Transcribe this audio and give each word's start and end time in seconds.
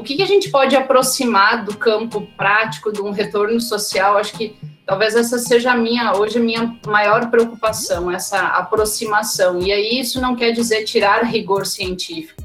o 0.00 0.02
que, 0.02 0.16
que 0.16 0.22
a 0.22 0.26
gente 0.26 0.48
pode 0.48 0.74
aproximar 0.74 1.62
do 1.62 1.76
campo 1.76 2.26
prático, 2.34 2.90
de 2.90 3.02
um 3.02 3.10
retorno 3.10 3.60
social? 3.60 4.16
Acho 4.16 4.32
que 4.32 4.56
talvez 4.86 5.14
essa 5.14 5.38
seja 5.38 5.72
a 5.72 5.76
minha, 5.76 6.14
hoje, 6.16 6.38
a 6.38 6.40
minha 6.40 6.74
maior 6.86 7.30
preocupação, 7.30 8.10
essa 8.10 8.40
aproximação. 8.40 9.60
E 9.60 9.70
aí 9.70 10.00
isso 10.00 10.18
não 10.18 10.34
quer 10.34 10.52
dizer 10.52 10.84
tirar 10.84 11.22
rigor 11.24 11.66
científico. 11.66 12.42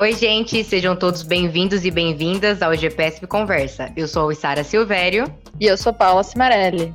Oi, 0.00 0.12
gente, 0.14 0.64
sejam 0.64 0.96
todos 0.96 1.22
bem-vindos 1.22 1.84
e 1.84 1.90
bem-vindas 1.90 2.62
ao 2.62 2.74
GPSP 2.74 3.26
Conversa. 3.26 3.92
Eu 3.94 4.08
sou 4.08 4.30
a 4.30 4.34
Sara 4.34 4.64
Silvério. 4.64 5.26
E 5.60 5.66
eu 5.66 5.76
sou 5.76 5.92
Paula 5.92 6.22
Cimarelli. 6.22 6.92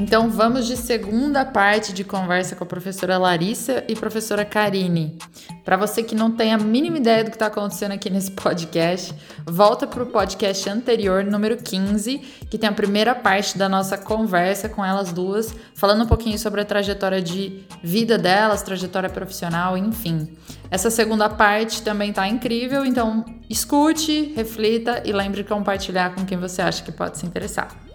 Então 0.00 0.30
vamos 0.30 0.66
de 0.66 0.78
segunda 0.78 1.44
parte 1.44 1.92
de 1.92 2.04
conversa 2.04 2.56
com 2.56 2.64
a 2.64 2.66
professora 2.66 3.18
Larissa 3.18 3.84
e 3.86 3.94
professora 3.94 4.46
Karine. 4.46 5.18
Para 5.62 5.76
você 5.76 6.02
que 6.02 6.14
não 6.14 6.30
tem 6.30 6.54
a 6.54 6.58
mínima 6.58 6.96
ideia 6.96 7.22
do 7.22 7.28
que 7.28 7.36
está 7.36 7.48
acontecendo 7.48 7.92
aqui 7.92 8.08
nesse 8.08 8.30
podcast, 8.30 9.14
volta 9.44 9.86
para 9.86 10.02
o 10.02 10.06
podcast 10.06 10.70
anterior, 10.70 11.22
número 11.22 11.58
15, 11.58 12.16
que 12.48 12.56
tem 12.56 12.70
a 12.70 12.72
primeira 12.72 13.14
parte 13.14 13.58
da 13.58 13.68
nossa 13.68 13.98
conversa 13.98 14.70
com 14.70 14.82
elas 14.82 15.12
duas, 15.12 15.54
falando 15.74 16.04
um 16.04 16.08
pouquinho 16.08 16.38
sobre 16.38 16.62
a 16.62 16.64
trajetória 16.64 17.20
de 17.20 17.62
vida 17.82 18.16
delas, 18.16 18.62
trajetória 18.62 19.10
profissional, 19.10 19.76
enfim. 19.76 20.34
Essa 20.70 20.88
segunda 20.88 21.28
parte 21.28 21.82
também 21.82 22.08
está 22.08 22.26
incrível, 22.26 22.86
então 22.86 23.22
escute, 23.50 24.32
reflita 24.34 25.02
e 25.04 25.12
lembre 25.12 25.42
de 25.42 25.48
compartilhar 25.50 26.14
com 26.14 26.24
quem 26.24 26.38
você 26.38 26.62
acha 26.62 26.82
que 26.82 26.90
pode 26.90 27.18
se 27.18 27.26
interessar. 27.26 27.89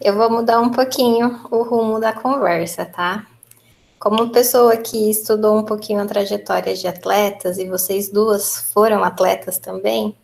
Eu 0.00 0.16
vou 0.16 0.30
mudar 0.30 0.60
um 0.60 0.70
pouquinho 0.70 1.40
o 1.50 1.62
rumo 1.62 2.00
da 2.00 2.12
conversa, 2.12 2.86
tá? 2.86 3.26
Como 3.98 4.30
pessoa 4.30 4.76
que 4.78 5.10
estudou 5.10 5.58
um 5.58 5.62
pouquinho 5.62 6.00
a 6.00 6.06
trajetória 6.06 6.74
de 6.74 6.88
atletas, 6.88 7.58
e 7.58 7.68
vocês 7.68 8.08
duas 8.08 8.72
foram 8.72 9.04
atletas 9.04 9.58
também, 9.58 10.16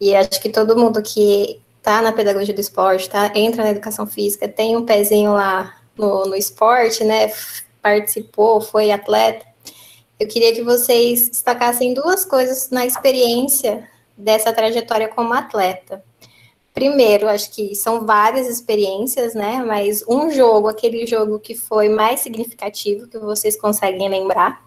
e 0.00 0.14
acho 0.14 0.40
que 0.40 0.48
todo 0.48 0.78
mundo 0.78 1.02
que 1.02 1.60
tá 1.82 2.00
na 2.00 2.12
pedagogia 2.12 2.54
do 2.54 2.60
esporte, 2.60 3.10
tá, 3.10 3.30
entra 3.34 3.64
na 3.64 3.70
educação 3.70 4.06
física, 4.06 4.48
tem 4.48 4.76
um 4.76 4.86
pezinho 4.86 5.32
lá 5.32 5.76
no, 5.96 6.24
no 6.24 6.34
esporte, 6.34 7.04
né, 7.04 7.30
participou, 7.82 8.62
foi 8.62 8.90
atleta, 8.90 9.44
eu 10.18 10.26
queria 10.28 10.54
que 10.54 10.62
vocês 10.62 11.28
destacassem 11.28 11.92
duas 11.92 12.24
coisas 12.24 12.70
na 12.70 12.86
experiência 12.86 13.88
dessa 14.16 14.52
trajetória 14.52 15.08
como 15.08 15.34
atleta. 15.34 16.02
Primeiro, 16.74 17.28
acho 17.28 17.50
que 17.50 17.74
são 17.74 18.06
várias 18.06 18.48
experiências, 18.48 19.34
né? 19.34 19.62
Mas 19.66 20.02
um 20.08 20.30
jogo, 20.30 20.68
aquele 20.68 21.06
jogo 21.06 21.38
que 21.38 21.54
foi 21.54 21.88
mais 21.88 22.20
significativo, 22.20 23.06
que 23.08 23.18
vocês 23.18 23.60
conseguem 23.60 24.08
lembrar, 24.08 24.64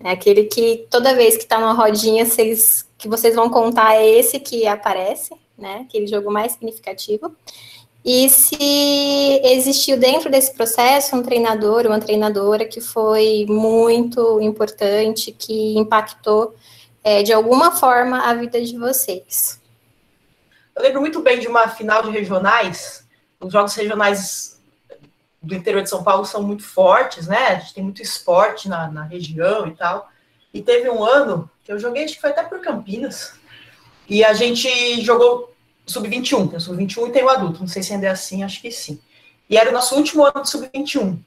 é 0.00 0.10
aquele 0.10 0.44
que 0.44 0.86
toda 0.90 1.14
vez 1.14 1.36
que 1.36 1.42
está 1.42 1.58
numa 1.58 1.72
rodinha, 1.72 2.24
vocês, 2.24 2.86
que 2.96 3.08
vocês 3.08 3.34
vão 3.34 3.50
contar 3.50 3.96
é 3.96 4.06
esse 4.08 4.38
que 4.40 4.66
aparece, 4.66 5.34
né? 5.58 5.84
Aquele 5.86 6.06
jogo 6.06 6.30
mais 6.30 6.52
significativo. 6.52 7.34
E 8.04 8.28
se 8.30 8.56
existiu 9.42 9.98
dentro 9.98 10.30
desse 10.30 10.54
processo 10.54 11.16
um 11.16 11.22
treinador, 11.22 11.86
uma 11.86 11.98
treinadora 11.98 12.64
que 12.64 12.80
foi 12.80 13.44
muito 13.48 14.40
importante, 14.40 15.32
que 15.32 15.76
impactou 15.76 16.54
é, 17.02 17.22
de 17.22 17.32
alguma 17.32 17.72
forma 17.72 18.20
a 18.20 18.32
vida 18.32 18.62
de 18.62 18.78
vocês. 18.78 19.60
Eu 20.76 20.82
lembro 20.82 21.00
muito 21.00 21.22
bem 21.22 21.40
de 21.40 21.48
uma 21.48 21.68
final 21.68 22.02
de 22.02 22.10
regionais. 22.10 23.08
Os 23.40 23.50
jogos 23.50 23.74
regionais 23.74 24.60
do 25.42 25.54
interior 25.54 25.82
de 25.82 25.88
São 25.88 26.04
Paulo 26.04 26.26
são 26.26 26.42
muito 26.42 26.64
fortes, 26.64 27.26
né? 27.26 27.46
A 27.46 27.54
gente 27.54 27.72
tem 27.72 27.82
muito 27.82 28.02
esporte 28.02 28.68
na, 28.68 28.88
na 28.88 29.02
região 29.04 29.66
e 29.66 29.74
tal. 29.74 30.10
E 30.52 30.60
teve 30.60 30.90
um 30.90 31.02
ano 31.02 31.50
que 31.64 31.72
eu 31.72 31.78
joguei, 31.78 32.04
acho 32.04 32.14
que 32.14 32.20
foi 32.20 32.30
até 32.30 32.42
por 32.42 32.60
Campinas, 32.60 33.34
e 34.08 34.22
a 34.24 34.32
gente 34.34 34.68
jogou 35.02 35.54
sub-21, 35.84 36.48
tem 36.48 36.58
o 36.58 36.60
sub-21 36.60 37.08
e 37.08 37.12
tem 37.12 37.24
o 37.24 37.28
adulto, 37.28 37.60
não 37.60 37.68
sei 37.68 37.82
se 37.82 37.92
ainda 37.92 38.06
é 38.06 38.10
assim, 38.10 38.44
acho 38.44 38.60
que 38.60 38.70
sim. 38.70 39.00
E 39.48 39.56
era 39.56 39.70
o 39.70 39.72
nosso 39.72 39.94
último 39.96 40.24
ano 40.24 40.42
de 40.42 40.50
sub-21. 40.50 41.18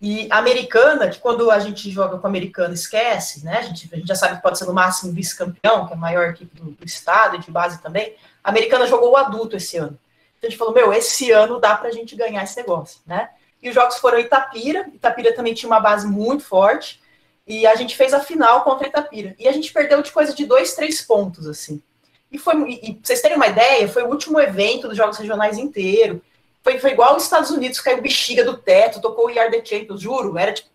E 0.00 0.28
a 0.30 0.38
americana, 0.38 1.08
que 1.08 1.18
quando 1.18 1.50
a 1.50 1.58
gente 1.58 1.90
joga 1.90 2.18
com 2.18 2.26
a 2.26 2.30
americana 2.30 2.72
esquece, 2.72 3.44
né? 3.44 3.58
A 3.58 3.62
gente, 3.62 3.88
a 3.92 3.96
gente 3.96 4.06
já 4.06 4.14
sabe 4.14 4.36
que 4.36 4.42
pode 4.42 4.58
ser 4.58 4.66
no 4.66 4.72
máximo 4.72 5.12
vice-campeão, 5.12 5.86
que 5.86 5.92
é 5.92 5.96
a 5.96 5.98
maior 5.98 6.28
equipe 6.28 6.54
do, 6.56 6.70
do 6.70 6.84
estado 6.84 7.36
e 7.36 7.40
de 7.40 7.50
base 7.50 7.82
também. 7.82 8.14
A 8.42 8.50
americana 8.50 8.86
jogou 8.86 9.12
o 9.12 9.16
adulto 9.16 9.56
esse 9.56 9.76
ano. 9.76 9.98
Então 10.38 10.48
a 10.48 10.50
gente 10.50 10.58
falou, 10.58 10.74
meu, 10.74 10.92
esse 10.92 11.30
ano 11.30 11.60
dá 11.60 11.76
pra 11.76 11.90
gente 11.90 12.14
ganhar 12.14 12.44
esse 12.44 12.56
negócio, 12.56 13.00
né? 13.06 13.30
E 13.62 13.68
os 13.68 13.74
jogos 13.74 13.98
foram 13.98 14.18
Itapira. 14.18 14.88
Itapira 14.94 15.34
também 15.34 15.54
tinha 15.54 15.68
uma 15.68 15.80
base 15.80 16.06
muito 16.06 16.44
forte. 16.44 17.00
E 17.46 17.66
a 17.66 17.74
gente 17.74 17.96
fez 17.96 18.14
a 18.14 18.20
final 18.20 18.62
contra 18.62 18.86
Itapira. 18.86 19.34
E 19.38 19.48
a 19.48 19.52
gente 19.52 19.72
perdeu 19.72 20.00
de 20.02 20.12
coisa 20.12 20.34
de 20.34 20.46
dois, 20.46 20.74
três 20.74 21.00
pontos, 21.00 21.46
assim. 21.46 21.82
E 22.30 22.38
foi, 22.38 22.54
e, 22.70 22.94
pra 22.94 23.00
vocês 23.02 23.22
terem 23.22 23.36
uma 23.36 23.46
ideia, 23.46 23.88
foi 23.88 24.02
o 24.02 24.08
último 24.08 24.38
evento 24.38 24.86
dos 24.86 24.96
Jogos 24.96 25.16
Regionais 25.18 25.58
inteiro. 25.58 26.22
Foi, 26.62 26.78
foi 26.78 26.90
igual 26.90 27.16
os 27.16 27.24
Estados 27.24 27.50
Unidos, 27.50 27.80
caiu 27.80 28.02
bexiga 28.02 28.44
do 28.44 28.56
teto, 28.56 29.00
tocou 29.00 29.26
o 29.26 29.30
Yard 29.30 29.56
Champions, 29.66 30.02
juro, 30.02 30.36
era 30.36 30.52
tipo 30.52 30.68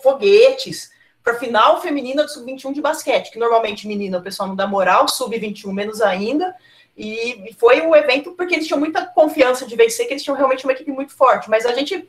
foguetes 0.00 0.90
para 1.22 1.34
final 1.34 1.80
feminina 1.82 2.22
do 2.22 2.30
sub-21 2.30 2.72
de 2.72 2.80
basquete, 2.80 3.30
que 3.30 3.38
normalmente 3.38 3.86
menina 3.86 4.18
o 4.18 4.22
pessoal 4.22 4.48
não 4.48 4.56
dá 4.56 4.66
moral, 4.66 5.08
sub-21 5.08 5.72
menos 5.72 6.00
ainda, 6.00 6.54
e 6.96 7.54
foi 7.58 7.80
o 7.80 7.94
evento 7.94 8.32
porque 8.32 8.54
eles 8.54 8.66
tinham 8.66 8.80
muita 8.80 9.06
confiança 9.06 9.66
de 9.66 9.76
vencer, 9.76 10.06
que 10.06 10.12
eles 10.12 10.22
tinham 10.22 10.36
realmente 10.36 10.64
uma 10.64 10.72
equipe 10.72 10.90
muito 10.90 11.14
forte. 11.14 11.48
Mas 11.48 11.64
a 11.64 11.72
gente 11.72 12.08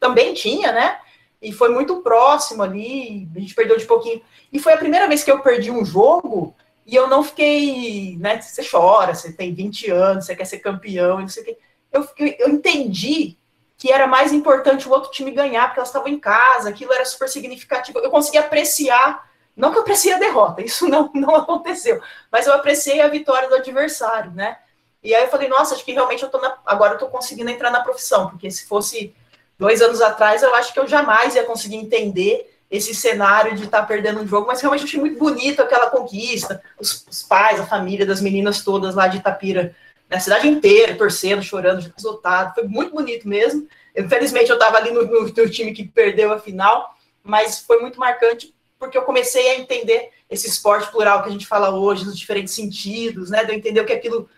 também 0.00 0.34
tinha, 0.34 0.72
né? 0.72 0.98
E 1.40 1.52
foi 1.52 1.68
muito 1.70 2.00
próximo 2.02 2.62
ali, 2.62 3.28
a 3.34 3.40
gente 3.40 3.54
perdeu 3.54 3.76
de 3.76 3.84
pouquinho. 3.84 4.22
E 4.52 4.58
foi 4.58 4.72
a 4.72 4.78
primeira 4.78 5.08
vez 5.08 5.24
que 5.24 5.30
eu 5.30 5.40
perdi 5.40 5.70
um 5.70 5.84
jogo 5.84 6.54
e 6.86 6.94
eu 6.94 7.08
não 7.08 7.22
fiquei, 7.22 8.16
né? 8.18 8.40
Você 8.40 8.62
chora, 8.68 9.14
você 9.14 9.32
tem 9.32 9.52
20 9.52 9.90
anos, 9.90 10.26
você 10.26 10.36
quer 10.36 10.44
ser 10.44 10.58
campeão 10.58 11.20
não 11.20 11.28
sei 11.28 11.42
o 11.42 11.46
quê. 11.46 11.58
Eu, 11.92 12.08
eu 12.38 12.48
entendi 12.48 13.36
que 13.76 13.92
era 13.92 14.06
mais 14.06 14.32
importante 14.32 14.88
o 14.88 14.92
outro 14.92 15.10
time 15.10 15.32
ganhar, 15.32 15.66
porque 15.66 15.80
elas 15.80 15.88
estavam 15.88 16.08
em 16.08 16.18
casa, 16.18 16.68
aquilo 16.68 16.92
era 16.92 17.04
super 17.04 17.28
significativo. 17.28 17.98
Eu 17.98 18.10
consegui 18.10 18.38
apreciar 18.38 19.28
não 19.56 19.70
que 19.70 19.78
eu 19.78 19.82
apreciei 19.82 20.14
a 20.14 20.18
derrota, 20.18 20.62
isso 20.62 20.88
não, 20.88 21.10
não 21.14 21.36
aconteceu, 21.36 22.00
mas 22.30 22.46
eu 22.46 22.54
apreciei 22.54 23.00
a 23.00 23.08
vitória 23.08 23.48
do 23.48 23.56
adversário, 23.56 24.30
né? 24.32 24.58
E 25.02 25.14
aí 25.14 25.24
eu 25.24 25.28
falei, 25.28 25.48
nossa, 25.48 25.74
acho 25.74 25.84
que 25.84 25.92
realmente 25.92 26.22
eu 26.22 26.28
tô 26.28 26.40
na, 26.40 26.56
agora 26.64 26.94
eu 26.94 26.98
tô 26.98 27.08
conseguindo 27.08 27.50
entrar 27.50 27.70
na 27.70 27.80
profissão, 27.80 28.30
porque 28.30 28.50
se 28.50 28.66
fosse 28.66 29.14
dois 29.58 29.82
anos 29.82 30.00
atrás, 30.00 30.42
eu 30.42 30.54
acho 30.54 30.72
que 30.72 30.78
eu 30.78 30.86
jamais 30.86 31.34
ia 31.34 31.44
conseguir 31.44 31.76
entender 31.76 32.48
esse 32.70 32.94
cenário 32.94 33.54
de 33.54 33.64
estar 33.64 33.82
tá 33.82 33.86
perdendo 33.86 34.20
um 34.20 34.26
jogo, 34.26 34.46
mas 34.46 34.60
realmente 34.60 34.82
eu 34.82 34.88
achei 34.88 35.00
muito 35.00 35.18
bonito 35.18 35.60
aquela 35.60 35.90
conquista, 35.90 36.62
os, 36.80 37.06
os, 37.06 37.22
pais, 37.22 37.60
a 37.60 37.66
família 37.66 38.06
das 38.06 38.20
meninas 38.20 38.62
todas 38.62 38.94
lá 38.94 39.08
de 39.08 39.18
Itapira, 39.18 39.76
na 40.08 40.18
cidade 40.18 40.48
inteira, 40.48 40.96
torcendo, 40.96 41.42
chorando, 41.42 41.92
exultado, 41.98 42.54
foi 42.54 42.64
muito 42.64 42.92
bonito 42.94 43.28
mesmo. 43.28 43.68
Infelizmente 43.96 44.48
eu 44.48 44.56
estava 44.56 44.78
ali 44.78 44.90
no, 44.90 45.04
no, 45.04 45.26
no 45.26 45.50
time 45.50 45.72
que 45.72 45.86
perdeu 45.86 46.32
a 46.32 46.38
final, 46.38 46.94
mas 47.22 47.60
foi 47.60 47.78
muito 47.80 48.00
marcante 48.00 48.54
porque 48.82 48.98
eu 48.98 49.02
comecei 49.02 49.48
a 49.52 49.58
entender 49.60 50.10
esse 50.28 50.48
esporte 50.48 50.90
plural 50.90 51.22
que 51.22 51.28
a 51.28 51.32
gente 51.32 51.46
fala 51.46 51.70
hoje, 51.70 52.04
nos 52.04 52.18
diferentes 52.18 52.52
sentidos, 52.52 53.30
né? 53.30 53.44
De 53.44 53.52
eu 53.52 53.56
entender 53.56 53.80
o 53.80 53.86
que 53.86 53.92
aquilo 53.92 54.28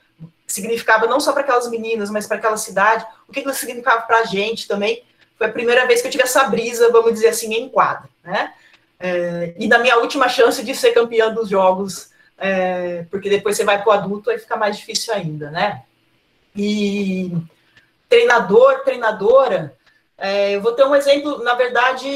significava 0.46 1.06
não 1.06 1.18
só 1.18 1.32
para 1.32 1.40
aquelas 1.40 1.70
meninas, 1.70 2.10
mas 2.10 2.26
para 2.26 2.36
aquela 2.36 2.58
cidade, 2.58 3.06
o 3.26 3.32
que 3.32 3.38
aquilo 3.40 3.54
significava 3.54 4.02
para 4.02 4.18
a 4.18 4.24
gente 4.26 4.68
também. 4.68 5.02
Foi 5.38 5.46
a 5.46 5.50
primeira 5.50 5.86
vez 5.86 6.02
que 6.02 6.08
eu 6.08 6.10
tive 6.10 6.24
essa 6.24 6.44
brisa, 6.44 6.92
vamos 6.92 7.14
dizer 7.14 7.28
assim, 7.28 7.54
em 7.54 7.70
quadra, 7.70 8.06
né? 8.22 8.52
É, 9.00 9.54
e 9.58 9.66
na 9.66 9.78
minha 9.78 9.96
última 9.96 10.28
chance 10.28 10.62
de 10.62 10.74
ser 10.74 10.92
campeã 10.92 11.32
dos 11.32 11.48
jogos, 11.48 12.10
é, 12.36 13.06
porque 13.10 13.30
depois 13.30 13.56
você 13.56 13.64
vai 13.64 13.82
para 13.82 13.88
o 13.88 13.92
adulto, 13.92 14.28
aí 14.28 14.38
fica 14.38 14.58
mais 14.58 14.76
difícil 14.76 15.14
ainda, 15.14 15.50
né? 15.50 15.84
E 16.54 17.32
treinador, 18.10 18.80
treinadora, 18.84 19.74
é, 20.16 20.54
eu 20.54 20.60
vou 20.60 20.72
ter 20.72 20.84
um 20.84 20.94
exemplo, 20.94 21.42
na 21.42 21.54
verdade, 21.54 22.06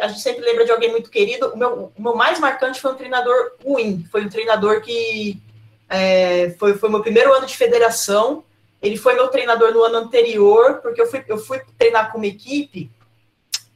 a 0.00 0.08
gente 0.08 0.20
sempre 0.20 0.44
lembra 0.44 0.64
de 0.64 0.72
alguém 0.72 0.90
muito 0.90 1.10
querido. 1.10 1.48
O 1.48 1.56
meu, 1.56 1.92
o 1.96 2.02
meu 2.02 2.14
mais 2.14 2.38
marcante 2.40 2.80
foi 2.80 2.92
um 2.92 2.96
treinador 2.96 3.52
ruim. 3.62 4.06
Foi 4.10 4.24
um 4.24 4.28
treinador 4.28 4.80
que 4.80 5.38
é, 5.88 6.54
foi, 6.58 6.74
foi 6.74 6.88
meu 6.88 7.02
primeiro 7.02 7.32
ano 7.32 7.46
de 7.46 7.56
federação. 7.56 8.42
Ele 8.80 8.96
foi 8.96 9.14
meu 9.14 9.28
treinador 9.28 9.72
no 9.72 9.82
ano 9.82 9.98
anterior, 9.98 10.80
porque 10.82 11.00
eu 11.00 11.06
fui, 11.06 11.24
eu 11.28 11.38
fui 11.38 11.60
treinar 11.78 12.10
com 12.10 12.18
uma 12.18 12.26
equipe. 12.26 12.90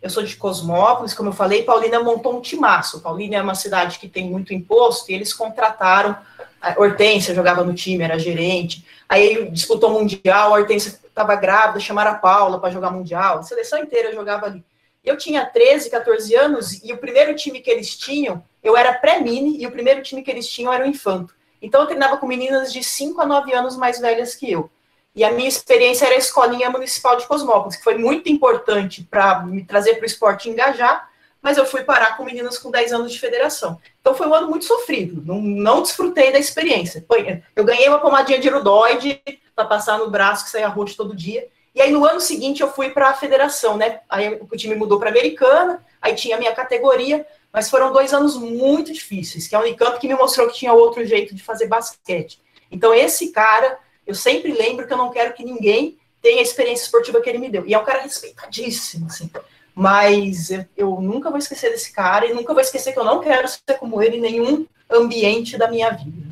Eu 0.00 0.10
sou 0.10 0.22
de 0.22 0.36
Cosmópolis, 0.36 1.14
como 1.14 1.30
eu 1.30 1.32
falei, 1.32 1.62
Paulínia 1.62 2.00
montou 2.00 2.36
um 2.36 2.40
timaço. 2.40 3.00
Paulínia 3.00 3.38
é 3.38 3.42
uma 3.42 3.54
cidade 3.54 3.98
que 3.98 4.08
tem 4.08 4.28
muito 4.28 4.54
imposto, 4.54 5.10
e 5.10 5.14
eles 5.14 5.32
contrataram. 5.32 6.16
A 6.60 6.74
Hortência 6.80 7.34
jogava 7.34 7.62
no 7.62 7.74
time, 7.74 8.04
era 8.04 8.18
gerente. 8.18 8.84
Aí 9.08 9.24
ele 9.24 9.50
disputou 9.50 9.90
o 9.90 9.92
Mundial, 9.94 10.54
a 10.54 10.58
Hortência 10.58 10.98
estava 11.16 11.34
grávida, 11.34 11.80
chamaram 11.80 12.10
a 12.10 12.16
Paula 12.16 12.60
para 12.60 12.70
jogar 12.70 12.90
Mundial, 12.90 13.38
a 13.38 13.42
seleção 13.42 13.78
inteira 13.78 14.12
jogava 14.12 14.44
ali. 14.44 14.62
Eu 15.02 15.16
tinha 15.16 15.46
13, 15.46 15.88
14 15.88 16.34
anos 16.34 16.84
e 16.84 16.92
o 16.92 16.98
primeiro 16.98 17.34
time 17.34 17.60
que 17.60 17.70
eles 17.70 17.96
tinham, 17.96 18.44
eu 18.62 18.76
era 18.76 18.92
pré-mini 18.92 19.56
e 19.58 19.66
o 19.66 19.70
primeiro 19.70 20.02
time 20.02 20.22
que 20.22 20.30
eles 20.30 20.46
tinham 20.46 20.70
era 20.70 20.84
o 20.84 20.86
infanto. 20.86 21.34
Então 21.62 21.80
eu 21.80 21.86
treinava 21.86 22.18
com 22.18 22.26
meninas 22.26 22.70
de 22.70 22.84
5 22.84 23.18
a 23.22 23.24
9 23.24 23.54
anos 23.54 23.78
mais 23.78 23.98
velhas 23.98 24.34
que 24.34 24.50
eu. 24.50 24.68
E 25.14 25.24
a 25.24 25.32
minha 25.32 25.48
experiência 25.48 26.04
era 26.04 26.16
a 26.16 26.18
escolinha 26.18 26.68
municipal 26.68 27.16
de 27.16 27.26
Cosmópolis, 27.26 27.76
que 27.76 27.84
foi 27.84 27.96
muito 27.96 28.28
importante 28.28 29.02
para 29.10 29.42
me 29.42 29.64
trazer 29.64 29.94
para 29.94 30.02
o 30.02 30.06
esporte 30.06 30.50
engajar, 30.50 31.08
mas 31.40 31.56
eu 31.56 31.64
fui 31.64 31.82
parar 31.82 32.18
com 32.18 32.24
meninas 32.24 32.58
com 32.58 32.70
10 32.70 32.92
anos 32.92 33.10
de 33.10 33.18
federação. 33.18 33.80
Então 34.02 34.14
foi 34.14 34.26
um 34.26 34.34
ano 34.34 34.50
muito 34.50 34.66
sofrido, 34.66 35.22
não, 35.24 35.40
não 35.40 35.80
desfrutei 35.80 36.30
da 36.30 36.38
experiência. 36.38 37.06
Eu 37.54 37.64
ganhei 37.64 37.88
uma 37.88 38.00
pomadinha 38.00 38.38
de 38.38 38.48
irudoide 38.48 39.22
para 39.56 39.64
passar 39.64 39.98
no 39.98 40.10
braço, 40.10 40.44
que 40.44 40.50
saía 40.50 40.68
roxo 40.68 40.96
todo 40.96 41.16
dia. 41.16 41.48
E 41.74 41.80
aí 41.80 41.90
no 41.90 42.04
ano 42.06 42.20
seguinte 42.20 42.62
eu 42.62 42.70
fui 42.70 42.90
para 42.90 43.08
a 43.08 43.14
federação, 43.14 43.76
né? 43.76 44.00
Aí 44.08 44.38
o 44.40 44.56
time 44.56 44.74
mudou 44.74 44.98
para 44.98 45.10
americana, 45.10 45.84
aí 46.00 46.14
tinha 46.14 46.36
a 46.36 46.38
minha 46.38 46.54
categoria, 46.54 47.26
mas 47.52 47.70
foram 47.70 47.92
dois 47.92 48.12
anos 48.12 48.36
muito 48.36 48.92
difíceis, 48.92 49.48
que 49.48 49.54
é 49.54 49.58
a 49.58 49.62
Unicamp 49.62 49.98
que 49.98 50.06
me 50.06 50.14
mostrou 50.14 50.46
que 50.48 50.54
tinha 50.54 50.72
outro 50.72 51.04
jeito 51.04 51.34
de 51.34 51.42
fazer 51.42 51.66
basquete. 51.66 52.40
Então 52.70 52.94
esse 52.94 53.32
cara, 53.32 53.78
eu 54.06 54.14
sempre 54.14 54.52
lembro 54.52 54.86
que 54.86 54.92
eu 54.92 54.98
não 54.98 55.10
quero 55.10 55.32
que 55.32 55.44
ninguém 55.44 55.98
tenha 56.20 56.40
a 56.40 56.42
experiência 56.42 56.84
esportiva 56.84 57.20
que 57.20 57.28
ele 57.28 57.38
me 57.38 57.48
deu. 57.48 57.66
E 57.66 57.74
é 57.74 57.78
um 57.78 57.84
cara 57.84 58.02
respeitadíssimo, 58.02 59.06
assim. 59.06 59.30
Mas 59.74 60.50
eu, 60.50 60.64
eu 60.76 61.00
nunca 61.00 61.30
vou 61.30 61.38
esquecer 61.38 61.70
desse 61.70 61.92
cara 61.92 62.26
e 62.26 62.34
nunca 62.34 62.52
vou 62.52 62.62
esquecer 62.62 62.92
que 62.92 62.98
eu 62.98 63.04
não 63.04 63.20
quero 63.20 63.46
ser 63.48 63.78
como 63.78 64.02
ele 64.02 64.16
em 64.16 64.20
nenhum 64.20 64.66
ambiente 64.90 65.58
da 65.58 65.68
minha 65.68 65.90
vida. 65.90 66.25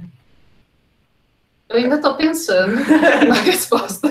Eu 1.75 1.81
ainda 1.81 1.97
estou 1.97 2.15
pensando 2.15 2.77
na 3.27 3.35
resposta, 3.35 4.09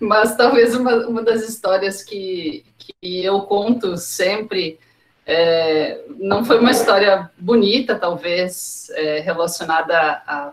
mas 0.00 0.36
talvez 0.36 0.76
uma, 0.76 0.94
uma 1.08 1.24
das 1.24 1.48
histórias 1.48 2.04
que, 2.04 2.64
que 2.78 3.24
eu 3.24 3.40
conto 3.40 3.96
sempre 3.96 4.78
é, 5.26 6.04
não 6.16 6.44
foi 6.44 6.60
uma 6.60 6.70
história 6.70 7.28
bonita, 7.36 7.96
talvez, 7.96 8.88
é, 8.94 9.18
relacionada 9.18 10.22
a, 10.24 10.52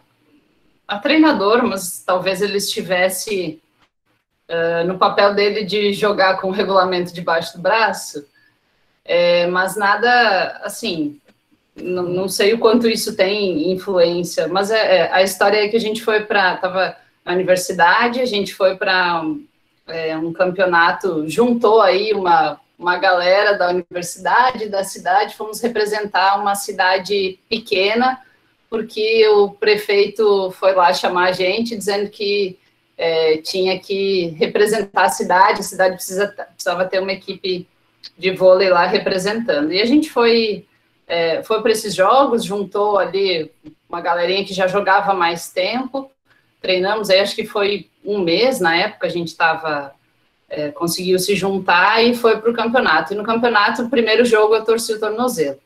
a, 0.88 0.98
treinador, 0.98 1.64
mas 1.64 2.04
talvez 2.04 2.42
ele 2.42 2.58
estivesse 2.58 3.62
uh, 4.50 4.88
no 4.88 4.98
papel 4.98 5.36
dele 5.36 5.64
de 5.64 5.94
jogar 5.94 6.42
com 6.42 6.48
o 6.50 6.52
regulamento 6.52 7.14
debaixo 7.14 7.56
do 7.56 7.62
braço, 7.62 8.26
é, 9.06 9.46
mas 9.46 9.78
nada 9.78 10.60
assim. 10.64 11.22
Não, 11.76 12.04
não, 12.04 12.30
sei 12.30 12.54
o 12.54 12.60
quanto 12.60 12.88
isso 12.88 13.16
tem 13.16 13.72
influência, 13.72 14.48
mas 14.48 14.72
é, 14.72 14.98
é 14.98 15.14
a 15.14 15.22
história 15.22 15.58
é 15.58 15.68
que 15.68 15.76
a 15.76 15.82
gente 15.82 16.02
foi 16.04 16.24
para. 16.24 16.56
Estava 16.56 16.96
na 17.26 17.34
universidade, 17.34 18.22
a 18.22 18.26
gente 18.26 18.54
foi 18.54 18.78
para 18.78 19.24
é, 19.88 20.16
um 20.18 20.32
campeonato, 20.32 21.28
juntou 21.28 21.82
aí 21.82 22.14
uma 22.14 22.60
uma 22.78 22.98
galera 22.98 23.58
da 23.58 23.70
universidade, 23.70 24.70
da 24.70 24.84
cidade, 24.84 25.36
fomos 25.36 25.62
representar 25.62 26.40
uma 26.40 26.56
cidade 26.56 27.40
pequena, 27.50 28.22
porque 28.70 29.28
o 29.30 29.50
prefeito 29.52 30.52
foi 30.52 30.74
lá 30.74 30.94
chamar 30.94 31.30
a 31.30 31.32
gente, 31.32 31.76
dizendo 31.76 32.10
que 32.10 32.58
é, 32.98 33.38
tinha 33.38 33.80
que 33.80 34.28
representar 34.38 35.06
a 35.06 35.10
cidade, 35.10 35.62
a 35.62 35.64
cidade 35.64 35.96
precisa, 35.96 36.28
precisava 36.28 36.86
ter 36.86 37.00
uma 37.00 37.14
equipe 37.14 37.68
de 38.18 38.32
vôlei 38.32 38.70
lá 38.70 38.86
representando. 38.86 39.72
E 39.72 39.82
a 39.82 39.86
gente 39.86 40.10
foi, 40.10 40.66
é, 41.08 41.44
foi 41.44 41.62
para 41.62 41.72
esses 41.72 41.94
jogos, 41.94 42.44
juntou 42.44 42.98
ali 42.98 43.52
uma 43.88 44.02
galerinha 44.02 44.46
que 44.46 44.54
já 44.54 44.68
jogava 44.68 45.14
mais 45.14 45.52
tempo, 45.52 46.12
treinamos, 46.62 47.10
aí 47.10 47.20
acho 47.20 47.36
que 47.36 47.46
foi 47.46 47.90
um 48.04 48.20
mês 48.20 48.60
na 48.60 48.76
época, 48.76 49.08
a 49.08 49.10
gente 49.10 49.28
estava 49.28 49.96
é, 50.50 50.72
conseguiu 50.72 51.18
se 51.20 51.36
juntar 51.36 52.04
e 52.04 52.16
foi 52.16 52.40
para 52.40 52.50
o 52.50 52.54
campeonato. 52.54 53.14
E 53.14 53.16
no 53.16 53.24
campeonato, 53.24 53.84
o 53.84 53.90
primeiro 53.90 54.24
jogo, 54.26 54.56
eu 54.56 54.64
torci 54.64 54.94
o 54.94 55.00
tornozelo. 55.00 55.60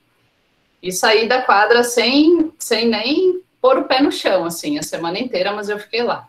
E 0.81 0.91
saí 0.91 1.27
da 1.27 1.42
quadra 1.42 1.83
sem, 1.83 2.51
sem 2.57 2.88
nem 2.88 3.42
pôr 3.62 3.77
o 3.77 3.83
pé 3.83 4.01
no 4.01 4.12
chão, 4.12 4.45
assim, 4.45 4.80
a 4.80 4.83
semana 4.83 5.19
inteira, 5.19 5.51
mas 5.51 5.69
eu 5.69 5.77
fiquei 5.77 6.03
lá. 6.03 6.27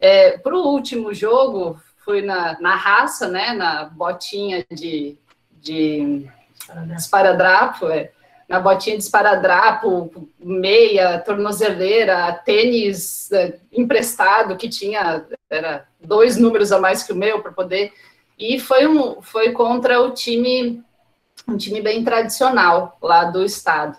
É, 0.00 0.38
para 0.38 0.54
o 0.54 0.66
último 0.68 1.12
jogo, 1.12 1.78
fui 2.04 2.22
na, 2.22 2.58
na 2.60 2.74
raça, 2.74 3.28
né, 3.28 3.52
na 3.52 3.84
botinha 3.84 4.64
de, 4.70 5.16
de 5.60 6.26
esparadrapo, 6.96 7.88
é, 7.88 8.10
na 8.52 8.60
botinha 8.60 8.98
de 8.98 9.02
esparadrapo, 9.02 10.28
meia, 10.38 11.18
tornozeleira, 11.20 12.34
tênis 12.44 13.32
é, 13.32 13.58
emprestado, 13.72 14.58
que 14.58 14.68
tinha, 14.68 15.24
era 15.48 15.88
dois 15.98 16.36
números 16.36 16.70
a 16.70 16.78
mais 16.78 17.02
que 17.02 17.14
o 17.14 17.16
meu 17.16 17.40
para 17.40 17.50
poder. 17.50 17.94
E 18.38 18.60
foi, 18.60 18.86
um, 18.86 19.22
foi 19.22 19.52
contra 19.52 20.02
o 20.02 20.10
time, 20.10 20.84
um 21.48 21.56
time 21.56 21.80
bem 21.80 22.04
tradicional 22.04 22.98
lá 23.00 23.24
do 23.24 23.42
estado, 23.42 23.96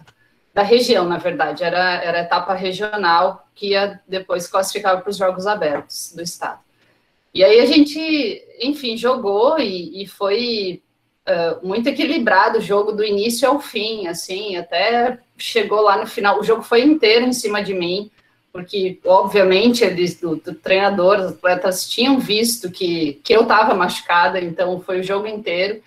da 0.54 0.62
região, 0.62 1.08
na 1.08 1.18
verdade, 1.18 1.64
era, 1.64 1.96
era 2.04 2.20
etapa 2.20 2.54
regional 2.54 3.48
que 3.56 3.70
ia 3.70 4.00
depois 4.08 4.46
classificava 4.46 5.02
para 5.02 5.10
os 5.10 5.18
Jogos 5.18 5.48
Abertos 5.48 6.14
do 6.16 6.22
estado. 6.22 6.60
E 7.34 7.44
aí 7.44 7.60
a 7.60 7.66
gente, 7.66 8.00
enfim, 8.62 8.96
jogou 8.98 9.58
e, 9.58 10.04
e 10.04 10.06
foi 10.06 10.84
uh, 11.28 11.66
muito 11.66 11.88
equilibrado 11.88 12.60
o 12.60 12.62
jogo 12.62 12.92
do 12.92 13.04
início 13.04 13.48
ao 13.48 13.60
fim, 13.60 14.08
assim, 14.08 14.56
até 14.56 15.20
chegou 15.38 15.82
lá 15.82 15.98
no 15.98 16.08
final, 16.08 16.40
o 16.40 16.44
jogo 16.44 16.64
foi 16.64 16.82
inteiro 16.82 17.26
em 17.26 17.34
cima 17.34 17.64
de 17.64 17.74
mim, 17.74 18.10
porque, 18.54 19.00
obviamente, 19.04 19.84
eles, 19.84 20.20
do, 20.20 20.36
do 20.36 20.54
treinador, 20.54 21.20
os 21.20 21.32
atletas 21.32 21.90
tinham 21.90 22.20
visto 22.20 22.70
que, 22.70 23.20
que 23.24 23.34
eu 23.34 23.42
estava 23.42 23.74
machucada, 23.74 24.40
então 24.40 24.80
foi 24.80 25.00
o 25.00 25.04
jogo 25.04 25.26
inteiro. 25.26 25.82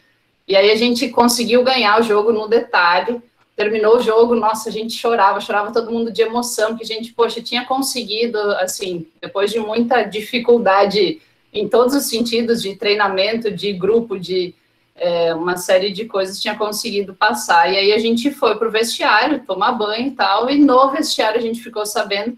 E 0.48 0.56
aí 0.56 0.72
a 0.72 0.74
gente 0.74 1.08
conseguiu 1.08 1.62
ganhar 1.62 2.00
o 2.00 2.02
jogo 2.02 2.32
no 2.32 2.48
detalhe. 2.48 3.22
Terminou 3.54 3.98
o 3.98 4.02
jogo, 4.02 4.34
nossa, 4.34 4.68
a 4.68 4.72
gente 4.72 4.94
chorava, 4.94 5.40
chorava 5.40 5.72
todo 5.72 5.92
mundo 5.92 6.10
de 6.10 6.22
emoção, 6.22 6.76
que 6.76 6.82
a 6.82 6.86
gente, 6.86 7.12
poxa, 7.12 7.40
tinha 7.40 7.64
conseguido, 7.64 8.36
assim, 8.56 9.06
depois 9.22 9.52
de 9.52 9.60
muita 9.60 10.02
dificuldade 10.02 11.22
em 11.52 11.68
todos 11.68 11.94
os 11.94 12.08
sentidos, 12.08 12.62
de 12.62 12.74
treinamento, 12.74 13.48
de 13.48 13.72
grupo, 13.72 14.18
de 14.18 14.52
é, 14.96 15.34
uma 15.34 15.56
série 15.56 15.93
de 15.93 16.06
coisas, 16.06 16.40
tinha 16.40 16.56
conseguido 16.56 17.14
passar. 17.14 17.70
E 17.72 17.76
aí 17.76 17.93
a 17.93 17.98
gente 17.98 18.31
foi 18.31 18.56
para 18.56 18.69
o 18.69 18.70
vestiário, 18.70 19.44
tomar 19.46 19.72
banho 19.72 20.08
e 20.08 20.10
tal, 20.12 20.48
e 20.50 20.58
no 20.58 20.90
vestiário 20.90 21.38
a 21.38 21.43
gente 21.43 21.62
ficou 21.62 21.84
sabendo 21.84 22.37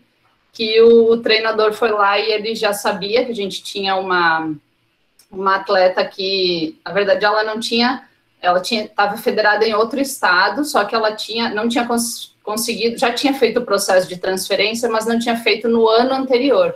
que 0.52 0.81
o 0.82 1.16
treinador 1.19 1.72
foi 1.72 1.90
lá 1.90 2.19
e 2.19 2.32
ele 2.32 2.55
já 2.55 2.72
sabia 2.72 3.25
que 3.25 3.31
a 3.31 3.34
gente 3.34 3.62
tinha 3.62 3.94
uma, 3.94 4.52
uma 5.31 5.56
atleta 5.56 6.05
que, 6.05 6.78
na 6.84 6.93
verdade, 6.93 7.25
ela 7.25 7.44
não 7.44 7.60
tinha, 7.60 8.08
ela 8.40 8.60
tinha 8.60 8.84
estava 8.84 9.16
federada 9.16 9.64
em 9.64 9.75
outro 9.75 10.00
estado, 10.00 10.64
só 10.64 10.84
que 10.84 10.94
ela 10.94 11.12
tinha 11.12 11.50
não 11.50 11.69
tinha 11.69 11.86
cons, 11.86 12.34
conseguido, 12.43 12.98
já 12.98 13.12
tinha 13.12 13.34
feito 13.34 13.60
o 13.60 13.65
processo 13.65 14.08
de 14.08 14.17
transferência, 14.17 14.88
mas 14.88 15.06
não 15.06 15.19
tinha 15.19 15.36
feito 15.36 15.69
no 15.69 15.88
ano 15.88 16.15
anterior. 16.15 16.74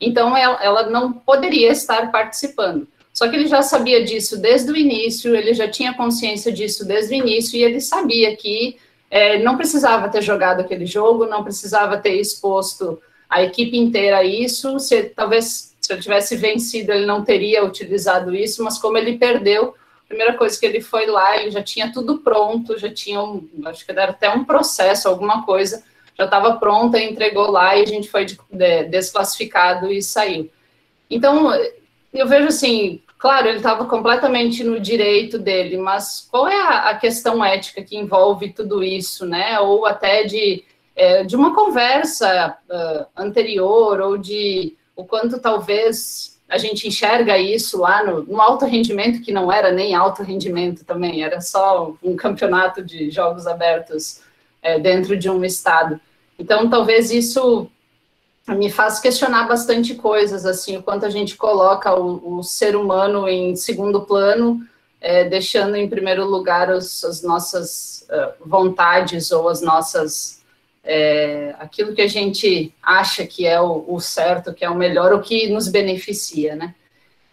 Então 0.00 0.36
ela, 0.36 0.58
ela 0.60 0.90
não 0.90 1.12
poderia 1.12 1.70
estar 1.70 2.10
participando. 2.10 2.88
Só 3.12 3.28
que 3.28 3.36
ele 3.36 3.46
já 3.46 3.62
sabia 3.62 4.04
disso 4.04 4.40
desde 4.40 4.72
o 4.72 4.76
início, 4.76 5.36
ele 5.36 5.52
já 5.52 5.68
tinha 5.68 5.94
consciência 5.94 6.50
disso 6.50 6.84
desde 6.84 7.14
o 7.14 7.18
início 7.18 7.58
e 7.58 7.62
ele 7.62 7.80
sabia 7.80 8.34
que 8.36 8.76
é, 9.10 9.38
não 9.38 9.56
precisava 9.56 10.08
ter 10.08 10.22
jogado 10.22 10.60
aquele 10.60 10.86
jogo, 10.86 11.26
não 11.26 11.44
precisava 11.44 11.98
ter 11.98 12.14
exposto 12.14 13.00
a 13.28 13.42
equipe 13.42 13.76
inteira 13.76 14.18
a 14.18 14.24
isso. 14.24 14.78
Se, 14.78 15.04
talvez 15.04 15.74
se 15.78 15.92
ele 15.92 16.00
tivesse 16.00 16.36
vencido, 16.36 16.92
ele 16.92 17.04
não 17.04 17.22
teria 17.22 17.64
utilizado 17.64 18.34
isso, 18.34 18.64
mas 18.64 18.78
como 18.78 18.96
ele 18.96 19.18
perdeu, 19.18 19.74
a 20.04 20.08
primeira 20.08 20.34
coisa 20.34 20.58
que 20.58 20.64
ele 20.64 20.80
foi 20.80 21.06
lá, 21.06 21.36
ele 21.36 21.50
já 21.50 21.62
tinha 21.62 21.92
tudo 21.92 22.18
pronto, 22.18 22.78
já 22.78 22.92
tinha, 22.92 23.22
um, 23.22 23.46
acho 23.66 23.84
que 23.84 23.90
era 23.90 24.10
até 24.10 24.30
um 24.30 24.44
processo, 24.44 25.08
alguma 25.08 25.44
coisa, 25.44 25.82
já 26.16 26.24
estava 26.24 26.56
pronta, 26.56 26.98
entregou 26.98 27.50
lá 27.50 27.76
e 27.76 27.82
a 27.82 27.86
gente 27.86 28.08
foi 28.08 28.24
de, 28.24 28.38
de, 28.50 28.84
desclassificado 28.84 29.92
e 29.92 30.02
saiu. 30.02 30.50
Então, 31.10 31.50
eu 32.12 32.28
vejo 32.28 32.48
assim, 32.48 33.02
Claro, 33.22 33.46
ele 33.46 33.58
estava 33.58 33.84
completamente 33.84 34.64
no 34.64 34.80
direito 34.80 35.38
dele, 35.38 35.76
mas 35.76 36.26
qual 36.28 36.48
é 36.48 36.60
a, 36.60 36.90
a, 36.90 36.96
questão 36.96 37.44
ética 37.44 37.80
que 37.80 37.96
envolve 37.96 38.52
tudo 38.52 38.82
isso, 38.82 39.24
né? 39.24 39.60
Ou 39.60 39.86
até 39.86 40.24
de, 40.24 40.64
é, 40.96 41.22
de 41.22 41.36
uma 41.36 41.54
conversa 41.54 42.58
uh, 42.68 43.06
anterior, 43.16 44.00
ou 44.00 44.18
de 44.18 44.76
o 44.96 45.04
quanto 45.04 45.38
talvez 45.38 46.36
a 46.48 46.58
gente 46.58 46.88
enxerga 46.88 47.38
isso 47.38 47.78
lá 47.78 48.02
no, 48.02 48.24
no 48.24 48.40
alto 48.40 48.66
rendimento, 48.66 49.22
que 49.22 49.30
não 49.30 49.52
era 49.52 49.70
nem 49.70 49.94
alto 49.94 50.24
rendimento 50.24 50.84
também, 50.84 51.22
era 51.22 51.40
só 51.40 51.94
um 52.02 52.16
campeonato 52.16 52.82
de 52.82 53.08
jogos 53.08 53.46
abertos 53.46 54.20
é, 54.60 54.80
dentro 54.80 55.16
de 55.16 55.30
um 55.30 55.44
estado. 55.44 56.00
Então, 56.36 56.68
talvez 56.68 57.12
isso 57.12 57.70
me 58.48 58.70
faz 58.70 58.98
questionar 58.98 59.46
bastante 59.46 59.94
coisas, 59.94 60.44
assim, 60.44 60.76
o 60.76 60.82
quanto 60.82 61.06
a 61.06 61.10
gente 61.10 61.36
coloca 61.36 61.94
o, 61.94 62.38
o 62.38 62.42
ser 62.42 62.76
humano 62.76 63.28
em 63.28 63.54
segundo 63.54 64.02
plano, 64.02 64.60
é, 65.00 65.24
deixando 65.24 65.76
em 65.76 65.88
primeiro 65.88 66.24
lugar 66.24 66.70
os, 66.70 67.04
as 67.04 67.22
nossas 67.22 68.06
uh, 68.10 68.48
vontades 68.48 69.30
ou 69.30 69.48
as 69.48 69.60
nossas 69.60 70.42
é, 70.84 71.54
aquilo 71.60 71.94
que 71.94 72.02
a 72.02 72.08
gente 72.08 72.74
acha 72.82 73.24
que 73.24 73.46
é 73.46 73.60
o, 73.60 73.84
o, 73.86 74.00
certo, 74.00 74.52
que 74.52 74.64
é 74.64 74.70
o 74.70 74.74
melhor, 74.74 75.12
o 75.12 75.20
que 75.20 75.48
nos 75.48 75.68
beneficia, 75.68 76.56
né? 76.56 76.74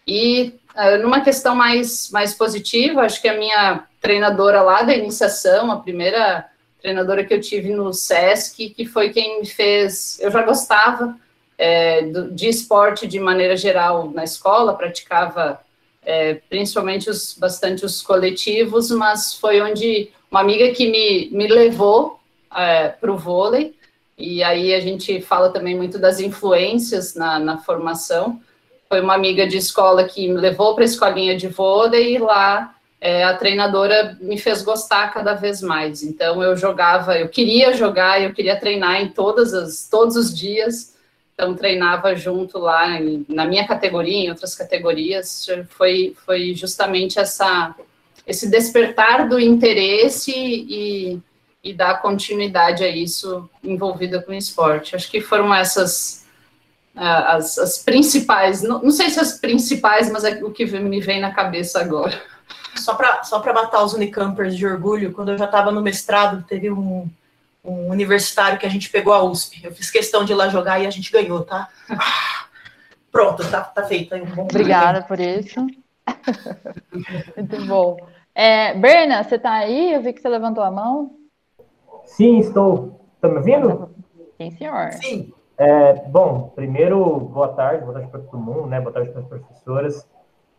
E 0.06 0.60
Uh, 0.76 1.02
numa 1.02 1.20
questão 1.20 1.56
mais, 1.56 2.10
mais 2.12 2.34
positiva, 2.34 3.02
acho 3.02 3.22
que 3.22 3.28
a 3.28 3.38
minha 3.38 3.84
treinadora 4.00 4.62
lá 4.62 4.82
da 4.84 4.96
iniciação, 4.96 5.72
a 5.72 5.78
primeira 5.78 6.49
treinadora 6.82 7.24
que 7.24 7.34
eu 7.34 7.42
tive 7.42 7.74
no 7.74 7.94
SESC, 7.94 8.70
que 8.70 8.86
foi 8.86 9.10
quem 9.10 9.42
me 9.42 9.46
fez. 9.46 10.20
Eu 10.20 10.32
já 10.32 10.42
gostava 10.44 11.16
é, 11.58 12.04
do, 12.04 12.32
de 12.32 12.48
esporte 12.48 13.06
de 13.06 13.20
maneira 13.20 13.56
geral 13.58 14.10
na 14.12 14.24
escola, 14.24 14.74
praticava 14.74 15.60
é, 16.04 16.36
principalmente 16.50 17.10
os, 17.10 17.36
bastante 17.38 17.86
os 17.86 18.02
coletivos, 18.02 18.90
mas 18.92 19.36
foi 19.36 19.62
onde 19.62 20.10
uma 20.32 20.40
amiga 20.40 20.72
que 20.72 20.90
me, 20.90 21.30
me 21.32 21.48
levou 21.48 22.20
é, 22.56 22.88
para 22.90 23.12
o 23.12 23.18
vôlei, 23.18 23.76
e 24.18 24.44
aí 24.44 24.74
a 24.74 24.80
gente 24.80 25.22
fala 25.22 25.50
também 25.50 25.76
muito 25.76 25.98
das 25.98 26.20
influências 26.20 27.16
na, 27.16 27.40
na 27.40 27.58
formação. 27.58 28.42
Foi 28.88 29.02
uma 29.02 29.16
amiga 29.16 29.48
de 29.48 29.58
escola 29.58 30.04
que 30.04 30.28
me 30.28 30.40
levou 30.40 30.76
para 30.76 30.84
a 30.84 30.86
escolinha 30.86 31.38
de 31.38 31.48
vôlei, 31.48 32.16
e 32.16 32.18
lá 32.18 32.76
é, 33.02 33.24
a 33.24 33.36
treinadora 33.36 34.18
me 34.20 34.38
fez 34.38 34.62
gostar 34.62 35.14
cada 35.14 35.34
vez 35.34 35.62
mais. 35.62 36.04
Então 36.04 36.44
eu 36.44 36.56
jogava, 36.56 37.18
eu 37.18 37.30
queria 37.30 37.74
jogar, 37.74 38.22
eu 38.22 38.34
queria 38.34 38.60
treinar 38.60 39.02
em 39.02 39.10
todas 39.10 39.54
as, 39.54 39.88
todos 39.90 40.16
os 40.16 40.36
dias. 40.36 40.98
Então 41.34 41.56
treinava 41.56 42.16
junto 42.16 42.60
lá 42.60 43.00
em, 43.00 43.26
na 43.30 43.46
minha 43.46 43.66
categoria, 43.66 44.26
em 44.26 44.30
outras 44.30 44.54
categorias. 44.54 45.48
Foi, 45.70 46.16
foi 46.26 46.54
justamente 46.54 47.20
essa 47.20 47.76
esse 48.28 48.48
despertar 48.48 49.28
do 49.28 49.40
interesse 49.40 50.32
e, 50.32 51.20
e 51.64 51.74
dar 51.74 52.00
continuidade 52.00 52.84
a 52.84 52.88
isso 52.88 53.50
envolvida 53.64 54.22
com 54.22 54.32
o 54.32 54.36
esporte. 54.36 54.96
Acho 54.96 55.10
que 55.10 55.20
foram 55.20 55.54
essas 55.54 56.20
as, 56.96 57.58
as 57.58 57.78
principais, 57.80 58.62
não, 58.62 58.84
não 58.84 58.92
sei 58.92 59.10
se 59.10 59.20
as 59.20 59.40
principais, 59.40 60.12
mas 60.12 60.24
é 60.26 60.44
o 60.44 60.52
que 60.52 60.66
me 60.66 61.00
vem 61.00 61.22
na 61.22 61.32
cabeça 61.32 61.80
agora. 61.80 62.22
Só 62.76 62.96
para 62.96 63.24
só 63.24 63.44
matar 63.54 63.84
os 63.84 63.94
unicampers 63.94 64.56
de 64.56 64.66
orgulho, 64.66 65.14
quando 65.14 65.32
eu 65.32 65.38
já 65.38 65.46
estava 65.46 65.72
no 65.72 65.82
mestrado, 65.82 66.44
teve 66.48 66.72
um, 66.72 67.10
um 67.64 67.90
universitário 67.90 68.58
que 68.58 68.66
a 68.66 68.70
gente 68.70 68.90
pegou 68.90 69.14
a 69.14 69.24
USP. 69.24 69.64
Eu 69.64 69.74
fiz 69.74 69.90
questão 69.90 70.24
de 70.24 70.32
ir 70.32 70.36
lá 70.36 70.50
jogar 70.50 70.80
e 70.80 70.88
a 70.88 70.90
gente 70.90 71.12
ganhou, 71.12 71.44
tá? 71.44 71.70
Pronto, 73.12 73.50
tá, 73.50 73.62
tá 73.62 73.84
feito. 73.84 74.16
Um 74.16 74.42
Obrigada 74.42 75.02
por 75.02 75.20
isso. 75.20 75.66
Muito 77.36 77.66
bom. 77.66 77.98
É, 78.34 78.74
Berna, 78.76 79.24
você 79.24 79.36
está 79.36 79.54
aí? 79.54 79.94
Eu 79.94 80.02
vi 80.02 80.14
que 80.14 80.22
você 80.22 80.30
levantou 80.30 80.64
a 80.64 80.72
mão. 80.72 81.12
Sim, 82.06 82.40
estou. 82.40 83.02
Está 83.16 83.28
me 83.28 83.38
ouvindo? 83.38 83.90
Sim, 84.38 84.52
senhor. 84.52 84.94
Sim. 84.94 85.34
É, 85.58 85.94
bom, 86.08 86.54
primeiro, 86.56 87.20
boa 87.20 87.50
tarde, 87.50 87.84
boa 87.84 87.94
tarde 87.94 88.10
para 88.10 88.22
todo 88.22 88.40
mundo, 88.40 88.68
né? 88.68 88.80
Boa 88.80 88.94
tarde 88.94 89.12
para 89.12 89.22
as 89.22 89.28
professoras. 89.28 90.08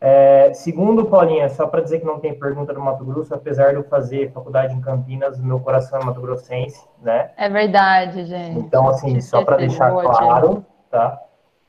É, 0.01 0.55
segundo, 0.55 1.05
Paulinha, 1.05 1.47
só 1.51 1.67
para 1.67 1.83
dizer 1.83 2.01
que 2.01 2.07
não 2.07 2.19
tem 2.19 2.39
pergunta 2.39 2.73
do 2.73 2.81
Mato 2.81 3.05
Grosso, 3.05 3.35
apesar 3.35 3.71
de 3.71 3.75
eu 3.77 3.85
fazer 3.85 4.33
faculdade 4.33 4.75
em 4.75 4.81
Campinas, 4.81 5.39
meu 5.39 5.61
coração 5.61 6.01
é 6.01 6.05
Mato 6.05 6.23
Grossense, 6.23 6.83
né? 7.03 7.31
É 7.37 7.51
verdade, 7.51 8.25
gente. 8.25 8.59
Então, 8.61 8.89
assim, 8.89 9.21
só 9.21 9.45
para 9.45 9.59
deixar 9.59 9.91
claro, 9.91 10.65
tá? 10.91 11.21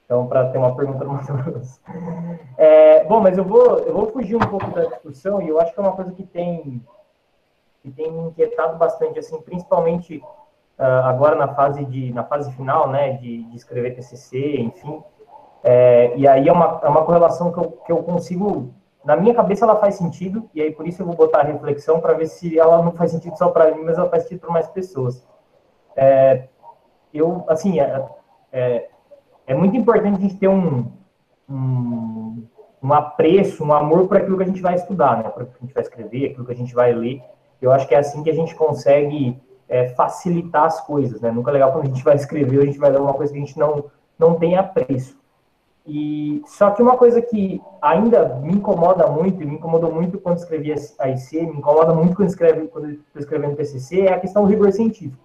Então, 0.06 0.28
para 0.28 0.48
ter 0.48 0.58
uma 0.58 0.74
pergunta 0.76 1.04
do 1.04 1.12
Mato 1.12 1.34
Grosso. 1.34 1.82
É, 2.58 3.04
bom, 3.04 3.20
mas 3.20 3.38
eu 3.38 3.44
vou, 3.44 3.80
eu 3.80 3.94
vou 3.94 4.08
fugir 4.12 4.38
um 4.38 4.40
pouco 4.40 4.72
da 4.72 4.86
discussão 4.86 5.42
e 5.42 5.50
eu 5.50 5.60
acho 5.60 5.74
que 5.74 5.80
é 5.80 5.84
uma 5.84 5.96
coisa 5.96 6.14
que 6.14 6.24
tem, 6.24 6.82
que 7.84 7.92
tem 7.92 8.10
me 8.10 8.30
inquietado 8.30 8.78
bastante, 8.78 9.20
assim, 9.20 9.42
principalmente 9.42 10.24
uh, 10.80 11.04
agora 11.04 11.36
na 11.36 11.50
fase, 11.50 11.84
de, 11.84 12.14
na 12.14 12.24
fase 12.24 12.50
final, 12.54 12.88
né, 12.88 13.12
de, 13.14 13.44
de 13.44 13.58
escrever 13.58 13.94
TCC, 13.94 14.58
enfim, 14.58 15.04
é, 15.64 16.14
e 16.16 16.28
aí 16.28 16.48
é 16.48 16.52
uma, 16.52 16.80
é 16.84 16.90
uma 16.90 17.04
correlação 17.04 17.52
que 17.52 17.60
eu, 17.60 17.72
que 17.86 17.92
eu 17.92 18.04
consigo. 18.04 18.74
Na 19.04 19.16
minha 19.16 19.34
cabeça 19.34 19.66
ela 19.66 19.76
faz 19.76 19.96
sentido, 19.96 20.50
e 20.54 20.62
aí 20.62 20.72
por 20.72 20.88
isso 20.88 21.02
eu 21.02 21.06
vou 21.06 21.16
botar 21.16 21.40
a 21.40 21.44
reflexão 21.44 22.00
para 22.00 22.14
ver 22.14 22.28
se 22.28 22.58
ela 22.58 22.82
não 22.82 22.92
faz 22.92 23.12
sentido 23.12 23.38
só 23.38 23.50
para 23.50 23.74
mim, 23.74 23.84
mas 23.84 23.98
ela 23.98 24.10
faz 24.10 24.24
sentido 24.24 24.42
para 24.42 24.52
mais 24.52 24.68
pessoas. 24.68 25.26
É, 25.96 26.48
eu, 27.14 27.44
assim, 27.48 27.80
é, 27.80 28.06
é, 28.52 28.90
é, 29.48 29.56
muito 29.56 29.76
importante 29.76 30.18
a 30.18 30.22
gente 30.22 30.38
ter 30.38 30.48
um, 30.48 30.92
um, 31.50 32.44
um 32.82 32.94
apreço, 32.94 33.64
um 33.64 33.74
amor 33.74 34.08
por 34.08 34.18
aquilo 34.18 34.38
que 34.38 34.44
a 34.44 34.48
gente 34.48 34.62
vai 34.62 34.76
estudar, 34.76 35.18
né? 35.18 35.30
Por 35.30 35.44
aquilo 35.44 35.58
que 35.58 35.64
a 35.64 35.66
gente 35.66 35.74
vai 35.74 35.84
escrever, 35.84 36.26
aquilo 36.32 36.46
que 36.46 36.52
a 36.52 36.56
gente 36.56 36.74
vai 36.74 36.94
ler. 36.94 37.22
Eu 37.62 37.72
acho 37.72 37.88
que 37.88 37.96
é 37.96 38.00
assim 38.00 38.24
que 38.24 38.30
a 38.30 38.36
gente 38.36 38.56
consegue 38.56 39.40
é, 39.68 39.90
facilitar 39.90 40.66
as 40.66 40.82
coisas, 40.82 41.22
né? 41.22 41.32
Nunca 41.32 41.52
é 41.52 41.54
legal 41.54 41.72
quando 41.72 41.86
a 41.86 41.88
gente 41.88 42.04
vai 42.04 42.16
escrever, 42.16 42.62
a 42.62 42.66
gente 42.66 42.80
vai 42.80 42.92
ler 42.92 43.02
uma 43.02 43.14
coisa 43.14 43.32
que 43.34 43.40
a 43.40 43.42
gente 43.42 43.58
não, 43.58 43.86
não 44.18 44.36
tem 44.36 44.56
apreço. 44.56 45.21
E 45.86 46.42
só 46.46 46.72
que 46.72 46.82
uma 46.82 46.96
coisa 46.96 47.22
que 47.22 47.62
ainda 47.82 48.36
me 48.36 48.54
incomoda 48.54 49.08
muito, 49.08 49.40
me 49.40 49.56
incomodou 49.56 49.92
muito 49.92 50.20
quando 50.20 50.38
escrevi 50.38 50.72
a 51.00 51.10
IC, 51.10 51.42
me 51.42 51.58
incomoda 51.58 51.94
muito 51.94 52.16
quando 52.16 52.30
escreve 52.30 52.68
quando 52.68 52.92
estou 52.92 53.20
escrevendo 53.20 53.56
TCC, 53.56 54.02
é 54.02 54.14
a 54.14 54.20
questão 54.20 54.44
do 54.44 54.50
rigor 54.50 54.72
científico. 54.72 55.24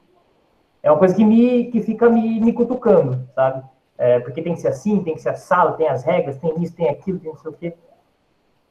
É 0.83 0.91
uma 0.91 0.99
coisa 0.99 1.15
que 1.15 1.25
me 1.25 1.65
que 1.71 1.83
fica 1.83 2.09
me, 2.09 2.41
me 2.41 2.53
cutucando, 2.53 3.29
sabe? 3.35 3.65
É, 3.99 4.21
porque 4.21 4.43
tem 4.43 4.55
que 4.55 4.61
ser 4.61 4.69
assim, 4.69 5.03
tem 5.03 5.15
que 5.15 5.23
ser 5.23 5.31
assado, 5.31 5.77
tem 5.77 5.89
as 5.89 6.05
regras, 6.05 6.39
tem 6.39 6.55
isso, 6.63 6.75
tem 6.75 6.89
aquilo, 6.89 7.19
tem 7.19 7.31
não 7.31 7.39
sei 7.39 7.51
o 7.51 7.55
quê. 7.55 7.75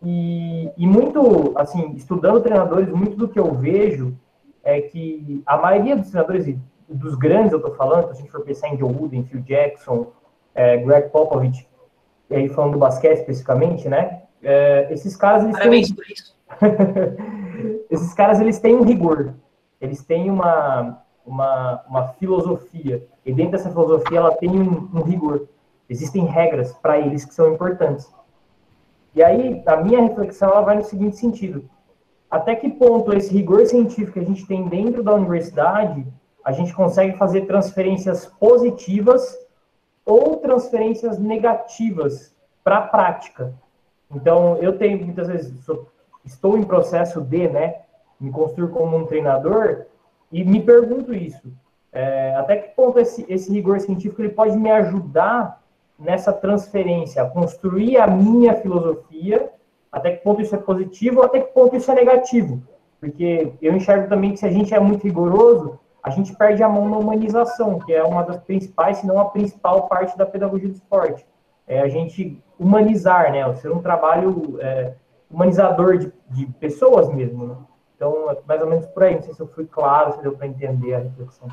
E, 0.01 0.71
e 0.77 0.87
muito, 0.87 1.53
assim, 1.55 1.93
estudando 1.95 2.41
treinadores, 2.41 2.89
muito 2.89 3.15
do 3.15 3.27
que 3.27 3.39
eu 3.39 3.53
vejo 3.53 4.15
é 4.63 4.81
que 4.81 5.41
a 5.45 5.57
maioria 5.57 5.95
dos 5.95 6.09
treinadores, 6.09 6.55
dos 6.87 7.15
grandes 7.15 7.51
eu 7.51 7.59
estou 7.59 7.73
falando, 7.75 8.07
se 8.07 8.11
a 8.11 8.15
gente 8.15 8.31
for 8.31 8.41
pensar 8.41 8.69
em 8.69 8.77
Joe 8.77 8.91
Wooden, 8.91 9.25
Phil 9.25 9.41
Jackson, 9.41 10.07
é, 10.53 10.77
Greg 10.77 11.09
Popovich, 11.09 11.67
e 12.29 12.35
aí 12.35 12.49
falando 12.49 12.73
do 12.73 12.79
basquete 12.79 13.19
especificamente, 13.19 13.87
né? 13.87 14.23
É, 14.41 14.87
esses 14.91 15.15
caras 15.15 15.43
eles 15.43 15.57
Parabéns 15.57 15.87
têm... 15.87 15.95
por 15.95 16.05
isso. 16.11 16.35
esses 17.89 18.13
caras 18.13 18.39
eles 18.39 18.59
têm 18.59 18.75
um 18.75 18.83
rigor, 18.83 19.33
eles 19.81 20.03
têm 20.03 20.29
uma, 20.29 21.01
uma, 21.25 21.83
uma 21.87 22.07
filosofia 22.09 23.07
e 23.25 23.33
dentro 23.33 23.53
dessa 23.53 23.69
filosofia 23.69 24.19
ela 24.19 24.35
tem 24.35 24.49
um, 24.49 24.89
um 24.93 25.01
rigor. 25.01 25.47
Existem 25.89 26.25
regras 26.25 26.73
para 26.73 26.99
eles 26.99 27.25
que 27.25 27.33
são 27.33 27.53
importantes. 27.53 28.11
E 29.13 29.23
aí 29.23 29.63
a 29.65 29.77
minha 29.77 30.01
reflexão 30.01 30.49
ela 30.49 30.61
vai 30.61 30.75
no 30.75 30.83
seguinte 30.83 31.17
sentido: 31.17 31.69
até 32.29 32.55
que 32.55 32.69
ponto 32.69 33.13
esse 33.13 33.31
rigor 33.31 33.65
científico 33.65 34.13
que 34.13 34.19
a 34.19 34.25
gente 34.25 34.45
tem 34.45 34.67
dentro 34.67 35.03
da 35.03 35.13
universidade 35.13 36.05
a 36.43 36.51
gente 36.51 36.75
consegue 36.75 37.17
fazer 37.17 37.47
transferências 37.47 38.27
positivas 38.39 39.35
ou 40.05 40.37
transferências 40.37 41.17
negativas 41.17 42.35
para 42.63 42.77
a 42.77 42.81
prática. 42.81 43.53
Então, 44.09 44.57
eu 44.57 44.77
tenho 44.77 45.03
muitas 45.03 45.27
vezes, 45.27 45.63
sou, 45.65 45.87
estou 46.23 46.57
em 46.57 46.63
processo 46.63 47.21
de, 47.21 47.47
né, 47.47 47.81
me 48.19 48.31
construir 48.31 48.69
como 48.69 48.95
um 48.95 49.05
treinador 49.05 49.85
e 50.31 50.43
me 50.43 50.61
pergunto 50.61 51.13
isso. 51.13 51.51
É, 51.91 52.35
até 52.35 52.57
que 52.57 52.75
ponto 52.75 52.99
esse, 52.99 53.25
esse 53.29 53.51
rigor 53.51 53.79
científico 53.79 54.21
ele 54.21 54.29
pode 54.29 54.57
me 54.57 54.69
ajudar 54.69 55.61
nessa 55.97 56.33
transferência, 56.33 57.23
a 57.23 57.29
construir 57.29 57.97
a 57.97 58.05
minha 58.05 58.53
filosofia, 58.55 59.49
até 59.91 60.11
que 60.11 60.23
ponto 60.23 60.41
isso 60.41 60.53
é 60.53 60.57
positivo, 60.57 61.23
até 61.23 61.39
que 61.39 61.53
ponto 61.53 61.75
isso 61.75 61.89
é 61.89 61.95
negativo. 61.95 62.61
Porque 62.99 63.53
eu 63.61 63.73
enxergo 63.73 64.09
também 64.09 64.31
que 64.31 64.37
se 64.37 64.45
a 64.45 64.51
gente 64.51 64.73
é 64.73 64.79
muito 64.79 65.03
rigoroso, 65.03 65.79
a 66.05 66.11
gente 66.11 66.35
perde 66.35 66.61
a 66.61 66.69
mão 66.69 66.87
na 66.87 66.97
humanização, 66.97 67.79
que 67.79 67.91
é 67.91 68.03
uma 68.03 68.21
das 68.21 68.37
principais, 68.37 68.97
se 68.97 69.07
não 69.07 69.19
a 69.19 69.25
principal 69.25 69.87
parte 69.87 70.15
da 70.15 70.23
pedagogia 70.23 70.69
do 70.69 70.75
esporte. 70.75 71.25
É 71.65 71.81
a 71.81 71.87
gente 71.87 72.39
humanizar, 72.59 73.31
né? 73.31 73.51
Ser 73.55 73.71
um 73.71 73.81
trabalho 73.81 74.59
é, 74.61 74.93
humanizador 75.31 75.97
de, 75.97 76.13
de, 76.29 76.45
pessoas 76.59 77.09
mesmo. 77.09 77.47
Né? 77.47 77.55
Então, 77.95 78.29
é 78.29 78.37
mais 78.47 78.61
ou 78.61 78.69
menos 78.69 78.85
por 78.85 79.01
aí. 79.01 79.15
Não 79.15 79.23
sei 79.23 79.33
se 79.33 79.39
eu 79.39 79.47
fui 79.47 79.65
claro, 79.65 80.13
se 80.13 80.21
deu 80.21 80.37
para 80.37 80.45
entender 80.45 80.93
a 80.93 80.99
reflexão. 80.99 81.47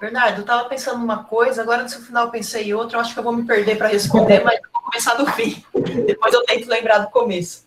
Bernardo, 0.00 0.38
eu 0.38 0.40
estava 0.40 0.66
pensando 0.70 1.00
numa 1.00 1.24
coisa, 1.24 1.60
agora 1.60 1.82
no 1.82 1.88
seu 1.90 2.00
final 2.00 2.30
pensei 2.30 2.72
outra, 2.72 2.96
eu 2.96 3.00
acho 3.02 3.12
que 3.12 3.18
eu 3.18 3.24
vou 3.24 3.32
me 3.32 3.44
perder 3.44 3.76
para 3.76 3.88
responder, 3.88 4.42
mas 4.42 4.58
vou 4.72 4.82
começar 4.84 5.16
do 5.16 5.26
fim. 5.32 5.62
Depois 6.06 6.32
eu 6.32 6.44
tento 6.46 6.66
lembrar 6.66 6.98
do 7.00 7.10
começo. 7.10 7.66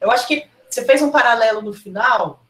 Eu 0.00 0.12
acho 0.12 0.28
que 0.28 0.46
você 0.70 0.84
fez 0.84 1.02
um 1.02 1.10
paralelo 1.10 1.60
no 1.60 1.72
final 1.72 2.45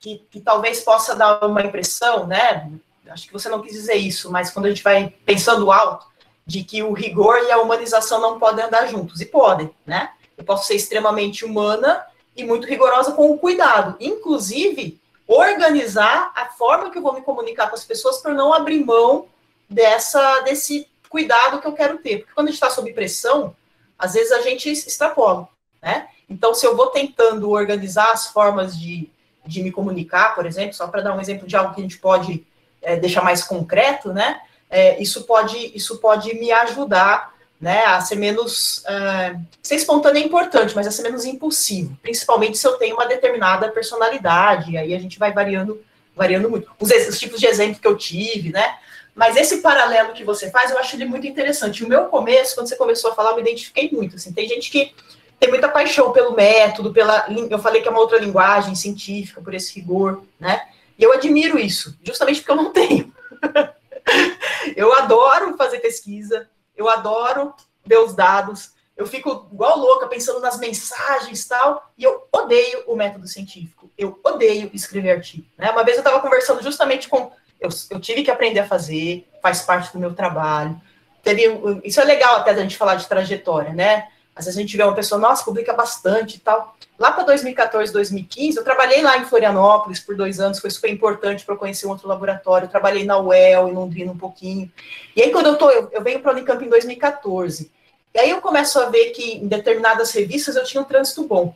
que, 0.00 0.18
que 0.30 0.40
talvez 0.40 0.80
possa 0.80 1.14
dar 1.14 1.44
uma 1.44 1.62
impressão, 1.62 2.26
né? 2.26 2.70
Acho 3.08 3.26
que 3.26 3.32
você 3.32 3.48
não 3.48 3.62
quis 3.62 3.72
dizer 3.72 3.94
isso, 3.94 4.30
mas 4.30 4.50
quando 4.50 4.66
a 4.66 4.68
gente 4.68 4.82
vai 4.82 5.14
pensando 5.24 5.70
alto, 5.70 6.06
de 6.46 6.62
que 6.62 6.82
o 6.82 6.92
rigor 6.92 7.38
e 7.44 7.50
a 7.50 7.58
humanização 7.58 8.20
não 8.20 8.38
podem 8.38 8.64
andar 8.64 8.86
juntos, 8.86 9.20
e 9.20 9.26
podem, 9.26 9.70
né? 9.84 10.10
Eu 10.36 10.44
posso 10.44 10.66
ser 10.66 10.74
extremamente 10.74 11.44
humana 11.44 12.06
e 12.36 12.44
muito 12.44 12.66
rigorosa 12.66 13.12
com 13.12 13.30
o 13.30 13.38
cuidado, 13.38 13.96
inclusive 13.98 15.00
organizar 15.26 16.32
a 16.36 16.46
forma 16.46 16.90
que 16.90 16.98
eu 16.98 17.02
vou 17.02 17.14
me 17.14 17.22
comunicar 17.22 17.68
com 17.68 17.74
as 17.74 17.84
pessoas 17.84 18.18
para 18.18 18.32
não 18.32 18.52
abrir 18.52 18.84
mão 18.84 19.26
dessa 19.68 20.40
desse 20.40 20.88
cuidado 21.08 21.60
que 21.60 21.66
eu 21.66 21.72
quero 21.72 21.98
ter, 21.98 22.18
porque 22.18 22.34
quando 22.34 22.48
a 22.48 22.50
gente 22.50 22.62
está 22.62 22.70
sob 22.70 22.92
pressão, 22.92 23.56
às 23.98 24.14
vezes 24.14 24.30
a 24.30 24.42
gente 24.42 24.70
extrapola, 24.70 25.48
né? 25.82 26.08
Então, 26.28 26.54
se 26.54 26.66
eu 26.66 26.76
vou 26.76 26.88
tentando 26.88 27.50
organizar 27.50 28.12
as 28.12 28.26
formas 28.26 28.78
de 28.78 29.10
de 29.46 29.62
me 29.62 29.70
comunicar, 29.70 30.34
por 30.34 30.46
exemplo, 30.46 30.74
só 30.74 30.86
para 30.88 31.02
dar 31.02 31.14
um 31.14 31.20
exemplo 31.20 31.46
de 31.46 31.56
algo 31.56 31.74
que 31.74 31.80
a 31.80 31.82
gente 31.82 31.98
pode 31.98 32.44
é, 32.82 32.96
deixar 32.96 33.22
mais 33.22 33.42
concreto, 33.42 34.12
né? 34.12 34.40
É, 34.68 35.00
isso, 35.00 35.24
pode, 35.24 35.72
isso 35.74 35.98
pode 35.98 36.34
me 36.34 36.50
ajudar 36.50 37.34
né, 37.60 37.84
a 37.86 38.00
ser 38.00 38.16
menos, 38.16 38.78
uh, 38.78 39.40
ser 39.62 39.76
espontâneo 39.76 40.22
é 40.22 40.26
importante, 40.26 40.74
mas 40.74 40.86
a 40.86 40.90
ser 40.90 41.02
menos 41.02 41.24
impulsivo, 41.24 41.96
principalmente 42.02 42.58
se 42.58 42.66
eu 42.66 42.74
tenho 42.74 42.94
uma 42.94 43.06
determinada 43.06 43.70
personalidade, 43.70 44.76
aí 44.76 44.94
a 44.94 44.98
gente 44.98 45.18
vai 45.18 45.32
variando, 45.32 45.82
variando 46.14 46.50
muito. 46.50 46.70
Os, 46.78 46.90
os 46.90 47.18
tipos 47.18 47.40
de 47.40 47.46
exemplo 47.46 47.80
que 47.80 47.86
eu 47.86 47.96
tive, 47.96 48.50
né, 48.50 48.76
mas 49.14 49.36
esse 49.36 49.62
paralelo 49.62 50.12
que 50.12 50.22
você 50.22 50.50
faz, 50.50 50.70
eu 50.70 50.78
acho 50.78 50.94
ele 50.94 51.06
muito 51.06 51.26
interessante. 51.26 51.82
O 51.82 51.88
meu 51.88 52.04
começo, 52.06 52.54
quando 52.54 52.68
você 52.68 52.76
começou 52.76 53.12
a 53.12 53.14
falar, 53.14 53.30
eu 53.30 53.36
me 53.36 53.42
identifiquei 53.42 53.90
muito, 53.90 54.16
assim, 54.16 54.32
tem 54.32 54.46
gente 54.46 54.70
que 54.70 54.94
tem 55.38 55.48
muita 55.50 55.68
paixão 55.68 56.12
pelo 56.12 56.34
método, 56.34 56.92
pela, 56.92 57.26
eu 57.50 57.58
falei 57.58 57.82
que 57.82 57.88
é 57.88 57.90
uma 57.90 58.00
outra 58.00 58.18
linguagem 58.18 58.74
científica, 58.74 59.40
por 59.40 59.54
esse 59.54 59.74
rigor, 59.74 60.22
né, 60.40 60.68
e 60.98 61.02
eu 61.02 61.12
admiro 61.12 61.58
isso, 61.58 61.96
justamente 62.02 62.40
porque 62.40 62.52
eu 62.52 62.56
não 62.56 62.72
tenho. 62.72 63.12
eu 64.74 64.94
adoro 64.94 65.56
fazer 65.56 65.80
pesquisa, 65.80 66.48
eu 66.76 66.88
adoro 66.88 67.54
ver 67.84 67.98
os 67.98 68.14
dados, 68.14 68.70
eu 68.96 69.06
fico 69.06 69.46
igual 69.52 69.78
louca 69.78 70.06
pensando 70.06 70.40
nas 70.40 70.58
mensagens 70.58 71.42
e 71.42 71.48
tal, 71.48 71.92
e 71.98 72.04
eu 72.04 72.26
odeio 72.32 72.84
o 72.86 72.96
método 72.96 73.28
científico, 73.28 73.90
eu 73.96 74.18
odeio 74.24 74.70
escrever 74.72 75.10
artigo. 75.10 75.46
Né? 75.58 75.70
Uma 75.70 75.84
vez 75.84 75.98
eu 75.98 76.00
estava 76.00 76.20
conversando 76.20 76.62
justamente 76.62 77.08
com. 77.08 77.30
Eu, 77.60 77.68
eu, 77.90 78.00
tive 78.00 78.22
que 78.22 78.30
aprender 78.30 78.60
a 78.60 78.66
fazer, 78.66 79.28
faz 79.42 79.62
parte 79.62 79.92
do 79.92 79.98
meu 79.98 80.14
trabalho. 80.14 80.80
Teve, 81.22 81.42
isso 81.84 82.00
é 82.00 82.04
legal 82.04 82.36
até 82.36 82.54
da 82.54 82.62
gente 82.62 82.76
falar 82.76 82.96
de 82.96 83.06
trajetória, 83.06 83.72
né? 83.72 84.08
Às 84.36 84.44
vezes 84.44 84.58
a 84.58 84.60
gente 84.60 84.76
vê 84.76 84.82
uma 84.82 84.94
pessoa, 84.94 85.18
nossa, 85.18 85.42
publica 85.42 85.72
bastante 85.72 86.36
e 86.36 86.40
tal. 86.40 86.76
Lá 86.98 87.10
para 87.10 87.24
2014, 87.24 87.90
2015, 87.90 88.58
eu 88.58 88.62
trabalhei 88.62 89.00
lá 89.00 89.16
em 89.16 89.24
Florianópolis 89.24 89.98
por 89.98 90.14
dois 90.14 90.38
anos, 90.38 90.60
foi 90.60 90.70
super 90.70 90.90
importante 90.90 91.42
para 91.44 91.54
eu 91.54 91.58
conhecer 91.58 91.86
um 91.86 91.90
outro 91.90 92.06
laboratório. 92.06 92.66
Eu 92.66 92.70
trabalhei 92.70 93.04
na 93.04 93.18
UEL, 93.18 93.68
em 93.68 93.72
Londrina 93.72 94.12
um 94.12 94.18
pouquinho. 94.18 94.70
E 95.16 95.22
aí, 95.22 95.30
quando 95.30 95.46
eu 95.46 95.56
tô, 95.56 95.70
eu, 95.70 95.88
eu 95.90 96.02
venho 96.02 96.20
para 96.20 96.32
a 96.32 96.34
Unicamp 96.34 96.62
em 96.62 96.68
2014. 96.68 97.70
E 98.14 98.18
aí 98.18 98.30
eu 98.30 98.40
começo 98.40 98.78
a 98.78 98.86
ver 98.90 99.10
que 99.10 99.36
em 99.36 99.48
determinadas 99.48 100.12
revistas 100.12 100.54
eu 100.54 100.64
tinha 100.64 100.82
um 100.82 100.86
trânsito 100.86 101.24
bom. 101.24 101.54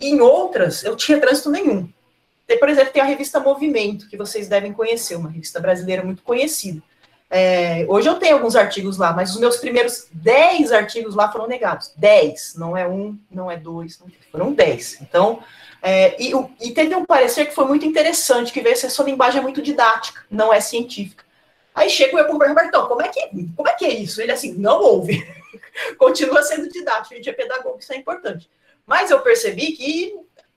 E 0.00 0.08
em 0.08 0.20
outras, 0.20 0.82
eu 0.82 0.96
tinha 0.96 1.20
trânsito 1.20 1.50
nenhum. 1.50 1.88
Por 2.58 2.68
exemplo, 2.68 2.92
tem 2.92 3.02
a 3.02 3.06
revista 3.06 3.40
Movimento, 3.40 4.08
que 4.08 4.16
vocês 4.16 4.48
devem 4.48 4.72
conhecer, 4.72 5.16
uma 5.16 5.30
revista 5.30 5.60
brasileira 5.60 6.02
muito 6.02 6.22
conhecida. 6.22 6.82
É, 7.30 7.84
hoje 7.88 8.08
eu 8.08 8.14
tenho 8.16 8.36
alguns 8.36 8.54
artigos 8.54 8.96
lá, 8.96 9.12
mas 9.12 9.30
os 9.32 9.40
meus 9.40 9.56
primeiros 9.56 10.06
10 10.12 10.72
artigos 10.72 11.14
lá 11.14 11.30
foram 11.32 11.46
negados. 11.46 11.92
10, 11.96 12.54
não 12.56 12.76
é 12.76 12.86
um, 12.86 13.18
não 13.30 13.50
é 13.50 13.56
dois, 13.56 14.00
foram 14.30 14.52
10. 14.52 15.00
Então, 15.00 15.42
é, 15.82 16.16
e, 16.22 16.32
e, 16.60 16.72
teve 16.72 16.94
um 16.94 17.04
parecer 17.04 17.46
que 17.46 17.54
foi 17.54 17.66
muito 17.66 17.84
interessante, 17.84 18.52
que 18.52 18.60
veio 18.60 18.76
ser 18.76 18.88
sua 18.90 19.04
linguagem 19.04 19.40
é 19.40 19.42
muito 19.42 19.60
didática, 19.60 20.24
não 20.30 20.52
é 20.52 20.60
científica. 20.60 21.24
Aí 21.74 21.90
chega 21.90 22.16
o 22.16 22.38
Robertão, 22.38 22.86
como 22.86 23.02
é, 23.02 23.08
que, 23.08 23.20
como 23.56 23.68
é 23.68 23.74
que 23.74 23.84
é 23.84 23.92
isso? 23.92 24.22
Ele 24.22 24.32
assim, 24.32 24.54
não 24.54 24.80
ouve. 24.80 25.26
Continua 25.98 26.42
sendo 26.42 26.68
didático, 26.68 27.14
a 27.14 27.16
gente 27.16 27.28
é 27.28 27.32
pedagogo, 27.32 27.78
isso 27.80 27.92
é 27.92 27.96
importante. 27.96 28.48
Mas 28.86 29.10
eu 29.10 29.20
percebi 29.20 29.72
que 29.72 30.14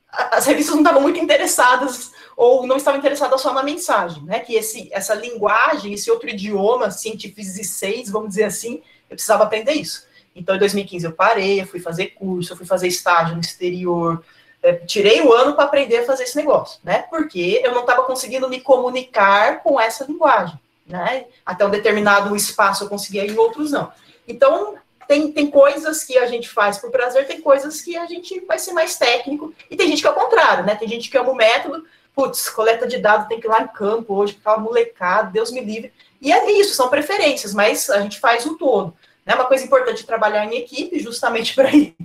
as 0.09 0.45
revistas 0.45 0.75
não 0.75 0.83
estavam 0.83 1.01
muito 1.01 1.19
interessadas 1.19 2.11
ou 2.37 2.67
não 2.67 2.77
estavam 2.77 2.99
interessadas 2.99 3.41
só 3.41 3.51
na 3.51 3.63
mensagem, 3.63 4.23
né? 4.23 4.39
Que 4.39 4.53
esse, 4.53 4.87
essa 4.93 5.15
linguagem, 5.15 5.91
esse 5.91 6.11
outro 6.11 6.29
idioma, 6.29 6.91
cientificizei, 6.91 8.03
vamos 8.05 8.29
dizer 8.29 8.43
assim, 8.43 8.75
eu 9.09 9.15
precisava 9.15 9.43
aprender 9.43 9.73
isso. 9.73 10.05
Então, 10.35 10.55
em 10.55 10.59
2015 10.59 11.03
eu 11.03 11.11
parei, 11.13 11.59
eu 11.59 11.65
fui 11.65 11.79
fazer 11.79 12.09
curso, 12.09 12.53
eu 12.53 12.57
fui 12.57 12.65
fazer 12.67 12.87
estágio 12.87 13.33
no 13.33 13.41
exterior, 13.41 14.23
é, 14.61 14.73
tirei 14.73 15.19
o 15.21 15.33
ano 15.33 15.55
para 15.55 15.63
aprender 15.63 15.97
a 15.97 16.05
fazer 16.05 16.25
esse 16.25 16.37
negócio, 16.37 16.79
né? 16.83 17.05
Porque 17.09 17.59
eu 17.63 17.73
não 17.73 17.81
estava 17.81 18.03
conseguindo 18.03 18.47
me 18.47 18.61
comunicar 18.61 19.63
com 19.63 19.81
essa 19.81 20.05
linguagem, 20.05 20.59
né? 20.85 21.25
Até 21.43 21.65
um 21.65 21.71
determinado 21.71 22.35
espaço 22.35 22.83
eu 22.83 22.87
conseguia, 22.89 23.25
em 23.25 23.35
outros 23.35 23.71
não. 23.71 23.91
Então, 24.27 24.75
tem, 25.07 25.31
tem 25.31 25.49
coisas 25.49 26.03
que 26.03 26.19
a 26.19 26.27
gente 26.27 26.47
faz 26.47 26.77
por 26.77 26.91
prazer, 26.91 27.25
tem 27.25 27.41
coisas 27.41 27.81
que 27.81 27.97
a 27.97 28.05
gente 28.05 28.41
vai 28.41 28.59
ser 28.59 28.73
mais 28.73 28.95
técnico, 28.95 29.55
e 29.71 29.75
tem 29.75 29.87
gente 29.87 30.01
que 30.03 30.07
é 30.07 30.11
o 30.11 30.13
contrário, 30.13 30.63
né? 30.65 30.75
Tem 30.75 30.87
gente 30.87 31.09
que 31.09 31.17
ama 31.17 31.31
o 31.31 31.35
método, 31.35 31.83
putz, 32.17 32.49
coleta 32.49 32.87
de 32.87 32.97
dados 32.97 33.27
tem 33.27 33.39
que 33.39 33.45
ir 33.45 33.49
lá 33.49 33.61
em 33.61 33.67
campo 33.67 34.15
hoje, 34.15 34.35
aquela 34.39 34.57
molecada, 34.57 35.29
Deus 35.29 35.51
me 35.51 35.61
livre. 35.61 35.93
E 36.19 36.33
é 36.33 36.51
isso, 36.53 36.73
são 36.73 36.89
preferências, 36.89 37.53
mas 37.53 37.91
a 37.91 38.01
gente 38.01 38.19
faz 38.19 38.43
o 38.47 38.57
todo. 38.57 38.91
Né? 39.23 39.35
Uma 39.35 39.45
coisa 39.45 39.63
importante 39.63 40.03
trabalhar 40.03 40.43
em 40.45 40.57
equipe, 40.57 40.97
justamente 40.97 41.53
para 41.53 41.71
ir, 41.71 41.95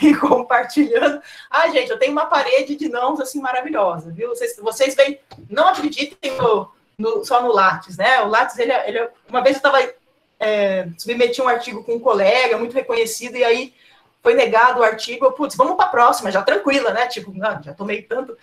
ir 0.00 0.20
compartilhando. 0.20 1.20
Ah, 1.50 1.68
gente, 1.68 1.90
eu 1.90 1.98
tenho 1.98 2.12
uma 2.12 2.26
parede 2.26 2.76
de 2.76 2.88
nãos 2.88 3.18
assim 3.18 3.40
maravilhosa, 3.40 4.12
viu? 4.12 4.28
Vocês, 4.28 4.56
vocês 4.56 4.94
vêm, 4.94 5.18
não 5.50 5.66
acreditem 5.66 6.36
no, 6.36 6.70
no, 6.96 7.24
só 7.24 7.42
no 7.42 7.52
Lattes, 7.52 7.96
né? 7.96 8.22
O 8.22 8.28
Lattes, 8.28 8.56
ele, 8.56 8.70
é, 8.70 8.88
ele 8.88 8.98
é, 8.98 9.10
uma 9.28 9.42
vez 9.42 9.56
eu 9.56 9.58
estava 9.58 9.92
é, 10.38 10.86
submeti 10.96 11.42
um 11.42 11.48
artigo 11.48 11.82
com 11.82 11.94
um 11.94 12.00
colega 12.00 12.56
muito 12.56 12.72
reconhecido, 12.72 13.36
e 13.36 13.42
aí 13.42 13.74
foi 14.22 14.34
negado 14.34 14.78
o 14.78 14.84
artigo, 14.84 15.32
putz, 15.32 15.56
vamos 15.56 15.74
para 15.74 15.86
a 15.86 15.88
próxima, 15.88 16.30
já 16.30 16.40
tranquila, 16.40 16.92
né? 16.92 17.08
Tipo, 17.08 17.32
não, 17.32 17.60
já 17.60 17.74
tomei 17.74 18.02
tanto. 18.02 18.38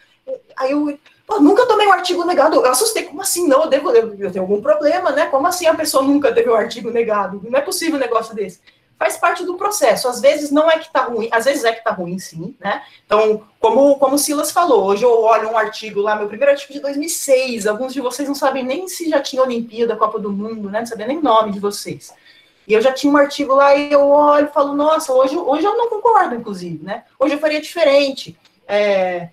Aí 0.58 0.72
eu, 0.72 0.98
pô, 1.28 1.40
nunca 1.40 1.66
tomei 1.66 1.88
um 1.88 1.94
artigo 1.94 2.26
negado. 2.26 2.56
Eu 2.56 2.72
assustei, 2.72 3.04
como 3.04 3.22
assim? 3.22 3.48
Não, 3.48 3.64
eu 3.64 3.70
devo, 3.70 3.92
eu, 3.92 4.32
tenho 4.32 4.44
algum 4.44 4.62
problema, 4.62 5.12
né? 5.12 5.28
Como 5.28 5.48
assim 5.48 5.68
a 5.68 5.76
pessoa 5.76 6.04
nunca 6.04 6.34
teve 6.34 6.50
um 6.50 6.56
artigo 6.56 6.90
negado? 6.92 7.42
Não 7.44 7.60
é 7.60 7.62
possível 7.62 7.96
um 7.96 8.00
negócio 8.00 8.34
desse 8.34 8.60
faz 8.98 9.18
parte 9.18 9.44
do 9.44 9.56
processo. 9.56 10.08
Às 10.08 10.22
vezes 10.22 10.52
não 10.52 10.70
é 10.70 10.80
que 10.80 10.88
está 10.88 11.04
ruim, 11.04 11.30
às 11.32 11.46
vezes 11.46 11.64
é 11.64 11.72
que 11.72 11.80
está 11.80 11.92
ruim, 11.92 12.18
sim, 12.18 12.56
né? 12.60 12.82
Então, 13.06 13.44
como, 13.60 13.98
como 13.98 14.16
o 14.16 14.18
Silas 14.18 14.52
falou, 14.52 14.86
hoje 14.86 15.04
eu 15.04 15.22
olho 15.22 15.52
um 15.52 15.58
artigo 15.58 16.02
lá, 16.02 16.16
meu 16.16 16.28
primeiro 16.28 16.52
artigo 16.52 16.74
de 16.74 16.80
2006, 16.80 17.68
alguns 17.68 17.94
de 17.94 18.02
vocês 18.02 18.28
não 18.28 18.36
sabem 18.36 18.64
nem 18.64 18.88
se 18.88 19.10
já 19.10 19.22
tinha 19.22 19.42
Olimpíada, 19.42 19.96
Copa 19.96 20.20
do 20.20 20.32
Mundo, 20.32 20.70
né? 20.70 20.80
Não 20.80 20.86
sabia 20.86 21.08
nem 21.08 21.22
nome 21.22 21.52
de 21.52 21.60
vocês. 21.60 22.14
E 22.68 22.74
eu 22.74 22.82
já 22.82 22.92
tinha 22.92 23.12
um 23.12 23.18
artigo 23.18 23.54
lá 23.54 23.76
e 23.76 23.92
eu 23.92 24.08
olho 24.08 24.48
e 24.48 24.54
falo, 24.54 24.74
nossa, 24.74 25.14
hoje, 25.14 25.38
hoje 25.38 25.66
eu 25.66 25.78
não 25.78 25.90
concordo, 25.90 26.36
inclusive, 26.36 26.84
né? 26.84 27.04
Hoje 27.20 27.36
eu 27.36 27.40
faria 27.40 27.62
diferente. 27.62 28.36
É, 28.68 29.30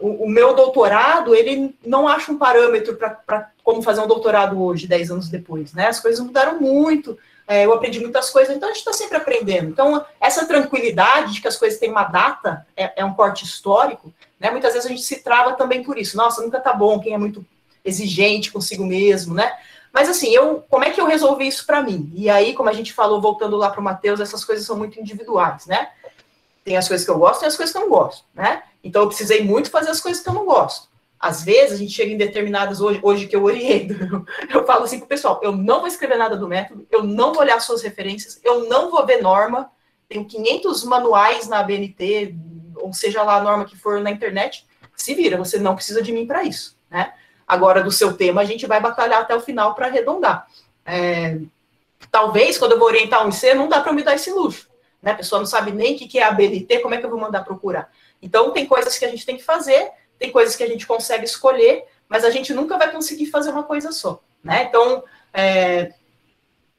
o, 0.00 0.24
o, 0.24 0.28
meu 0.28 0.54
doutorado, 0.54 1.34
ele 1.34 1.74
não 1.84 2.08
acha 2.08 2.32
um 2.32 2.38
parâmetro 2.38 2.96
para 2.96 3.50
como 3.62 3.82
fazer 3.82 4.00
um 4.00 4.06
doutorado 4.06 4.60
hoje, 4.60 4.88
10 4.88 5.10
anos 5.12 5.28
depois, 5.28 5.72
né? 5.72 5.86
As 5.86 6.00
coisas 6.00 6.24
mudaram 6.24 6.60
muito, 6.60 7.16
é, 7.46 7.64
eu 7.64 7.72
aprendi 7.72 8.00
muitas 8.00 8.30
coisas, 8.30 8.54
então 8.54 8.68
a 8.68 8.72
gente 8.72 8.80
está 8.80 8.92
sempre 8.92 9.16
aprendendo. 9.16 9.68
Então, 9.68 10.04
essa 10.20 10.46
tranquilidade 10.46 11.34
de 11.34 11.40
que 11.40 11.48
as 11.48 11.56
coisas 11.56 11.78
têm 11.78 11.90
uma 11.90 12.04
data, 12.04 12.66
é, 12.76 13.00
é, 13.00 13.04
um 13.04 13.14
corte 13.14 13.44
histórico, 13.44 14.12
né? 14.40 14.50
Muitas 14.50 14.72
vezes 14.72 14.86
a 14.86 14.88
gente 14.88 15.02
se 15.02 15.22
trava 15.22 15.52
também 15.52 15.82
por 15.82 15.98
isso. 15.98 16.16
Nossa, 16.16 16.42
nunca 16.42 16.58
tá 16.58 16.72
bom, 16.72 16.98
quem 16.98 17.14
é 17.14 17.18
muito 17.18 17.44
exigente 17.84 18.50
consigo 18.50 18.84
mesmo, 18.84 19.34
né? 19.34 19.52
Mas 19.92 20.08
assim, 20.08 20.30
eu, 20.30 20.64
como 20.70 20.84
é 20.84 20.90
que 20.90 21.00
eu 21.00 21.06
resolvi 21.06 21.46
isso 21.46 21.66
para 21.66 21.82
mim? 21.82 22.10
E 22.14 22.30
aí, 22.30 22.54
como 22.54 22.68
a 22.68 22.72
gente 22.72 22.92
falou, 22.92 23.20
voltando 23.20 23.56
lá 23.56 23.70
para 23.70 23.80
o 23.80 23.84
Matheus, 23.84 24.20
essas 24.20 24.44
coisas 24.44 24.64
são 24.64 24.76
muito 24.76 24.98
individuais, 24.98 25.66
né? 25.66 25.90
Tem 26.64 26.76
as 26.76 26.88
coisas 26.88 27.04
que 27.04 27.10
eu 27.10 27.18
gosto 27.18 27.42
e 27.42 27.46
as 27.46 27.56
coisas 27.56 27.72
que 27.72 27.78
eu 27.78 27.82
não 27.82 27.90
gosto, 27.90 28.24
né? 28.34 28.62
Então 28.82 29.02
eu 29.02 29.08
precisei 29.08 29.42
muito 29.42 29.70
fazer 29.70 29.90
as 29.90 30.00
coisas 30.00 30.22
que 30.22 30.28
eu 30.28 30.34
não 30.34 30.44
gosto. 30.44 30.88
Às 31.18 31.44
vezes 31.44 31.74
a 31.74 31.76
gente 31.76 31.92
chega 31.92 32.10
em 32.10 32.16
determinadas 32.16 32.80
hoje, 32.80 32.98
hoje 33.00 33.26
que 33.28 33.36
eu 33.36 33.44
oriento, 33.44 33.94
eu 34.52 34.66
falo 34.66 34.84
assim 34.84 34.98
para 34.98 35.06
o 35.06 35.08
pessoal: 35.08 35.40
eu 35.42 35.52
não 35.52 35.78
vou 35.78 35.86
escrever 35.86 36.16
nada 36.16 36.36
do 36.36 36.48
método, 36.48 36.86
eu 36.90 37.04
não 37.04 37.32
vou 37.32 37.42
olhar 37.42 37.60
suas 37.60 37.82
referências, 37.82 38.40
eu 38.42 38.68
não 38.68 38.90
vou 38.90 39.06
ver 39.06 39.22
norma. 39.22 39.70
Tenho 40.08 40.24
500 40.24 40.84
manuais 40.84 41.48
na 41.48 41.60
ABNT, 41.60 42.34
ou 42.76 42.92
seja 42.92 43.22
lá 43.22 43.36
a 43.36 43.42
norma 43.42 43.64
que 43.64 43.76
for 43.76 44.00
na 44.00 44.10
internet. 44.10 44.66
Se 44.96 45.14
vira, 45.14 45.38
você 45.38 45.58
não 45.58 45.74
precisa 45.74 46.02
de 46.02 46.12
mim 46.12 46.26
para 46.26 46.42
isso, 46.42 46.76
né? 46.90 47.14
Agora, 47.46 47.82
do 47.82 47.90
seu 47.90 48.14
tema, 48.14 48.40
a 48.40 48.44
gente 48.44 48.66
vai 48.66 48.80
batalhar 48.80 49.22
até 49.22 49.34
o 49.34 49.40
final 49.40 49.74
para 49.74 49.86
arredondar. 49.86 50.46
É, 50.84 51.38
talvez, 52.10 52.58
quando 52.58 52.72
eu 52.72 52.78
vou 52.78 52.88
orientar 52.88 53.24
um 53.24 53.28
IC, 53.28 53.54
não 53.54 53.68
dá 53.68 53.80
para 53.80 53.92
me 53.92 54.02
dar 54.02 54.14
esse 54.14 54.30
luxo. 54.30 54.68
Né? 55.02 55.12
A 55.12 55.16
pessoa 55.16 55.38
não 55.38 55.46
sabe 55.46 55.72
nem 55.72 55.94
o 55.94 55.98
que 55.98 56.18
é 56.18 56.24
ABNT, 56.24 56.78
como 56.80 56.94
é 56.94 56.98
que 56.98 57.06
eu 57.06 57.10
vou 57.10 57.18
mandar 57.18 57.44
procurar? 57.44 57.90
Então, 58.22 58.52
tem 58.52 58.64
coisas 58.64 58.96
que 58.96 59.04
a 59.04 59.08
gente 59.08 59.26
tem 59.26 59.36
que 59.36 59.42
fazer, 59.42 59.90
tem 60.18 60.30
coisas 60.30 60.54
que 60.54 60.62
a 60.62 60.68
gente 60.68 60.86
consegue 60.86 61.24
escolher, 61.24 61.84
mas 62.08 62.24
a 62.24 62.30
gente 62.30 62.54
nunca 62.54 62.78
vai 62.78 62.90
conseguir 62.92 63.26
fazer 63.26 63.50
uma 63.50 63.64
coisa 63.64 63.90
só, 63.90 64.22
né? 64.42 64.64
Então, 64.64 65.02
é, 65.34 65.92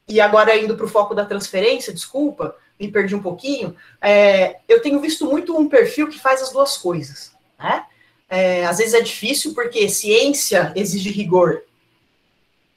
e 0.08 0.22
agora 0.22 0.56
indo 0.58 0.76
para 0.76 0.86
o 0.86 0.90
foco 0.90 1.14
da 1.14 1.26
transferência, 1.26 1.94
desculpa, 1.94 2.56
me 2.80 2.90
perdi 2.90 3.16
um 3.16 3.22
pouquinho, 3.22 3.76
é, 4.02 4.58
eu 4.68 4.82
tenho 4.82 5.00
visto 5.00 5.26
muito 5.26 5.58
um 5.58 5.68
perfil 5.68 6.08
que 6.08 6.20
faz 6.20 6.42
as 6.42 6.52
duas 6.52 6.78
coisas, 6.78 7.34
né? 7.60 7.86
É, 8.30 8.66
às 8.66 8.80
vezes 8.80 8.94
é 8.94 9.02
difícil 9.02 9.54
porque 9.54 9.88
ciência 9.90 10.74
exige 10.76 11.12
rigor, 11.12 11.64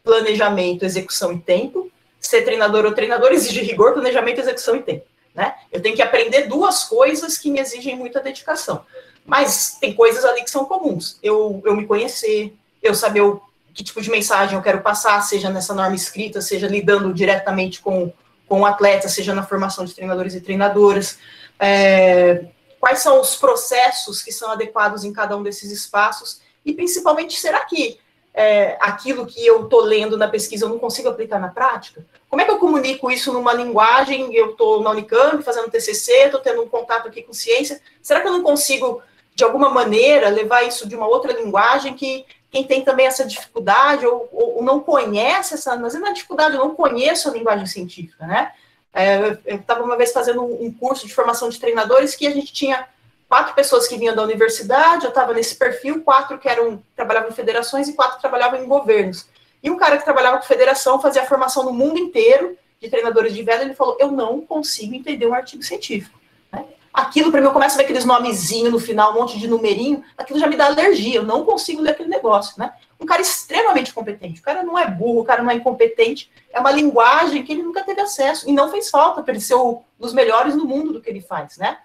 planejamento, 0.05 0.85
execução 0.85 1.33
e 1.33 1.39
tempo. 1.39 1.91
Ser 2.21 2.43
treinador 2.43 2.85
ou 2.85 2.93
treinador 2.93 3.33
exige 3.33 3.61
rigor, 3.61 3.93
planejamento, 3.93 4.41
execução 4.41 4.77
e 4.77 4.83
tempo. 4.83 5.07
Né? 5.37 5.55
Eu 5.71 5.83
tenho 5.83 5.95
que 5.95 6.01
aprender 6.01 6.49
duas 6.49 6.85
coisas 6.85 7.37
que 7.37 7.51
me 7.51 7.61
exigem 7.61 7.95
muita 7.95 8.21
dedicação. 8.21 8.87
Mas 9.27 9.77
tem 9.79 9.93
coisas 9.93 10.25
ali 10.25 10.43
que 10.43 10.51
são 10.51 10.65
comuns. 10.65 11.19
Eu, 11.23 11.63
eu 11.67 11.77
me 11.77 11.85
conhecer, 11.85 12.57
eu 12.83 12.95
saber 12.95 13.21
o, 13.21 13.43
que 13.75 13.85
tipo 13.85 14.01
de 14.01 14.11
mensagem 14.11 14.57
eu 14.57 14.63
quero 14.63 14.81
passar, 14.81 15.21
seja 15.21 15.51
nessa 15.51 15.75
norma 15.75 15.95
escrita, 15.95 16.41
seja 16.41 16.67
lidando 16.67 17.13
diretamente 17.13 17.83
com, 17.83 18.11
com 18.49 18.63
o 18.63 18.67
atleta, 18.67 19.11
seja 19.11 19.35
na 19.35 19.43
formação 19.43 19.85
de 19.85 19.95
treinadores 19.95 20.35
e 20.35 20.41
treinadoras. 20.41 21.19
É, 21.61 22.47
quais 22.81 23.01
são 23.01 23.21
os 23.21 23.37
processos 23.37 24.23
que 24.23 24.33
são 24.33 24.51
adequados 24.51 25.05
em 25.05 25.13
cada 25.13 25.37
um 25.37 25.43
desses 25.43 25.71
espaços? 25.71 26.41
E 26.65 26.73
principalmente, 26.73 27.39
será 27.39 27.63
que 27.67 27.99
é, 28.37 28.77
aquilo 28.79 29.25
que 29.25 29.45
eu 29.45 29.65
estou 29.65 29.81
lendo 29.81 30.19
na 30.19 30.29
pesquisa 30.29 30.67
eu 30.67 30.69
não 30.69 30.79
consigo 30.79 31.09
aplicar 31.09 31.41
na 31.41 31.49
prática? 31.49 32.05
Como 32.29 32.43
é 32.43 32.45
que 32.45 32.51
eu 32.51 32.59
comunico 32.59 33.11
isso 33.11 33.33
numa 33.33 33.55
linguagem? 33.55 34.35
Eu 34.35 34.51
estou 34.51 34.83
na 34.83 34.91
Unicamp 34.91 35.43
fazendo 35.43 35.71
TCC, 35.71 36.13
estou 36.27 36.41
tendo 36.41 36.63
um 36.63 36.69
contato 36.69 37.09
aqui 37.09 37.23
com 37.23 37.33
ciência. 37.33 37.81
Será 38.03 38.21
que 38.21 38.29
eu 38.29 38.33
não 38.33 38.43
consigo, 38.43 39.03
de 39.35 39.43
alguma 39.43 39.71
maneira, 39.71 40.29
levar 40.29 40.65
isso 40.65 40.87
de 40.87 40.95
uma 40.95 41.07
outra 41.07 41.33
linguagem 41.33 41.95
que 41.95 42.27
quem 42.51 42.63
tem 42.63 42.85
também 42.85 43.07
essa 43.07 43.25
dificuldade 43.25 44.07
ou, 44.07 44.29
ou 44.31 44.63
não 44.63 44.81
conhece 44.81 45.55
essa, 45.55 45.75
mas 45.77 45.95
não 45.95 46.07
é 46.07 46.13
dificuldade, 46.13 46.57
eu 46.57 46.61
não 46.61 46.75
conheço 46.75 47.31
a 47.31 47.33
linguagem 47.33 47.65
científica, 47.65 48.27
né? 48.27 48.53
É, 48.93 49.39
eu 49.47 49.57
estava 49.57 49.83
uma 49.83 49.97
vez 49.97 50.13
fazendo 50.13 50.43
um 50.43 50.73
curso 50.73 51.07
de 51.07 51.15
formação 51.15 51.49
de 51.49 51.59
treinadores 51.59 52.15
que 52.15 52.27
a 52.27 52.31
gente 52.31 52.53
tinha 52.53 52.87
quatro 53.29 53.55
pessoas 53.55 53.89
que 53.89 53.97
vinham 53.97 54.15
da 54.15 54.23
universidade, 54.23 55.05
eu 55.05 55.11
estava 55.11 55.33
nesse 55.33 55.57
perfil, 55.57 56.03
quatro 56.03 56.39
que 56.39 56.49
eram 56.49 56.83
trabalhavam 56.95 57.31
em 57.31 57.35
federações 57.35 57.89
e 57.89 57.93
quatro 57.95 58.21
trabalhavam 58.21 58.63
em 58.63 58.67
governos. 58.67 59.29
E 59.63 59.71
um 59.71 59.77
cara 59.77 59.99
que 59.99 60.05
trabalhava 60.05 60.39
com 60.39 60.45
federação 60.45 61.01
fazia 61.01 61.23
a 61.23 61.27
formação 61.27 61.65
no 61.65 61.73
mundo 61.73 61.99
inteiro 61.99 62.57
de 62.81 62.89
treinadores 62.89 63.35
de 63.35 63.43
vela, 63.43 63.63
ele 63.63 63.75
falou: 63.75 63.97
Eu 63.99 64.11
não 64.11 64.41
consigo 64.41 64.95
entender 64.95 65.27
um 65.27 65.35
artigo 65.35 65.63
científico. 65.63 66.19
Né? 66.53 66.65
Aquilo, 66.93 67.31
para 67.31 67.41
mim, 67.41 67.47
eu 67.47 67.53
começo 67.53 67.75
a 67.75 67.79
ver 67.79 67.85
aqueles 67.85 68.05
nomezinhos 68.05 68.71
no 68.71 68.79
final, 68.79 69.13
um 69.13 69.15
monte 69.15 69.39
de 69.39 69.49
numerinho, 69.49 70.05
aquilo 70.17 70.39
já 70.39 70.47
me 70.47 70.57
dá 70.57 70.67
alergia, 70.67 71.17
eu 71.17 71.25
não 71.25 71.45
consigo 71.45 71.83
ler 71.83 71.91
aquele 71.91 72.09
negócio. 72.09 72.55
Né? 72.59 72.73
Um 73.01 73.07
cara 73.07 73.21
extremamente 73.21 73.93
competente, 73.93 74.41
o 74.41 74.43
cara 74.43 74.63
não 74.63 74.79
é 74.79 74.87
burro, 74.89 75.21
o 75.21 75.25
cara 75.25 75.43
não 75.43 75.51
é 75.51 75.55
incompetente, 75.55 76.31
é 76.53 76.61
uma 76.61 76.71
linguagem 76.71 77.43
que 77.43 77.53
ele 77.53 77.63
nunca 77.63 77.83
teve 77.83 78.01
acesso, 78.01 78.49
e 78.49 78.53
não 78.53 78.71
fez 78.71 78.89
falta 78.89 79.23
para 79.23 79.33
ele 79.33 79.41
ser 79.41 79.57
um 79.57 79.83
dos 79.99 80.13
melhores 80.13 80.55
no 80.55 80.65
mundo 80.65 80.93
do 80.93 81.01
que 81.01 81.11
ele 81.11 81.21
faz. 81.21 81.59
Né? 81.59 81.77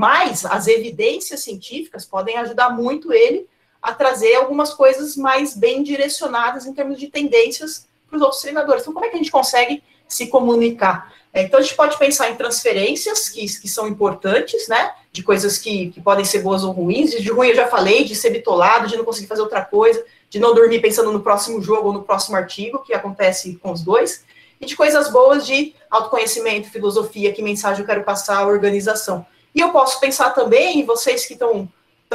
Mas 0.00 0.46
as 0.46 0.66
evidências 0.66 1.40
científicas 1.40 2.06
podem 2.06 2.38
ajudar 2.38 2.70
muito 2.70 3.12
ele 3.12 3.46
a 3.82 3.92
trazer 3.92 4.34
algumas 4.34 4.72
coisas 4.72 5.14
mais 5.14 5.54
bem 5.54 5.82
direcionadas 5.82 6.64
em 6.64 6.72
termos 6.72 6.98
de 6.98 7.08
tendências 7.08 7.86
para 8.08 8.16
os 8.16 8.22
outros 8.22 8.40
treinadores. 8.40 8.80
Então, 8.80 8.94
como 8.94 9.04
é 9.04 9.10
que 9.10 9.16
a 9.16 9.18
gente 9.18 9.30
consegue 9.30 9.82
se 10.08 10.28
comunicar? 10.28 11.12
É, 11.34 11.42
então, 11.42 11.60
a 11.60 11.62
gente 11.62 11.76
pode 11.76 11.98
pensar 11.98 12.30
em 12.30 12.34
transferências 12.34 13.28
que, 13.28 13.42
que 13.42 13.68
são 13.68 13.86
importantes, 13.86 14.68
né? 14.68 14.94
De 15.12 15.22
coisas 15.22 15.58
que, 15.58 15.90
que 15.90 16.00
podem 16.00 16.24
ser 16.24 16.38
boas 16.38 16.64
ou 16.64 16.72
ruins. 16.72 17.10
De 17.10 17.30
ruim 17.30 17.48
eu 17.48 17.56
já 17.56 17.68
falei, 17.68 18.02
de 18.02 18.14
ser 18.14 18.30
bitolado, 18.30 18.86
de 18.86 18.96
não 18.96 19.04
conseguir 19.04 19.26
fazer 19.26 19.42
outra 19.42 19.62
coisa, 19.62 20.02
de 20.30 20.38
não 20.38 20.54
dormir 20.54 20.80
pensando 20.80 21.12
no 21.12 21.20
próximo 21.20 21.60
jogo 21.60 21.88
ou 21.88 21.92
no 21.92 22.04
próximo 22.04 22.38
artigo, 22.38 22.78
que 22.78 22.94
acontece 22.94 23.54
com 23.62 23.70
os 23.70 23.82
dois. 23.82 24.24
E 24.58 24.64
de 24.64 24.74
coisas 24.74 25.10
boas 25.12 25.46
de 25.46 25.74
autoconhecimento, 25.90 26.70
filosofia, 26.70 27.34
que 27.34 27.42
mensagem 27.42 27.82
eu 27.82 27.86
quero 27.86 28.02
passar, 28.02 28.46
organização. 28.46 29.26
E 29.54 29.60
eu 29.60 29.70
posso 29.70 29.98
pensar 30.00 30.30
também, 30.30 30.84
vocês 30.84 31.26
que 31.26 31.34
estão 31.34 31.68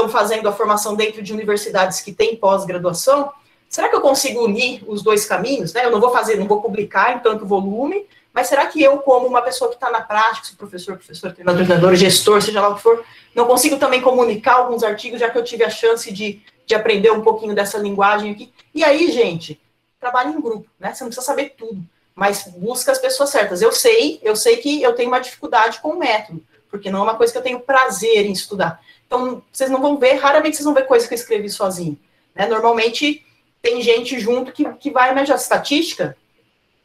fazendo 0.09 0.47
a 0.47 0.53
formação 0.53 0.95
dentro 0.95 1.21
de 1.21 1.33
universidades 1.33 2.01
que 2.01 2.13
têm 2.13 2.35
pós-graduação, 2.35 3.31
será 3.69 3.89
que 3.89 3.95
eu 3.95 4.01
consigo 4.01 4.43
unir 4.43 4.83
os 4.87 5.01
dois 5.01 5.25
caminhos? 5.25 5.73
Né? 5.73 5.85
Eu 5.85 5.91
não 5.91 5.99
vou 5.99 6.11
fazer, 6.11 6.37
não 6.37 6.47
vou 6.47 6.61
publicar 6.61 7.15
em 7.15 7.19
tanto 7.19 7.45
volume, 7.45 8.05
mas 8.33 8.47
será 8.47 8.65
que 8.65 8.81
eu, 8.81 8.97
como 8.99 9.27
uma 9.27 9.41
pessoa 9.41 9.69
que 9.69 9.75
está 9.75 9.89
na 9.89 10.01
prática, 10.01 10.47
se 10.47 10.55
professor, 10.55 10.97
professor, 10.97 11.31
treinador, 11.31 11.65
treinador, 11.65 11.95
gestor, 11.95 12.41
seja 12.41 12.59
lá 12.59 12.69
o 12.69 12.75
que 12.75 12.81
for, 12.81 13.03
não 13.33 13.45
consigo 13.45 13.77
também 13.77 14.01
comunicar 14.01 14.55
alguns 14.55 14.83
artigos, 14.83 15.19
já 15.19 15.29
que 15.29 15.37
eu 15.37 15.43
tive 15.43 15.63
a 15.63 15.69
chance 15.69 16.11
de, 16.11 16.41
de 16.65 16.75
aprender 16.75 17.11
um 17.11 17.21
pouquinho 17.21 17.55
dessa 17.55 17.77
linguagem 17.77 18.31
aqui? 18.31 18.51
E 18.73 18.83
aí, 18.83 19.09
gente, 19.09 19.59
trabalhe 19.99 20.33
em 20.33 20.41
grupo, 20.41 20.67
né? 20.77 20.93
Você 20.93 21.03
não 21.03 21.09
precisa 21.09 21.25
saber 21.25 21.53
tudo, 21.57 21.81
mas 22.13 22.43
busca 22.57 22.91
as 22.91 22.99
pessoas 22.99 23.29
certas. 23.29 23.61
Eu 23.61 23.71
sei, 23.71 24.19
eu 24.21 24.35
sei 24.35 24.57
que 24.57 24.81
eu 24.81 24.93
tenho 24.93 25.07
uma 25.07 25.19
dificuldade 25.19 25.79
com 25.79 25.91
o 25.91 25.97
método 25.99 26.43
porque 26.77 26.91
não 26.91 26.99
é 26.99 27.03
uma 27.03 27.15
coisa 27.15 27.31
que 27.31 27.39
eu 27.39 27.43
tenho 27.43 27.59
prazer 27.59 28.25
em 28.25 28.31
estudar. 28.31 28.81
Então, 29.07 29.41
vocês 29.51 29.69
não 29.69 29.81
vão 29.81 29.97
ver, 29.97 30.15
raramente 30.15 30.55
vocês 30.55 30.65
vão 30.65 30.73
ver 30.73 30.87
coisa 30.87 31.07
que 31.07 31.13
eu 31.13 31.17
escrevi 31.17 31.49
sozinho. 31.49 31.97
Né? 32.33 32.47
Normalmente, 32.47 33.25
tem 33.61 33.81
gente 33.81 34.19
junto 34.19 34.51
que, 34.51 34.65
que 34.73 34.91
vai 34.91 35.13
me 35.13 35.21
ajudar. 35.21 35.37
Estatística, 35.37 36.17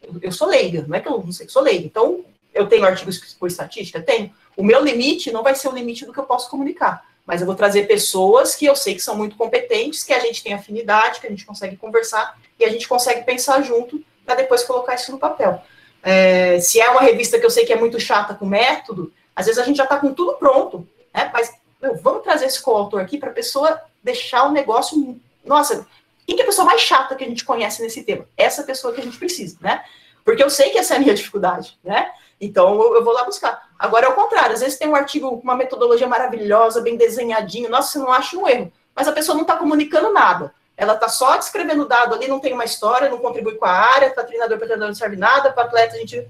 eu, 0.03 0.15
eu 0.23 0.33
sou 0.33 0.49
leiga, 0.49 0.85
não 0.87 0.97
é 0.97 1.01
que 1.01 1.09
eu 1.09 1.23
não 1.23 1.33
sei 1.33 1.47
que 1.47 1.53
sou 1.53 1.63
leiga. 1.63 1.85
Então, 1.85 2.25
eu 2.55 2.67
tenho 2.69 2.85
artigos 2.85 3.19
por 3.35 3.49
estatística? 3.49 4.01
Tenho. 4.01 4.33
O 4.57 4.63
meu 4.63 4.83
limite 4.83 5.33
não 5.33 5.43
vai 5.43 5.55
ser 5.55 5.69
o 5.69 5.73
limite 5.73 6.05
do 6.05 6.13
que 6.13 6.19
eu 6.19 6.25
posso 6.25 6.51
comunicar, 6.51 7.05
mas 7.27 7.41
eu 7.41 7.47
vou 7.47 7.55
trazer 7.55 7.87
pessoas 7.87 8.55
que 8.55 8.67
eu 8.67 8.77
sei 8.77 8.95
que 8.95 9.01
são 9.01 9.17
muito 9.17 9.37
competentes, 9.37 10.03
que 10.03 10.13
a 10.13 10.21
gente 10.21 10.43
tem 10.43 10.53
afinidade, 10.53 11.21
que 11.21 11.27
a 11.27 11.31
gente 11.31 11.47
consegue 11.47 11.77
conversar 11.77 12.39
e 12.59 12.65
a 12.65 12.69
gente 12.69 12.89
consegue 12.89 13.25
pensar 13.25 13.63
junto 13.63 14.05
para 14.25 14.35
depois 14.35 14.63
colocar 14.65 14.95
isso 14.95 15.13
no 15.13 15.19
papel. 15.19 15.63
É, 16.03 16.59
se 16.61 16.81
é 16.81 16.89
uma 16.91 17.03
revista 17.03 17.39
que 17.39 17.47
eu 17.47 17.51
sei 17.51 17.65
que 17.65 17.73
é 17.73 17.77
muito 17.77 18.01
chata 18.01 18.35
com 18.35 18.47
método, 18.47 19.13
às 19.35 19.47
vezes 19.47 19.61
a 19.61 19.65
gente 19.65 19.77
já 19.77 19.85
está 19.85 19.99
com 19.99 20.13
tudo 20.13 20.35
pronto, 20.35 20.87
né? 21.15 21.31
Mas 21.33 21.53
meu, 21.81 21.97
vamos 21.97 22.23
trazer 22.23 22.47
esse 22.47 22.61
coautor 22.61 23.01
aqui 23.01 23.19
para 23.19 23.31
a 23.31 23.35
pessoa 23.35 23.81
deixar 24.03 24.45
o 24.45 24.53
negócio. 24.53 25.19
Nossa, 25.45 25.87
quem 26.27 26.37
que 26.37 26.43
é 26.43 26.45
a 26.45 26.49
pessoa 26.49 26.67
mais 26.67 26.81
chata 26.81 27.15
que 27.15 27.25
a 27.25 27.29
gente 27.29 27.45
conhece 27.45 27.83
nesse 27.83 28.03
tema? 28.05 28.27
Essa 28.37 28.63
pessoa 28.63 28.93
que 28.93 29.01
a 29.01 29.05
gente 29.05 29.19
precisa, 29.19 29.57
né? 29.61 29.83
Porque 30.25 30.43
eu 30.43 30.51
sei 30.51 30.71
que 30.71 30.79
essa 30.79 30.95
é 30.95 30.97
a 30.97 31.01
minha 31.01 31.15
dificuldade, 31.15 31.79
né? 31.83 32.11
Então 32.41 32.81
eu, 32.95 33.05
vou 33.05 33.13
lá 33.13 33.25
buscar. 33.25 33.69
Agora 33.79 34.07
é 34.07 34.09
o 34.09 34.15
contrário, 34.15 34.55
às 34.55 34.61
vezes 34.61 34.79
tem 34.79 34.89
um 34.89 34.95
artigo 34.95 35.31
com 35.31 35.43
uma 35.43 35.57
metodologia 35.57 36.07
maravilhosa, 36.07 36.81
bem 36.81 36.97
desenhadinho, 36.97 37.69
nossa, 37.71 37.93
você 37.93 37.99
não 37.99 38.13
acha 38.13 38.37
um 38.37 38.49
erro, 38.49 38.73
mas 38.95 39.09
a 39.09 39.13
pessoa 39.13 39.35
não 39.35 39.43
está 39.43 39.57
comunicando 39.57 40.13
nada. 40.13 40.53
Ela 40.77 40.95
está 40.95 41.09
só 41.09 41.37
descrevendo 41.37 41.87
dado 41.87 42.15
ali, 42.15 42.27
não 42.27 42.41
tem 42.41 42.55
uma 42.55 42.65
história, 42.65 43.11
não 43.11 43.19
contribui 43.19 43.57
com 43.57 43.67
a 43.67 43.71
área, 43.71 44.11
para 44.11 44.25
treinador, 44.25 44.57
para 44.57 44.67
treinador 44.67 44.89
não 44.89 44.95
serve 44.95 45.17
nada, 45.17 45.53
para 45.53 45.65
atleta 45.65 45.95
a 45.95 45.99
gente 45.99 46.27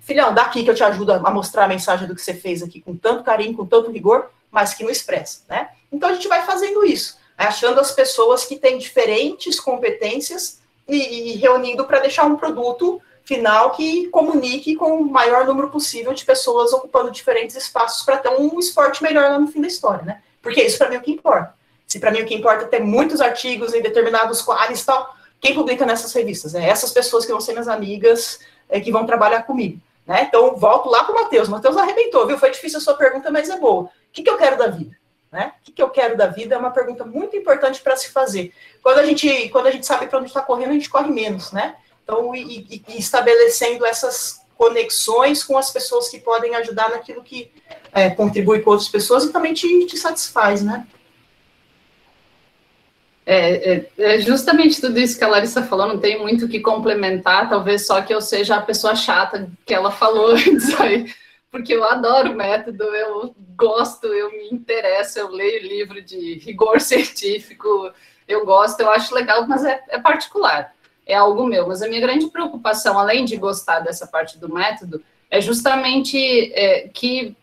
filhão, 0.00 0.34
daqui 0.34 0.64
que 0.64 0.70
eu 0.70 0.74
te 0.74 0.84
ajudo 0.84 1.12
a 1.12 1.30
mostrar 1.30 1.64
a 1.64 1.68
mensagem 1.68 2.06
do 2.06 2.14
que 2.14 2.20
você 2.20 2.34
fez 2.34 2.62
aqui 2.62 2.80
com 2.80 2.96
tanto 2.96 3.24
carinho, 3.24 3.56
com 3.56 3.66
tanto 3.66 3.90
rigor, 3.90 4.30
mas 4.50 4.74
que 4.74 4.82
não 4.82 4.90
expressa, 4.90 5.42
né? 5.48 5.70
Então 5.92 6.08
a 6.08 6.14
gente 6.14 6.28
vai 6.28 6.44
fazendo 6.44 6.84
isso, 6.84 7.18
achando 7.36 7.80
as 7.80 7.92
pessoas 7.92 8.44
que 8.44 8.56
têm 8.56 8.78
diferentes 8.78 9.58
competências 9.58 10.60
e, 10.86 11.32
e 11.32 11.36
reunindo 11.36 11.84
para 11.84 12.00
deixar 12.00 12.24
um 12.24 12.36
produto 12.36 13.00
final 13.24 13.70
que 13.72 14.08
comunique 14.08 14.74
com 14.74 15.00
o 15.00 15.08
maior 15.08 15.46
número 15.46 15.70
possível 15.70 16.12
de 16.12 16.24
pessoas 16.24 16.72
ocupando 16.72 17.10
diferentes 17.10 17.54
espaços 17.54 18.02
para 18.02 18.18
ter 18.18 18.28
um 18.30 18.58
esporte 18.58 19.02
melhor 19.02 19.30
lá 19.30 19.38
no 19.38 19.46
fim 19.46 19.60
da 19.60 19.68
história, 19.68 20.04
né? 20.04 20.22
Porque 20.42 20.62
isso 20.62 20.78
para 20.78 20.88
mim 20.88 20.96
é 20.96 20.98
o 20.98 21.02
que 21.02 21.12
importa. 21.12 21.54
Se 21.86 21.98
para 21.98 22.10
mim 22.10 22.22
o 22.22 22.26
que 22.26 22.34
importa 22.34 22.64
é 22.64 22.68
ter 22.68 22.80
muitos 22.80 23.20
artigos 23.20 23.74
em 23.74 23.82
determinados 23.82 24.42
quadros 24.42 24.80
e 24.80 24.86
tal, 24.86 25.14
quem 25.40 25.54
publica 25.54 25.86
nessas 25.86 26.12
revistas? 26.12 26.54
É 26.54 26.68
essas 26.68 26.92
pessoas 26.92 27.24
que 27.24 27.32
vão 27.32 27.40
ser 27.40 27.52
minhas 27.52 27.68
amigas, 27.68 28.40
é, 28.70 28.80
que 28.80 28.92
vão 28.92 29.04
trabalhar 29.04 29.42
comigo. 29.42 29.80
Né? 30.06 30.24
Então, 30.28 30.56
volto 30.56 30.88
lá 30.88 31.04
para 31.04 31.12
o 31.12 31.22
Matheus. 31.22 31.48
Matheus 31.48 31.76
arrebentou, 31.76 32.26
viu? 32.26 32.38
Foi 32.38 32.50
difícil 32.50 32.78
a 32.78 32.80
sua 32.80 32.94
pergunta, 32.94 33.30
mas 33.30 33.50
é 33.50 33.58
boa. 33.58 33.82
O 33.82 33.90
que, 34.12 34.22
que 34.22 34.30
eu 34.30 34.36
quero 34.36 34.56
da 34.56 34.66
vida? 34.68 34.96
Né? 35.30 35.52
O 35.60 35.64
que, 35.64 35.72
que 35.72 35.82
eu 35.82 35.90
quero 35.90 36.16
da 36.16 36.26
vida 36.26 36.54
é 36.54 36.58
uma 36.58 36.70
pergunta 36.70 37.04
muito 37.04 37.36
importante 37.36 37.80
para 37.80 37.96
se 37.96 38.10
fazer. 38.10 38.52
Quando 38.82 38.98
a 38.98 39.04
gente, 39.04 39.48
quando 39.50 39.66
a 39.66 39.70
gente 39.70 39.86
sabe 39.86 40.06
para 40.06 40.18
onde 40.18 40.28
está 40.28 40.42
correndo, 40.42 40.70
a 40.70 40.74
gente 40.74 40.90
corre 40.90 41.10
menos, 41.10 41.52
né? 41.52 41.76
Então, 42.02 42.34
e, 42.34 42.66
e, 42.68 42.84
e, 42.88 42.98
estabelecendo 42.98 43.86
essas 43.86 44.40
conexões 44.56 45.44
com 45.44 45.56
as 45.56 45.70
pessoas 45.70 46.08
que 46.08 46.18
podem 46.18 46.56
ajudar 46.56 46.90
naquilo 46.90 47.22
que 47.22 47.52
é, 47.92 48.10
contribui 48.10 48.60
com 48.60 48.70
outras 48.70 48.88
pessoas 48.88 49.24
e 49.24 49.32
também 49.32 49.54
te, 49.54 49.86
te 49.86 49.96
satisfaz, 49.96 50.62
né? 50.62 50.86
É, 53.26 53.72
é, 53.72 53.90
é, 53.98 54.20
justamente 54.20 54.80
tudo 54.80 54.98
isso 54.98 55.18
que 55.18 55.24
a 55.24 55.28
Larissa 55.28 55.62
falou, 55.62 55.86
não 55.86 55.98
tem 55.98 56.18
muito 56.18 56.46
o 56.46 56.48
que 56.48 56.58
complementar, 56.58 57.48
talvez 57.48 57.86
só 57.86 58.00
que 58.00 58.12
eu 58.12 58.20
seja 58.20 58.56
a 58.56 58.62
pessoa 58.62 58.96
chata 58.96 59.48
que 59.64 59.74
ela 59.74 59.90
falou 59.90 60.30
antes 60.34 60.78
aí, 60.80 61.12
porque 61.50 61.74
eu 61.74 61.84
adoro 61.84 62.32
o 62.32 62.36
método, 62.36 62.82
eu 62.82 63.34
gosto, 63.56 64.06
eu 64.06 64.30
me 64.30 64.48
interesso, 64.50 65.18
eu 65.18 65.28
leio 65.28 65.62
livro 65.62 66.02
de 66.02 66.38
rigor 66.38 66.80
científico, 66.82 67.92
eu 68.26 68.44
gosto, 68.44 68.80
eu 68.80 68.90
acho 68.90 69.14
legal, 69.14 69.46
mas 69.46 69.64
é, 69.64 69.80
é 69.88 69.98
particular, 69.98 70.74
é 71.06 71.14
algo 71.14 71.46
meu. 71.46 71.66
Mas 71.66 71.82
a 71.82 71.88
minha 71.88 72.00
grande 72.00 72.28
preocupação, 72.28 72.98
além 72.98 73.24
de 73.24 73.36
gostar 73.36 73.80
dessa 73.80 74.06
parte 74.06 74.38
do 74.38 74.52
método, 74.52 75.02
é 75.28 75.40
justamente 75.40 76.52
é, 76.54 76.88
que 76.88 77.36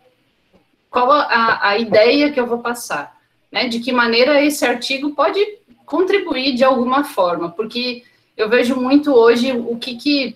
qual 0.90 1.12
a, 1.12 1.70
a 1.70 1.78
ideia 1.78 2.32
que 2.32 2.40
eu 2.40 2.48
vou 2.48 2.60
passar, 2.60 3.18
né? 3.52 3.68
De 3.68 3.80
que 3.80 3.92
maneira 3.92 4.42
esse 4.42 4.66
artigo 4.66 5.14
pode 5.14 5.40
contribuir 5.88 6.54
de 6.54 6.66
alguma 6.66 7.06
forma, 7.06 7.50
porque 7.50 8.04
eu 8.36 8.50
vejo 8.50 8.76
muito 8.76 9.14
hoje 9.14 9.54
o 9.54 9.78
que, 9.78 9.96
que 9.96 10.36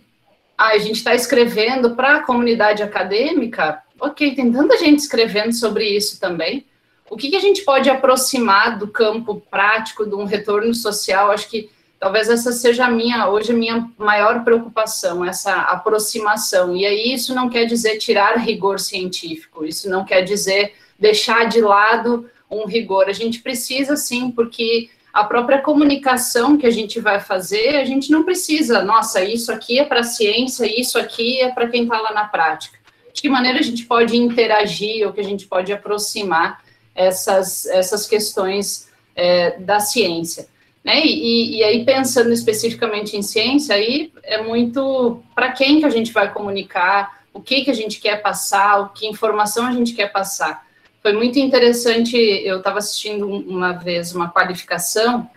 a 0.57 0.77
gente 0.77 0.95
está 0.95 1.13
escrevendo 1.13 1.93
para 1.93 2.15
a 2.15 2.19
comunidade 2.23 2.81
acadêmica. 2.81 3.83
Ok, 3.99 4.33
tem 4.33 4.51
tanta 4.51 4.77
gente 4.77 4.99
escrevendo 4.99 5.53
sobre 5.53 5.85
isso 5.85 6.19
também. 6.19 6.65
O 7.09 7.17
que, 7.17 7.29
que 7.29 7.35
a 7.35 7.41
gente 7.41 7.63
pode 7.63 7.89
aproximar 7.89 8.79
do 8.79 8.87
campo 8.87 9.43
prático, 9.51 10.05
de 10.05 10.15
um 10.15 10.23
retorno 10.23 10.73
social? 10.73 11.29
Acho 11.29 11.49
que 11.49 11.69
talvez 11.99 12.29
essa 12.29 12.53
seja 12.53 12.85
a 12.85 12.89
minha, 12.89 13.27
hoje, 13.27 13.51
a 13.51 13.55
minha 13.55 13.91
maior 13.97 14.45
preocupação, 14.45 15.25
essa 15.25 15.53
aproximação. 15.53 16.77
E 16.77 16.85
aí 16.85 17.13
isso 17.13 17.35
não 17.35 17.49
quer 17.49 17.65
dizer 17.65 17.97
tirar 17.97 18.37
rigor 18.37 18.79
científico, 18.79 19.65
isso 19.65 19.89
não 19.89 20.05
quer 20.05 20.21
dizer 20.21 20.75
deixar 20.97 21.43
de 21.49 21.59
lado 21.59 22.29
um 22.49 22.65
rigor. 22.65 23.09
A 23.09 23.13
gente 23.13 23.41
precisa 23.41 23.97
sim, 23.97 24.31
porque 24.31 24.89
a 25.13 25.23
própria 25.23 25.61
comunicação 25.61 26.57
que 26.57 26.65
a 26.65 26.71
gente 26.71 26.99
vai 26.99 27.19
fazer, 27.19 27.77
a 27.77 27.85
gente 27.85 28.11
não 28.11 28.23
precisa, 28.23 28.83
nossa, 28.83 29.23
isso 29.23 29.51
aqui 29.51 29.79
é 29.79 29.85
para 29.85 30.01
a 30.01 30.03
ciência, 30.03 30.65
isso 30.79 30.97
aqui 30.97 31.41
é 31.41 31.49
para 31.51 31.67
quem 31.67 31.83
está 31.83 31.99
lá 31.99 32.13
na 32.13 32.25
prática. 32.25 32.79
De 33.13 33.21
que 33.21 33.29
maneira 33.29 33.59
a 33.59 33.63
gente 33.63 33.85
pode 33.85 34.15
interagir 34.15 35.05
ou 35.05 35.11
que 35.11 35.19
a 35.19 35.23
gente 35.23 35.45
pode 35.47 35.73
aproximar 35.73 36.61
essas, 36.95 37.65
essas 37.65 38.07
questões 38.07 38.89
é, 39.15 39.59
da 39.59 39.79
ciência. 39.79 40.47
Né? 40.83 41.05
E, 41.05 41.57
e 41.57 41.63
aí, 41.63 41.85
pensando 41.85 42.31
especificamente 42.31 43.15
em 43.15 43.21
ciência, 43.21 43.75
aí 43.75 44.11
é 44.23 44.41
muito 44.41 45.21
para 45.35 45.51
quem 45.51 45.79
que 45.79 45.85
a 45.85 45.89
gente 45.89 46.11
vai 46.11 46.31
comunicar, 46.33 47.21
o 47.33 47.41
que, 47.41 47.63
que 47.63 47.71
a 47.71 47.73
gente 47.73 47.99
quer 47.99 48.21
passar, 48.21 48.79
o 48.79 48.89
que 48.89 49.07
informação 49.07 49.65
a 49.65 49.71
gente 49.71 49.93
quer 49.93 50.11
passar. 50.11 50.65
Foi 51.01 51.13
muito 51.13 51.39
interessante, 51.39 52.15
eu 52.15 52.59
estava 52.59 52.77
assistindo 52.77 53.27
uma 53.27 53.71
vez 53.71 54.13
uma 54.13 54.29
qualificação, 54.29 55.29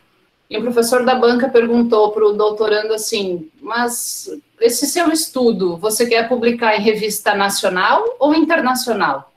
e 0.49 0.59
o 0.59 0.63
professor 0.63 1.05
da 1.05 1.15
banca 1.15 1.49
perguntou 1.49 2.13
para 2.13 2.27
o 2.27 2.35
doutorando 2.35 2.93
assim, 2.93 3.51
mas 3.63 4.29
esse 4.61 4.87
seu 4.87 5.11
estudo, 5.11 5.77
você 5.79 6.07
quer 6.07 6.29
publicar 6.29 6.77
em 6.77 6.83
revista 6.83 7.35
nacional 7.35 8.17
ou 8.19 8.35
internacional? 8.35 9.33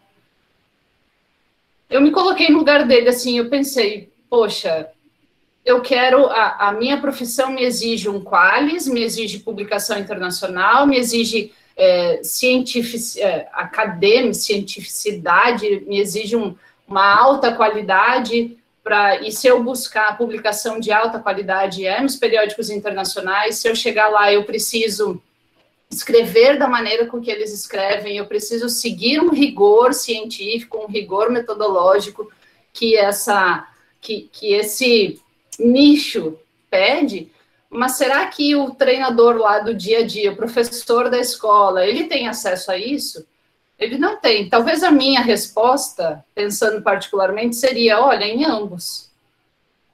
Eu 1.90 2.02
me 2.02 2.12
coloquei 2.12 2.50
no 2.50 2.58
lugar 2.58 2.86
dele, 2.86 3.08
assim, 3.08 3.38
eu 3.38 3.50
pensei, 3.50 4.12
poxa, 4.30 4.90
eu 5.64 5.82
quero, 5.82 6.26
a, 6.28 6.68
a 6.68 6.72
minha 6.74 7.00
profissão 7.00 7.52
me 7.52 7.64
exige 7.64 8.10
um 8.10 8.22
qualis, 8.22 8.86
me 8.86 9.02
exige 9.02 9.40
publicação 9.40 9.98
internacional, 9.98 10.86
me 10.86 10.98
exige 10.98 11.54
é, 11.78 12.22
cientific, 12.24 13.22
é, 13.22 13.48
acadêmica, 13.54 14.34
cientificidade, 14.34 15.84
me 15.86 16.00
exige 16.00 16.36
um, 16.36 16.56
uma 16.88 17.16
alta 17.16 17.54
qualidade, 17.54 18.58
para 18.84 19.22
e 19.22 19.32
se 19.32 19.46
eu 19.48 19.62
buscar 19.62 20.08
a 20.08 20.14
publicação 20.14 20.80
de 20.80 20.92
alta 20.92 21.20
qualidade 21.20 21.86
é 21.86 22.02
nos 22.02 22.16
periódicos 22.16 22.70
internacionais, 22.70 23.58
se 23.58 23.70
eu 23.70 23.76
chegar 23.76 24.08
lá, 24.08 24.32
eu 24.32 24.46
preciso 24.46 25.22
escrever 25.90 26.58
da 26.58 26.68
maneira 26.68 27.06
com 27.06 27.22
que 27.22 27.30
eles 27.30 27.54
escrevem, 27.54 28.18
eu 28.18 28.26
preciso 28.26 28.70
seguir 28.70 29.22
um 29.22 29.30
rigor 29.30 29.94
científico, 29.94 30.78
um 30.80 30.88
rigor 30.88 31.30
metodológico 31.30 32.32
que 32.74 32.96
essa 32.96 33.68
que, 34.00 34.30
que 34.32 34.54
esse 34.54 35.20
nicho 35.60 36.38
pede, 36.70 37.30
mas 37.70 37.94
será 37.94 38.26
que 38.28 38.56
o 38.56 38.72
treinador 38.72 39.38
lá 39.38 39.60
do 39.60 39.74
dia 39.74 40.00
a 40.00 40.06
dia, 40.06 40.32
o 40.32 40.36
professor 40.36 41.10
da 41.10 41.20
escola, 41.20 41.86
ele 41.86 42.06
tem 42.06 42.28
acesso 42.28 42.72
a 42.72 42.78
isso? 42.78 43.26
Ele 43.78 43.98
não 43.98 44.18
tem. 44.18 44.50
Talvez 44.50 44.84
a 44.84 44.90
minha 44.90 45.22
resposta, 45.22 46.24
pensando 46.34 46.82
particularmente, 46.82 47.56
seria: 47.56 48.02
olha, 48.02 48.26
em 48.26 48.46
ambos. 48.46 49.08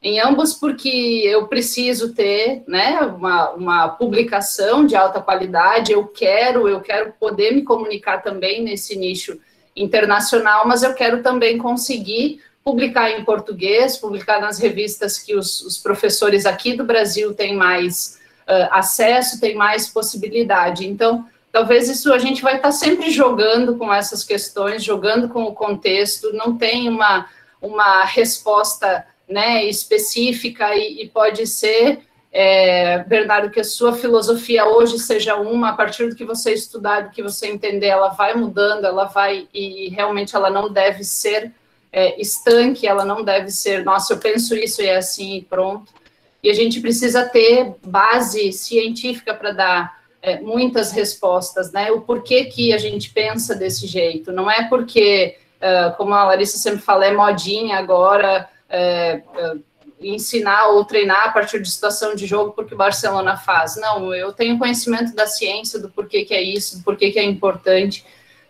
Em 0.02 0.20
ambos, 0.20 0.54
porque 0.54 1.22
eu 1.26 1.48
preciso 1.48 2.14
ter 2.14 2.62
né, 2.68 3.00
uma, 3.02 3.52
uma 3.52 3.90
publicação 3.90 4.86
de 4.86 4.98
alta 4.98 5.22
qualidade, 5.22 5.94
eu 5.94 6.06
quero, 6.08 6.68
eu 6.68 6.82
quero 6.82 7.14
poder 7.14 7.54
me 7.54 7.62
comunicar 7.64 8.22
também 8.22 8.62
nesse 8.62 8.98
nicho 8.98 9.40
internacional, 9.74 10.68
mas 10.68 10.84
eu 10.84 10.94
quero 10.94 11.24
também 11.24 11.58
conseguir 11.58 12.42
publicar 12.64 13.12
em 13.12 13.24
português, 13.26 13.98
publicar 13.98 14.40
nas 14.40 14.58
revistas 14.58 15.18
que 15.18 15.36
os, 15.36 15.62
os 15.62 15.78
professores 15.78 16.46
aqui 16.46 16.74
do 16.76 16.84
Brasil 16.84 17.34
têm 17.34 17.56
mais 17.56 18.20
uh, 18.48 18.70
acesso, 18.72 19.40
têm 19.40 19.56
mais 19.56 19.88
possibilidade. 19.88 20.88
Então, 20.88 21.26
talvez 21.52 21.90
isso 21.90 22.14
a 22.14 22.18
gente 22.18 22.42
vai 22.42 22.56
estar 22.56 22.72
sempre 22.72 23.12
jogando 23.12 23.78
com 23.78 23.94
essas 23.94 24.24
questões, 24.24 24.84
jogando 24.84 25.28
com 25.28 25.44
o 25.44 25.54
contexto, 25.54 26.32
não 26.34 26.58
tem 26.58 26.88
uma, 26.88 27.28
uma 27.62 28.06
resposta 28.06 29.06
né, 29.28 29.66
específica 29.66 30.74
e, 30.74 31.04
e 31.04 31.10
pode 31.10 31.46
ser, 31.46 32.00
é, 32.32 33.00
Bernardo, 33.00 33.50
que 33.50 33.60
a 33.60 33.66
sua 33.66 33.94
filosofia 33.94 34.66
hoje 34.66 34.98
seja 35.00 35.36
uma, 35.36 35.70
a 35.70 35.74
partir 35.74 36.10
do 36.10 36.16
que 36.16 36.24
você 36.24 36.54
estudar, 36.54 37.02
do 37.02 37.12
que 37.12 37.22
você 37.22 37.48
entender, 37.48 37.88
ela 37.88 38.10
vai 38.10 38.34
mudando, 38.34 38.86
ela 38.86 39.06
vai, 39.06 39.50
e 39.54 39.90
realmente 39.90 40.34
ela 40.34 40.50
não 40.50 40.72
deve 40.72 41.04
ser 41.04 41.52
é, 41.94 42.20
estanque, 42.20 42.88
ela 42.88 43.06
não 43.06 43.24
deve 43.24 43.52
ser, 43.52 43.86
nossa, 43.86 44.14
eu 44.14 44.18
penso 44.18 44.56
isso 44.56 44.82
e 44.82 44.88
é 44.88 44.98
assim 44.98 45.38
e 45.38 45.42
pronto. 45.44 45.94
E 46.42 46.50
a 46.50 46.54
gente 46.54 46.82
precisa 46.82 47.24
ter 47.24 47.76
base 47.86 48.52
científica 48.52 49.34
para 49.34 49.52
dar 49.52 50.04
é, 50.20 50.42
muitas 50.42 50.92
respostas, 50.92 51.72
né? 51.72 51.92
O 51.92 52.02
porquê 52.02 52.46
que 52.46 52.74
a 52.74 52.78
gente 52.80 53.12
pensa 53.12 53.56
desse 53.56 53.86
jeito. 53.86 54.32
Não 54.32 54.50
é 54.50 54.68
porque, 54.68 55.38
uh, 55.62 55.96
como 55.96 56.14
a 56.14 56.26
Larissa 56.26 56.58
sempre 56.58 56.82
fala, 56.82 57.06
é 57.06 57.14
modinha 57.14 57.78
agora 57.78 58.50
uh, 58.70 59.64
ensinar 60.02 60.70
ou 60.70 60.84
treinar 60.84 61.28
a 61.28 61.32
partir 61.32 61.62
de 61.62 61.70
situação 61.70 62.16
de 62.16 62.26
jogo 62.26 62.52
porque 62.52 62.74
o 62.74 62.78
Barcelona 62.78 63.38
faz. 63.38 63.78
Não, 63.78 64.14
eu 64.14 64.34
tenho 64.34 64.58
conhecimento 64.58 65.16
da 65.16 65.28
ciência, 65.28 65.80
do 65.80 65.90
porquê 65.90 66.26
que 66.26 66.34
é 66.34 66.42
isso, 66.42 66.80
do 66.80 66.84
porquê 66.84 67.12
que 67.12 67.20
é 67.20 67.24
importante. 67.24 68.04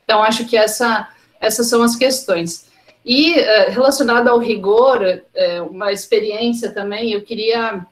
Então, 0.04 0.24
acho 0.24 0.46
que 0.46 0.58
essa, 0.58 1.10
essas 1.40 1.68
são 1.68 1.84
as 1.84 1.96
questões. 1.96 2.73
E 3.06 3.34
uh, 3.34 3.72
relacionado 3.72 4.28
ao 4.30 4.40
rigor, 4.40 5.02
uh, 5.02 5.64
uma 5.70 5.92
experiência 5.92 6.72
também, 6.72 7.12
eu 7.12 7.22
queria, 7.22 7.86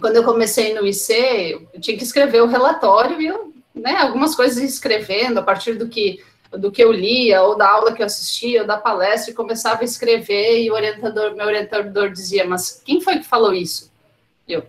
quando 0.00 0.16
eu 0.16 0.24
comecei 0.24 0.74
no 0.74 0.86
IC, 0.86 1.68
eu 1.72 1.80
tinha 1.80 1.96
que 1.96 2.04
escrever 2.04 2.42
o 2.42 2.46
relatório 2.46 3.20
e 3.20 3.32
né, 3.78 3.96
algumas 3.96 4.34
coisas 4.34 4.62
escrevendo 4.62 5.38
a 5.38 5.42
partir 5.42 5.74
do 5.74 5.88
que 5.88 6.22
do 6.58 6.70
que 6.70 6.82
eu 6.82 6.92
lia, 6.92 7.42
ou 7.42 7.56
da 7.56 7.68
aula 7.68 7.92
que 7.92 8.02
eu 8.02 8.06
assistia, 8.06 8.62
ou 8.62 8.66
da 8.66 8.76
palestra, 8.76 9.30
e 9.30 9.34
começava 9.34 9.82
a 9.82 9.84
escrever, 9.84 10.62
e 10.62 10.70
o 10.70 10.74
orientador, 10.74 11.34
meu 11.34 11.46
orientador 11.46 12.10
dizia, 12.10 12.46
mas 12.46 12.80
quem 12.84 13.00
foi 13.00 13.18
que 13.18 13.24
falou 13.24 13.52
isso? 13.52 13.90
Eu, 14.48 14.62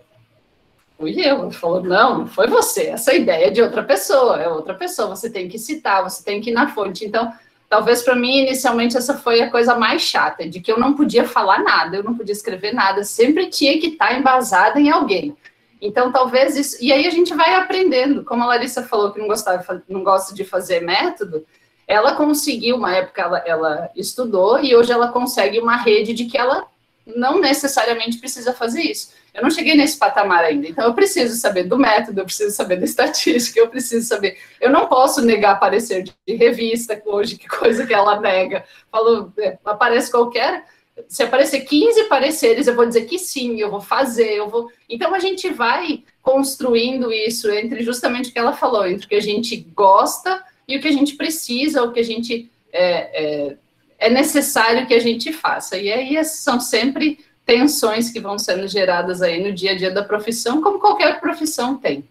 fui 0.98 1.12
eu. 1.20 1.44
Ele 1.44 1.52
falou, 1.52 1.82
não, 1.82 2.18
não 2.18 2.26
foi 2.26 2.48
você, 2.48 2.86
essa 2.86 3.14
ideia 3.14 3.46
é 3.46 3.50
de 3.50 3.62
outra 3.62 3.82
pessoa, 3.82 4.40
é 4.40 4.48
outra 4.48 4.74
pessoa, 4.74 5.14
você 5.14 5.30
tem 5.30 5.48
que 5.48 5.58
citar, 5.58 6.02
você 6.02 6.24
tem 6.24 6.40
que 6.40 6.50
ir 6.50 6.54
na 6.54 6.74
fonte. 6.74 7.04
Então, 7.04 7.32
Talvez 7.68 8.02
para 8.02 8.14
mim, 8.14 8.42
inicialmente, 8.42 8.96
essa 8.96 9.14
foi 9.14 9.40
a 9.40 9.50
coisa 9.50 9.74
mais 9.74 10.02
chata, 10.02 10.48
de 10.48 10.60
que 10.60 10.70
eu 10.70 10.78
não 10.78 10.94
podia 10.94 11.26
falar 11.26 11.62
nada, 11.62 11.96
eu 11.96 12.04
não 12.04 12.14
podia 12.14 12.32
escrever 12.32 12.72
nada, 12.72 13.02
sempre 13.02 13.48
tinha 13.48 13.78
que 13.80 13.88
estar 13.88 14.16
embasada 14.16 14.80
em 14.80 14.88
alguém. 14.90 15.36
Então, 15.80 16.12
talvez 16.12 16.56
isso. 16.56 16.76
E 16.80 16.92
aí 16.92 17.06
a 17.06 17.10
gente 17.10 17.34
vai 17.34 17.54
aprendendo. 17.54 18.24
Como 18.24 18.42
a 18.42 18.46
Larissa 18.46 18.82
falou 18.82 19.12
que 19.12 19.18
não, 19.18 19.26
gostava, 19.26 19.82
não 19.88 20.02
gosta 20.02 20.34
de 20.34 20.44
fazer 20.44 20.80
método, 20.80 21.44
ela 21.86 22.14
conseguiu, 22.14 22.76
uma 22.76 22.94
época 22.94 23.22
ela, 23.22 23.38
ela 23.46 23.90
estudou, 23.94 24.58
e 24.60 24.74
hoje 24.74 24.92
ela 24.92 25.08
consegue 25.08 25.58
uma 25.58 25.76
rede 25.76 26.14
de 26.14 26.24
que 26.24 26.38
ela 26.38 26.66
não 27.06 27.40
necessariamente 27.40 28.18
precisa 28.18 28.52
fazer 28.52 28.82
isso. 28.82 29.10
Eu 29.36 29.42
não 29.42 29.50
cheguei 29.50 29.76
nesse 29.76 29.98
patamar 29.98 30.42
ainda, 30.42 30.66
então 30.66 30.84
eu 30.86 30.94
preciso 30.94 31.36
saber 31.36 31.64
do 31.64 31.78
método, 31.78 32.20
eu 32.20 32.24
preciso 32.24 32.56
saber 32.56 32.76
da 32.76 32.86
estatística, 32.86 33.60
eu 33.60 33.68
preciso 33.68 34.06
saber. 34.06 34.38
Eu 34.58 34.70
não 34.70 34.86
posso 34.86 35.20
negar 35.20 35.60
parecer 35.60 36.04
de 36.04 36.34
revista 36.34 37.00
hoje, 37.04 37.36
que 37.36 37.46
coisa 37.46 37.86
que 37.86 37.92
ela 37.92 38.18
nega. 38.18 38.64
Falou, 38.90 39.30
é, 39.38 39.58
aparece 39.62 40.10
qualquer. 40.10 40.64
Se 41.06 41.22
aparecer 41.22 41.60
15 41.60 42.04
pareceres, 42.04 42.66
eu 42.66 42.74
vou 42.74 42.86
dizer 42.86 43.04
que 43.04 43.18
sim, 43.18 43.60
eu 43.60 43.70
vou 43.70 43.82
fazer, 43.82 44.32
eu 44.32 44.48
vou. 44.48 44.72
Então 44.88 45.14
a 45.14 45.18
gente 45.18 45.50
vai 45.50 46.02
construindo 46.22 47.12
isso 47.12 47.50
entre 47.50 47.82
justamente 47.82 48.30
o 48.30 48.32
que 48.32 48.38
ela 48.38 48.54
falou, 48.54 48.86
entre 48.86 49.04
o 49.04 49.08
que 49.08 49.14
a 49.16 49.20
gente 49.20 49.54
gosta 49.74 50.42
e 50.66 50.78
o 50.78 50.80
que 50.80 50.88
a 50.88 50.92
gente 50.92 51.14
precisa, 51.14 51.82
o 51.82 51.92
que 51.92 52.00
a 52.00 52.04
gente 52.04 52.50
é, 52.72 53.50
é, 53.50 53.56
é 53.98 54.10
necessário 54.10 54.86
que 54.86 54.94
a 54.94 54.98
gente 54.98 55.30
faça. 55.30 55.76
E 55.76 55.92
aí 55.92 56.24
são 56.24 56.58
sempre 56.58 57.18
tensões 57.46 58.10
que 58.10 58.20
vão 58.20 58.38
sendo 58.38 58.66
geradas 58.66 59.22
aí 59.22 59.42
no 59.42 59.54
dia 59.54 59.70
a 59.70 59.76
dia 59.76 59.90
da 59.90 60.02
profissão, 60.02 60.60
como 60.60 60.80
qualquer 60.80 61.20
profissão 61.20 61.76
tem. 61.76 62.04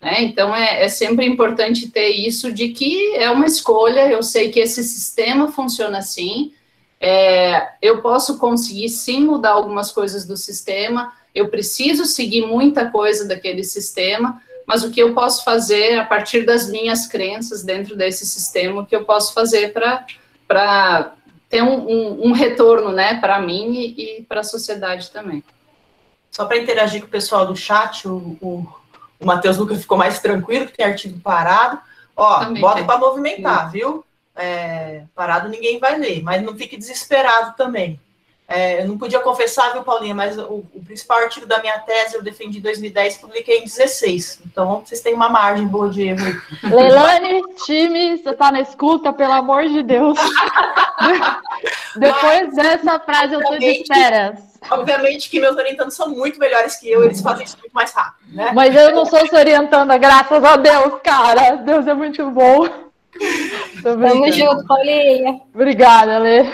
Né? 0.00 0.22
Então, 0.22 0.56
é, 0.56 0.82
é, 0.82 0.88
sempre 0.88 1.26
importante 1.26 1.90
ter 1.90 2.08
isso 2.08 2.50
de 2.50 2.70
que 2.70 3.14
é 3.16 3.30
uma 3.30 3.44
escolha, 3.44 4.10
eu 4.10 4.22
sei 4.22 4.50
que 4.50 4.58
esse 4.58 4.82
sistema 4.82 5.52
funciona 5.52 5.98
assim, 5.98 6.52
é, 6.98 7.68
eu 7.82 8.00
posso 8.00 8.38
conseguir 8.38 8.88
sim 8.88 9.20
mudar 9.20 9.50
algumas 9.50 9.92
coisas 9.92 10.24
do 10.26 10.36
sistema, 10.36 11.12
eu 11.34 11.48
preciso 11.48 12.06
seguir 12.06 12.46
muita 12.46 12.90
coisa 12.90 13.28
daquele 13.28 13.62
sistema, 13.62 14.40
mas 14.66 14.82
o 14.82 14.90
que 14.90 15.02
eu 15.02 15.12
posso 15.12 15.44
fazer 15.44 15.98
a 15.98 16.04
partir 16.04 16.46
das 16.46 16.70
minhas 16.70 17.06
crenças 17.06 17.62
dentro 17.62 17.96
desse 17.96 18.24
sistema, 18.24 18.80
o 18.80 18.86
que 18.86 18.96
eu 18.96 19.04
posso 19.04 19.34
fazer 19.34 19.72
para 19.72 21.14
ter 21.50 21.62
um, 21.62 21.90
um, 21.90 22.28
um 22.28 22.32
retorno, 22.32 22.92
né, 22.92 23.20
para 23.20 23.40
mim 23.40 23.72
e, 23.72 24.18
e 24.18 24.22
para 24.22 24.40
a 24.40 24.44
sociedade 24.44 25.10
também. 25.10 25.42
Só 26.30 26.44
para 26.44 26.56
interagir 26.56 27.00
com 27.00 27.08
o 27.08 27.10
pessoal 27.10 27.44
do 27.44 27.56
chat, 27.56 28.06
o, 28.06 28.38
o, 28.40 28.66
o 29.18 29.26
Matheus 29.26 29.58
Lucas 29.58 29.80
ficou 29.80 29.98
mais 29.98 30.20
tranquilo, 30.20 30.66
que 30.66 30.76
tem 30.76 30.86
artigo 30.86 31.18
parado. 31.20 31.80
Ó, 32.16 32.38
também 32.38 32.62
bota 32.62 32.84
para 32.84 32.98
movimentar, 32.98 33.66
Sim. 33.66 33.78
viu? 33.78 34.04
É, 34.36 35.02
parado 35.12 35.48
ninguém 35.48 35.80
vai 35.80 35.98
ler, 35.98 36.22
mas 36.22 36.40
não 36.40 36.56
fique 36.56 36.76
desesperado 36.76 37.56
também. 37.56 38.00
É, 38.52 38.82
eu 38.82 38.88
não 38.88 38.98
podia 38.98 39.20
confessar, 39.20 39.72
viu, 39.72 39.84
Paulinha, 39.84 40.12
mas 40.12 40.36
o, 40.36 40.64
o, 40.74 40.82
principal 40.84 41.18
artigo 41.18 41.46
da 41.46 41.60
minha 41.60 41.78
tese 41.78 42.16
eu 42.16 42.22
defendi 42.22 42.58
em 42.58 42.60
2010 42.60 43.18
publiquei 43.18 43.58
em 43.58 43.62
16. 43.62 44.40
Então, 44.44 44.82
vocês 44.84 45.00
têm 45.00 45.14
uma 45.14 45.28
margem 45.28 45.68
boa 45.68 45.88
de 45.88 46.08
erro. 46.08 46.18
Leilane, 46.68 47.44
time, 47.64 48.18
você 48.18 48.30
está 48.30 48.50
na 48.50 48.60
escuta, 48.60 49.12
pelo 49.12 49.34
amor 49.34 49.68
de 49.68 49.84
Deus. 49.84 50.18
Depois 51.94 52.48
mas, 52.48 52.56
dessa 52.56 52.98
frase, 52.98 53.34
eu 53.34 53.40
tô 53.40 53.56
de 53.56 53.66
espera. 53.66 54.36
Obviamente 54.68 55.30
que 55.30 55.38
meus 55.38 55.56
orientandos 55.56 55.94
são 55.94 56.08
muito 56.08 56.40
melhores 56.40 56.74
que 56.74 56.90
eu, 56.90 57.04
eles 57.04 57.20
fazem 57.20 57.44
isso 57.46 57.56
muito 57.56 57.72
mais 57.72 57.92
rápido, 57.92 58.34
né? 58.34 58.50
Mas 58.52 58.74
eu 58.74 58.92
não 58.92 59.06
sou 59.06 59.24
se 59.28 59.34
orientando, 59.34 59.96
graças 59.96 60.42
a 60.42 60.56
Deus, 60.56 61.00
cara. 61.04 61.54
Deus 61.54 61.86
é 61.86 61.94
muito 61.94 62.28
bom. 62.32 62.89
Tamo 63.82 64.32
junto, 64.32 64.66
Paulinha. 64.66 65.40
Obrigada, 65.52 66.18
Lê. 66.18 66.44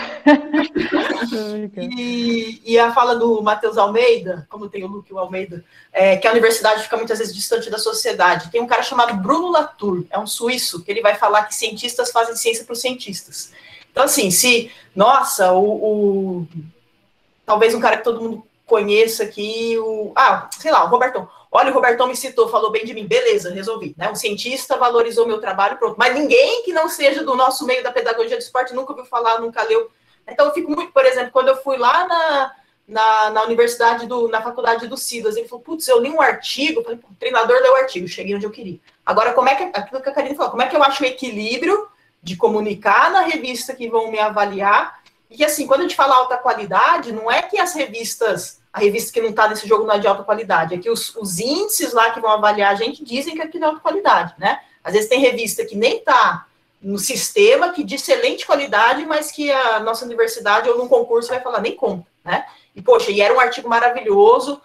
e, 1.77 2.61
e, 2.65 2.79
a 2.79 2.91
fala 2.91 3.15
do 3.15 3.41
Matheus 3.41 3.77
Almeida, 3.77 4.47
como 4.49 4.69
tem 4.69 4.83
o 4.83 4.87
Luque 4.87 5.15
Almeida, 5.15 5.63
é, 5.93 6.17
que 6.17 6.27
a 6.27 6.31
universidade 6.31 6.83
fica 6.83 6.97
muitas 6.97 7.19
vezes 7.19 7.35
distante 7.35 7.69
da 7.69 7.77
sociedade. 7.77 8.49
Tem 8.49 8.61
um 8.61 8.67
cara 8.67 8.81
chamado 8.81 9.15
Bruno 9.21 9.51
Latour, 9.51 10.05
é 10.09 10.17
um 10.17 10.27
suíço, 10.27 10.83
que 10.83 10.91
ele 10.91 11.01
vai 11.01 11.15
falar 11.15 11.43
que 11.43 11.55
cientistas 11.55 12.11
fazem 12.11 12.35
ciência 12.35 12.65
para 12.65 12.73
os 12.73 12.81
cientistas. 12.81 13.51
Então, 13.91 14.05
assim, 14.05 14.31
se, 14.31 14.71
nossa, 14.95 15.53
o, 15.53 15.63
o, 15.63 16.47
talvez 17.45 17.73
um 17.73 17.79
cara 17.79 17.97
que 17.97 18.03
todo 18.03 18.21
mundo 18.21 18.47
conheça 18.65 19.23
aqui, 19.23 19.77
o, 19.79 20.11
ah, 20.15 20.49
sei 20.59 20.71
lá, 20.71 20.85
o 20.85 20.89
Robertão. 20.89 21.27
Olha, 21.57 21.71
o 21.71 21.73
Robertão 21.73 22.05
me 22.05 22.15
citou, 22.15 22.47
falou 22.49 22.69
bem 22.69 22.85
de 22.85 22.93
mim, 22.93 23.07
beleza, 23.07 23.51
resolvi. 23.51 23.95
Né? 23.97 24.11
Um 24.11 24.13
cientista 24.13 24.77
valorizou 24.77 25.25
meu 25.25 25.39
trabalho, 25.39 25.77
pronto. 25.77 25.95
Mas 25.97 26.13
ninguém 26.13 26.61
que 26.61 26.71
não 26.71 26.87
seja 26.87 27.23
do 27.23 27.33
nosso 27.33 27.65
meio 27.65 27.81
da 27.81 27.91
pedagogia 27.91 28.37
do 28.37 28.41
esporte 28.41 28.75
nunca 28.75 28.91
ouviu 28.91 29.05
falar, 29.05 29.41
nunca 29.41 29.63
leu. 29.63 29.89
Então 30.27 30.45
eu 30.45 30.53
fico 30.53 30.69
muito, 30.69 30.91
por 30.91 31.03
exemplo, 31.03 31.31
quando 31.31 31.47
eu 31.47 31.57
fui 31.63 31.75
lá 31.75 32.07
na, 32.07 32.55
na, 32.87 33.29
na 33.31 33.43
universidade, 33.43 34.05
do, 34.05 34.27
na 34.27 34.39
faculdade 34.39 34.87
do 34.87 34.95
Silas, 34.95 35.35
ele 35.35 35.47
falou, 35.47 35.63
putz, 35.63 35.87
eu 35.87 35.99
li 35.99 36.11
um 36.11 36.21
artigo, 36.21 36.83
falei, 36.83 36.99
o 36.99 37.15
treinador 37.15 37.59
leu 37.59 37.73
o 37.73 37.77
artigo, 37.77 38.07
cheguei 38.07 38.35
onde 38.35 38.45
eu 38.45 38.51
queria. 38.51 38.79
Agora, 39.03 39.33
como 39.33 39.49
é 39.49 39.55
que, 39.55 39.63
aquilo 39.63 39.99
que 39.99 40.09
a 40.09 40.13
Karine 40.13 40.35
falou, 40.35 40.51
como 40.51 40.61
é 40.61 40.67
que 40.67 40.75
eu 40.75 40.83
acho 40.83 41.01
o 41.01 41.07
equilíbrio 41.07 41.87
de 42.21 42.35
comunicar 42.35 43.09
na 43.09 43.21
revista 43.21 43.73
que 43.73 43.89
vão 43.89 44.11
me 44.11 44.19
avaliar, 44.19 45.01
e 45.27 45.43
assim, 45.43 45.65
quando 45.65 45.79
a 45.79 45.83
gente 45.83 45.95
fala 45.95 46.17
alta 46.17 46.37
qualidade, 46.37 47.11
não 47.11 47.31
é 47.31 47.41
que 47.41 47.57
as 47.57 47.73
revistas 47.73 48.61
a 48.77 48.79
revista 48.79 49.11
que 49.11 49.19
não 49.19 49.31
está 49.31 49.47
nesse 49.47 49.67
jogo 49.67 49.85
não 49.85 49.95
é 49.95 49.99
de 49.99 50.07
alta 50.07 50.23
qualidade. 50.23 50.75
É 50.75 50.77
que 50.77 50.89
os, 50.89 51.15
os, 51.15 51.39
índices 51.39 51.93
lá 51.93 52.11
que 52.11 52.19
vão 52.19 52.29
avaliar 52.29 52.71
a 52.71 52.75
gente 52.75 53.03
dizem 53.03 53.33
que 53.33 53.41
aquilo 53.41 53.63
é 53.63 53.67
de 53.67 53.73
alta 53.73 53.81
qualidade, 53.81 54.35
né? 54.37 54.59
Às 54.83 54.93
vezes 54.93 55.09
tem 55.09 55.19
revista 55.19 55.65
que 55.65 55.75
nem 55.75 55.97
está 55.97 56.45
no 56.79 56.99
sistema, 56.99 57.73
que 57.73 57.83
de 57.83 57.95
excelente 57.95 58.45
qualidade, 58.45 59.03
mas 59.05 59.31
que 59.31 59.51
a 59.51 59.79
nossa 59.79 60.05
universidade 60.05 60.69
ou 60.69 60.77
num 60.77 60.87
concurso 60.87 61.29
vai 61.29 61.41
falar, 61.41 61.59
nem 61.59 61.75
conta, 61.75 62.05
né? 62.23 62.45
E, 62.75 62.81
poxa, 62.81 63.09
e 63.09 63.19
era 63.19 63.33
um 63.33 63.39
artigo 63.39 63.67
maravilhoso. 63.67 64.61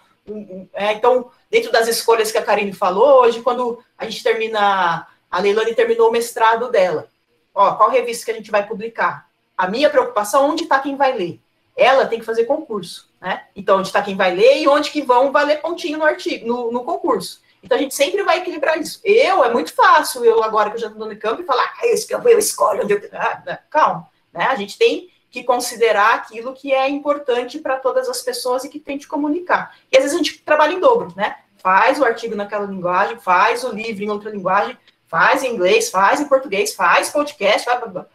É, 0.73 0.93
então, 0.93 1.31
dentro 1.49 1.71
das 1.71 1.87
escolhas 1.87 2.31
que 2.31 2.37
a 2.37 2.43
Karine 2.43 2.71
falou, 2.71 3.23
hoje, 3.23 3.41
quando 3.41 3.83
a 3.97 4.05
gente 4.05 4.21
termina, 4.21 5.07
a 5.29 5.39
Leilani 5.39 5.73
terminou 5.73 6.09
o 6.09 6.11
mestrado 6.11 6.69
dela, 6.69 7.07
ó, 7.53 7.73
qual 7.73 7.89
revista 7.89 8.25
que 8.25 8.31
a 8.31 8.35
gente 8.35 8.51
vai 8.51 8.67
publicar? 8.67 9.27
A 9.57 9.67
minha 9.67 9.89
preocupação, 9.89 10.47
onde 10.47 10.63
está 10.63 10.79
quem 10.79 10.95
vai 10.95 11.17
ler? 11.17 11.39
Ela 11.75 12.05
tem 12.05 12.19
que 12.19 12.25
fazer 12.25 12.45
concurso. 12.45 13.09
Né? 13.23 13.41
Então, 13.55 13.77
onde 13.77 13.87
está 13.87 14.01
quem 14.01 14.17
vai 14.17 14.35
ler 14.35 14.61
e 14.61 14.67
onde 14.67 14.91
que 14.91 15.01
vão 15.01 15.31
valer 15.31 15.61
pontinho 15.61 15.97
no 15.97 16.03
artigo, 16.03 16.45
no, 16.45 16.69
no, 16.73 16.83
concurso. 16.83 17.41
Então, 17.63 17.77
a 17.77 17.81
gente 17.81 17.95
sempre 17.95 18.21
vai 18.21 18.39
equilibrar 18.39 18.77
isso. 18.77 18.99
Eu, 19.01 19.45
é 19.45 19.49
muito 19.49 19.73
fácil, 19.73 20.25
eu 20.25 20.43
agora 20.43 20.69
que 20.69 20.75
eu 20.75 20.81
já 20.81 20.87
estou 20.87 21.07
no 21.07 21.15
campo, 21.15 21.41
falar, 21.45 21.63
ah, 21.63 21.87
esse 21.87 22.05
campo 22.05 22.27
eu 22.27 22.37
escolho. 22.37 22.81
Eu... 22.81 23.09
Ah, 23.13 23.59
calma, 23.69 24.09
né? 24.33 24.47
A 24.47 24.55
gente 24.55 24.77
tem 24.77 25.09
que 25.31 25.41
considerar 25.41 26.15
aquilo 26.15 26.53
que 26.53 26.73
é 26.73 26.89
importante 26.89 27.59
para 27.59 27.79
todas 27.79 28.09
as 28.09 28.21
pessoas 28.21 28.65
e 28.65 28.69
que 28.69 28.77
tem 28.77 28.97
que 28.97 29.07
comunicar. 29.07 29.73
E 29.89 29.95
às 29.95 30.03
vezes 30.03 30.15
a 30.15 30.21
gente 30.21 30.39
trabalha 30.39 30.73
em 30.73 30.81
dobro, 30.81 31.13
né? 31.15 31.37
Faz 31.59 32.01
o 32.01 32.03
artigo 32.03 32.35
naquela 32.35 32.65
linguagem, 32.65 33.17
faz 33.17 33.63
o 33.63 33.71
livro 33.71 34.03
em 34.03 34.09
outra 34.09 34.31
linguagem, 34.31 34.77
faz 35.07 35.43
em 35.43 35.53
inglês, 35.53 35.89
faz 35.89 36.19
em 36.19 36.27
português, 36.27 36.75
faz 36.75 37.09
podcast, 37.09 37.65
blá, 37.65 37.77
blá, 37.77 37.87
blá. 37.87 38.05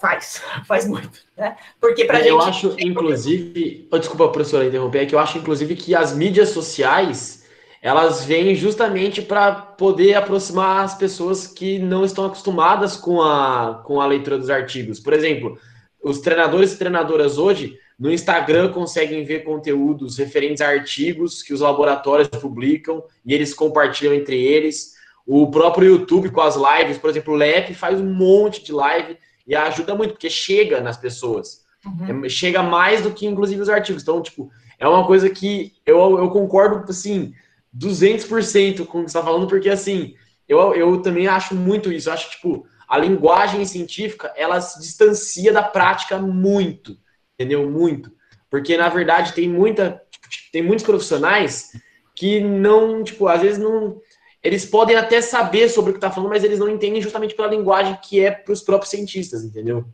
Faz, 0.00 0.42
faz 0.66 0.86
muito, 0.86 1.20
né? 1.36 1.56
Porque 1.80 2.04
pra 2.04 2.18
eu 2.18 2.22
gente. 2.22 2.30
Eu 2.30 2.40
acho, 2.40 2.76
inclusive. 2.78 3.88
Oh, 3.90 3.98
desculpa, 3.98 4.28
professora, 4.28 4.66
interromper, 4.66 5.02
é 5.02 5.06
que 5.06 5.14
eu 5.14 5.18
acho, 5.18 5.38
inclusive, 5.38 5.76
que 5.76 5.94
as 5.94 6.14
mídias 6.14 6.50
sociais 6.50 7.40
elas 7.82 8.24
vêm 8.24 8.54
justamente 8.54 9.22
para 9.22 9.52
poder 9.52 10.14
aproximar 10.14 10.84
as 10.84 10.94
pessoas 10.94 11.46
que 11.46 11.78
não 11.78 12.04
estão 12.04 12.26
acostumadas 12.26 12.94
com 12.94 13.22
a, 13.22 13.82
com 13.86 14.00
a 14.00 14.06
leitura 14.06 14.36
dos 14.36 14.50
artigos. 14.50 15.00
Por 15.00 15.14
exemplo, 15.14 15.58
os 16.02 16.20
treinadores 16.20 16.74
e 16.74 16.78
treinadoras 16.78 17.38
hoje 17.38 17.78
no 17.98 18.10
Instagram 18.10 18.72
conseguem 18.72 19.24
ver 19.24 19.44
conteúdos 19.44 20.18
referentes 20.18 20.60
a 20.60 20.68
artigos 20.68 21.42
que 21.42 21.54
os 21.54 21.60
laboratórios 21.60 22.28
publicam 22.28 23.02
e 23.24 23.34
eles 23.34 23.54
compartilham 23.54 24.14
entre 24.14 24.42
eles. 24.42 24.94
O 25.26 25.50
próprio 25.50 25.92
YouTube 25.92 26.30
com 26.30 26.40
as 26.40 26.56
lives, 26.56 26.98
por 26.98 27.10
exemplo, 27.10 27.34
o 27.34 27.36
LEP 27.36 27.74
faz 27.74 28.00
um 28.00 28.12
monte 28.12 28.62
de 28.64 28.72
live 28.72 29.16
e 29.50 29.56
ajuda 29.56 29.96
muito, 29.96 30.12
porque 30.12 30.30
chega 30.30 30.80
nas 30.80 30.96
pessoas. 30.96 31.64
Uhum. 31.84 32.24
É, 32.24 32.28
chega 32.28 32.62
mais 32.62 33.02
do 33.02 33.10
que, 33.10 33.26
inclusive, 33.26 33.60
os 33.60 33.68
artigos. 33.68 34.02
Então, 34.02 34.22
tipo, 34.22 34.48
é 34.78 34.86
uma 34.86 35.04
coisa 35.04 35.28
que 35.28 35.72
eu, 35.84 35.96
eu 36.18 36.30
concordo, 36.30 36.88
assim, 36.88 37.34
200% 37.76 38.86
com 38.86 39.00
o 39.00 39.04
que 39.04 39.10
você 39.10 39.18
está 39.18 39.22
falando, 39.24 39.48
porque, 39.48 39.68
assim, 39.68 40.14
eu, 40.48 40.72
eu 40.72 41.02
também 41.02 41.26
acho 41.26 41.56
muito 41.56 41.92
isso. 41.92 42.08
Eu 42.08 42.12
acho, 42.12 42.30
tipo, 42.30 42.64
a 42.88 42.96
linguagem 42.96 43.64
científica, 43.64 44.32
ela 44.36 44.60
se 44.60 44.80
distancia 44.80 45.52
da 45.52 45.64
prática 45.64 46.16
muito, 46.16 46.96
entendeu? 47.34 47.68
Muito. 47.68 48.12
Porque, 48.48 48.76
na 48.76 48.88
verdade, 48.88 49.32
tem 49.32 49.48
muita... 49.48 50.00
Tipo, 50.12 50.28
tem 50.52 50.62
muitos 50.62 50.84
profissionais 50.84 51.72
que 52.14 52.40
não, 52.40 53.02
tipo, 53.02 53.26
às 53.26 53.40
vezes 53.40 53.58
não 53.58 54.00
eles 54.42 54.64
podem 54.64 54.96
até 54.96 55.20
saber 55.20 55.68
sobre 55.68 55.90
o 55.90 55.94
que 55.94 55.98
está 55.98 56.10
falando, 56.10 56.30
mas 56.30 56.44
eles 56.44 56.58
não 56.58 56.68
entendem 56.68 57.02
justamente 57.02 57.34
pela 57.34 57.48
linguagem 57.48 57.98
que 58.02 58.20
é 58.20 58.30
para 58.30 58.52
os 58.52 58.62
próprios 58.62 58.90
cientistas, 58.90 59.44
entendeu? 59.44 59.84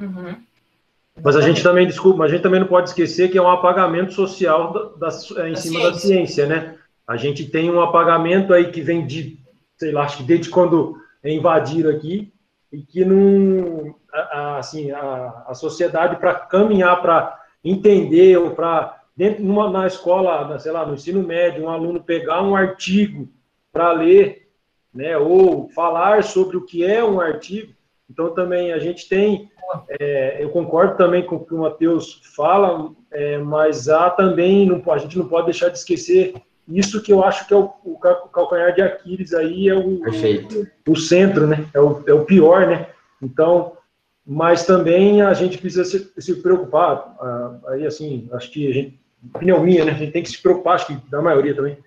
Uhum. 0.00 0.36
Mas 1.20 1.34
a 1.34 1.40
gente 1.40 1.62
também, 1.62 1.86
desculpa, 1.86 2.22
a 2.22 2.28
gente 2.28 2.42
também 2.42 2.60
não 2.60 2.68
pode 2.68 2.90
esquecer 2.90 3.28
que 3.28 3.36
é 3.36 3.42
um 3.42 3.50
apagamento 3.50 4.12
social 4.12 4.72
da, 4.72 5.08
da, 5.08 5.42
é, 5.42 5.50
em 5.50 5.56
cima 5.56 5.80
ciência. 5.80 5.90
da 5.90 5.98
ciência, 5.98 6.46
né? 6.46 6.78
A 7.06 7.16
gente 7.16 7.44
tem 7.46 7.68
um 7.70 7.80
apagamento 7.80 8.54
aí 8.54 8.70
que 8.70 8.80
vem 8.80 9.04
de, 9.04 9.38
sei 9.76 9.90
lá, 9.90 10.04
acho 10.04 10.18
que 10.18 10.22
desde 10.22 10.48
quando 10.48 10.96
invadiram 11.24 11.90
aqui, 11.90 12.32
e 12.70 12.82
que 12.82 13.04
não, 13.04 13.94
assim, 14.58 14.90
a, 14.90 15.44
a 15.48 15.54
sociedade 15.54 16.16
para 16.16 16.34
caminhar, 16.34 17.00
para 17.00 17.40
entender, 17.64 18.36
ou 18.38 18.50
para, 18.50 19.00
dentro, 19.16 19.42
numa, 19.42 19.70
na 19.70 19.86
escola, 19.86 20.56
sei 20.58 20.70
lá, 20.70 20.86
no 20.86 20.94
ensino 20.94 21.22
médio, 21.22 21.64
um 21.64 21.70
aluno 21.70 22.02
pegar 22.02 22.42
um 22.42 22.54
artigo 22.54 23.28
para 23.78 23.92
ler, 23.92 24.48
né, 24.92 25.16
ou 25.16 25.68
falar 25.68 26.24
sobre 26.24 26.56
o 26.56 26.64
que 26.64 26.84
é 26.84 27.04
um 27.04 27.20
artigo. 27.20 27.72
Então, 28.10 28.34
também 28.34 28.72
a 28.72 28.78
gente 28.80 29.08
tem, 29.08 29.48
é, 30.00 30.42
eu 30.42 30.50
concordo 30.50 30.96
também 30.96 31.22
com 31.22 31.36
o 31.36 31.44
que 31.46 31.54
o 31.54 31.58
Matheus 31.58 32.20
fala, 32.34 32.90
é, 33.12 33.38
mas 33.38 33.88
há 33.88 34.10
também, 34.10 34.66
não, 34.66 34.82
a 34.92 34.98
gente 34.98 35.16
não 35.16 35.28
pode 35.28 35.46
deixar 35.46 35.68
de 35.68 35.78
esquecer 35.78 36.34
isso 36.66 37.00
que 37.00 37.12
eu 37.12 37.22
acho 37.22 37.46
que 37.46 37.54
é 37.54 37.56
o, 37.56 37.70
o 37.84 37.96
calcanhar 37.98 38.74
de 38.74 38.82
Aquiles 38.82 39.32
aí, 39.32 39.68
é 39.68 39.74
o, 39.76 40.00
o, 40.00 40.92
o, 40.92 40.96
centro, 40.96 41.46
né, 41.46 41.64
é 41.72 41.80
o, 41.80 42.02
é 42.04 42.12
o 42.12 42.24
pior, 42.24 42.66
né. 42.66 42.88
Então, 43.22 43.74
mas 44.26 44.66
também 44.66 45.22
a 45.22 45.32
gente 45.34 45.56
precisa 45.56 45.84
se, 45.84 46.12
se 46.18 46.34
preocupar, 46.42 47.16
aí 47.68 47.86
assim, 47.86 48.28
acho 48.32 48.50
que 48.50 48.68
a 48.68 48.72
gente, 48.72 49.00
opinião 49.32 49.62
minha, 49.62 49.84
né, 49.84 49.92
a 49.92 49.94
gente 49.94 50.10
tem 50.10 50.22
que 50.24 50.30
se 50.30 50.42
preocupar, 50.42 50.74
acho 50.74 50.88
que 50.88 51.08
da 51.08 51.22
maioria 51.22 51.54
também, 51.54 51.78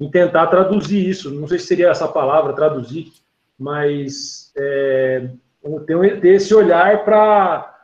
em 0.00 0.10
tentar 0.10 0.46
traduzir 0.46 1.06
isso. 1.06 1.30
Não 1.30 1.46
sei 1.46 1.58
se 1.58 1.66
seria 1.66 1.90
essa 1.90 2.08
palavra, 2.08 2.54
traduzir, 2.54 3.12
mas 3.58 4.50
é, 4.56 5.28
ter, 5.86 6.24
esse 6.24 6.54
olhar 6.54 7.04
para, 7.04 7.78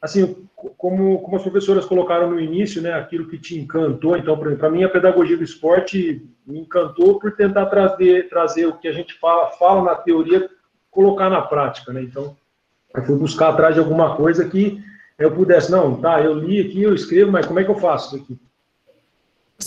assim, 0.00 0.48
como, 0.78 1.18
como 1.20 1.36
as 1.36 1.42
professoras 1.42 1.84
colocaram 1.84 2.30
no 2.30 2.40
início, 2.40 2.80
né, 2.80 2.94
aquilo 2.94 3.28
que 3.28 3.38
te 3.38 3.58
encantou. 3.58 4.16
Então, 4.16 4.38
para 4.56 4.70
mim, 4.70 4.82
a 4.82 4.88
pedagogia 4.88 5.36
do 5.36 5.44
esporte 5.44 6.26
me 6.46 6.60
encantou 6.60 7.18
por 7.18 7.32
tentar 7.32 7.66
trazer, 7.66 8.28
trazer 8.30 8.66
o 8.66 8.78
que 8.78 8.88
a 8.88 8.92
gente 8.92 9.14
fala, 9.18 9.50
fala 9.52 9.82
na 9.82 9.94
teoria, 9.94 10.48
colocar 10.90 11.28
na 11.28 11.42
prática. 11.42 11.92
Né? 11.92 12.02
Então, 12.02 12.34
eu 12.94 13.04
fui 13.04 13.16
buscar 13.16 13.50
atrás 13.50 13.74
de 13.74 13.80
alguma 13.80 14.16
coisa 14.16 14.48
que 14.48 14.82
eu 15.18 15.30
pudesse, 15.30 15.70
não, 15.70 16.00
tá, 16.00 16.20
eu 16.22 16.34
li 16.34 16.60
aqui, 16.60 16.82
eu 16.82 16.94
escrevo, 16.94 17.32
mas 17.32 17.46
como 17.46 17.58
é 17.60 17.64
que 17.64 17.70
eu 17.70 17.78
faço 17.78 18.16
isso 18.16 18.24
aqui? 18.24 18.38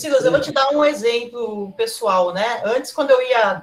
Silas, 0.00 0.24
eu 0.24 0.30
vou 0.30 0.40
te 0.40 0.50
dar 0.50 0.70
um 0.70 0.82
exemplo 0.82 1.72
pessoal, 1.76 2.32
né? 2.32 2.62
Antes, 2.64 2.90
quando 2.90 3.10
eu 3.10 3.20
ia 3.20 3.62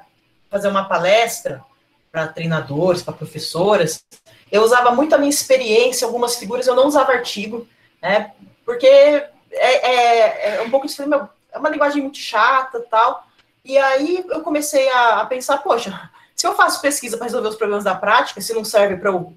fazer 0.51 0.67
uma 0.67 0.87
palestra 0.87 1.63
para 2.11 2.27
treinadores, 2.27 3.01
para 3.01 3.13
professoras, 3.13 4.05
eu 4.51 4.61
usava 4.61 4.91
muito 4.91 5.15
a 5.15 5.17
minha 5.17 5.31
experiência, 5.31 6.05
algumas 6.05 6.35
figuras, 6.35 6.67
eu 6.67 6.75
não 6.75 6.85
usava 6.85 7.11
artigo, 7.11 7.67
né? 7.99 8.33
Porque 8.63 8.85
é, 8.85 9.25
é, 9.51 10.55
é 10.57 10.61
um 10.61 10.69
pouco 10.69 10.85
é 11.51 11.57
uma 11.57 11.69
linguagem 11.69 12.03
muito 12.03 12.19
chata 12.19 12.85
tal. 12.89 13.25
E 13.65 13.75
aí 13.75 14.23
eu 14.29 14.41
comecei 14.41 14.87
a, 14.89 15.21
a 15.21 15.25
pensar, 15.25 15.57
poxa, 15.57 16.09
se 16.35 16.45
eu 16.45 16.53
faço 16.53 16.81
pesquisa 16.81 17.17
para 17.17 17.25
resolver 17.25 17.49
os 17.49 17.55
problemas 17.55 17.83
da 17.83 17.95
prática, 17.95 18.41
se 18.41 18.53
não 18.53 18.63
serve 18.63 18.95
para 18.97 19.09
eu 19.09 19.35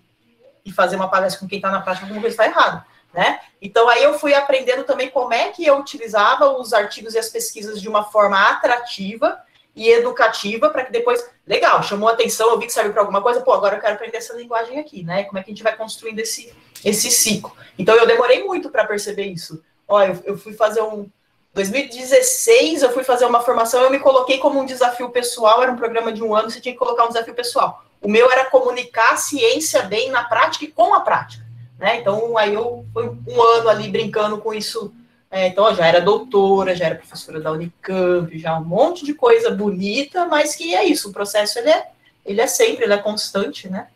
fazer 0.74 0.96
uma 0.96 1.09
palestra 1.09 1.40
com 1.40 1.48
quem 1.48 1.57
está 1.57 1.70
na 1.70 1.80
prática, 1.80 2.05
alguma 2.05 2.20
coisa 2.20 2.34
está 2.34 2.44
errada 2.44 2.84
né? 3.12 3.40
Então 3.61 3.88
aí 3.88 4.02
eu 4.02 4.18
fui 4.18 4.34
aprendendo 4.34 4.84
também 4.84 5.11
como 5.11 5.32
é 5.34 5.48
que 5.48 5.66
eu 5.66 5.78
utilizava 5.78 6.48
os 6.58 6.72
artigos 6.72 7.14
e 7.14 7.18
as 7.18 7.28
pesquisas 7.28 7.80
de 7.80 7.88
uma 7.88 8.04
forma 8.04 8.38
atrativa 8.50 9.40
e 9.74 9.88
educativa 9.88 10.68
para 10.70 10.84
que 10.84 10.92
depois, 10.92 11.24
legal, 11.46 11.82
chamou 11.82 12.08
atenção, 12.08 12.50
eu 12.50 12.58
vi 12.58 12.66
que 12.66 12.72
serve 12.72 12.90
para 12.90 13.02
alguma 13.02 13.22
coisa, 13.22 13.40
pô, 13.40 13.52
agora 13.52 13.76
eu 13.76 13.80
quero 13.80 13.94
aprender 13.94 14.18
essa 14.18 14.34
linguagem 14.34 14.78
aqui, 14.78 15.02
né? 15.02 15.24
Como 15.24 15.38
é 15.38 15.42
que 15.42 15.50
a 15.50 15.54
gente 15.54 15.62
vai 15.62 15.76
construindo 15.76 16.18
esse 16.18 16.52
esse 16.84 17.11
ciclo? 17.11 17.54
Então 17.78 17.94
eu 17.94 18.06
demorei 18.06 18.42
muito 18.44 18.70
para 18.70 18.86
perceber 18.86 19.24
isso. 19.24 19.62
Ó, 19.86 20.02
eu, 20.02 20.18
eu 20.24 20.38
fui 20.38 20.52
fazer 20.52 20.82
um 20.82 21.08
2016 21.52 22.82
eu 22.82 22.92
fui 22.92 23.02
fazer 23.02 23.26
uma 23.26 23.40
formação, 23.40 23.82
eu 23.82 23.90
me 23.90 23.98
coloquei 23.98 24.38
como 24.38 24.61
um 24.61 24.64
desafio 24.64 25.11
pessoal, 25.11 25.62
era 25.62 25.72
um 25.72 25.76
programa 25.76 26.12
de 26.12 26.22
um 26.22 26.34
ano, 26.34 26.48
você 26.48 26.61
tinha 26.61 26.72
que 26.72 26.78
colocar 26.78 27.04
um 27.04 27.08
desafio 27.08 27.34
pessoal. 27.34 27.84
o 28.00 28.08
meu 28.08 28.30
era 28.30 28.44
comunicar 28.44 29.14
a 29.14 29.16
ciência 29.16 29.82
bem 29.82 30.11
na 30.11 30.24
prática 30.24 30.64
e 30.64 30.68
com 30.68 30.94
a 30.94 31.00
prática. 31.00 31.49
Né? 31.81 31.99
Então, 31.99 32.37
aí 32.37 32.53
eu 32.53 32.85
fui 32.93 33.09
um 33.26 33.43
ano 33.43 33.70
ali 33.70 33.89
brincando 33.89 34.37
com 34.37 34.53
isso. 34.53 34.93
É, 35.31 35.47
então, 35.47 35.66
eu 35.66 35.74
já 35.74 35.87
era 35.87 36.01
doutora, 36.01 36.76
já 36.76 36.87
era 36.87 36.95
professora 36.97 37.41
da 37.41 37.51
Unicamp, 37.51 38.39
já 38.39 38.59
um 38.59 38.64
monte 38.64 39.05
de 39.05 39.14
coisa 39.14 39.51
bonita, 39.51 40.26
mas 40.26 40.55
que 40.55 40.74
é 40.74 40.85
isso, 40.85 41.09
o 41.09 41.12
processo 41.12 41.59
ele 41.59 41.70
é, 41.70 41.87
ele 42.26 42.41
é 42.41 42.47
sempre, 42.47 42.85
ele 42.85 42.93
é 42.93 42.99
constante, 42.99 43.68
né? 43.70 43.87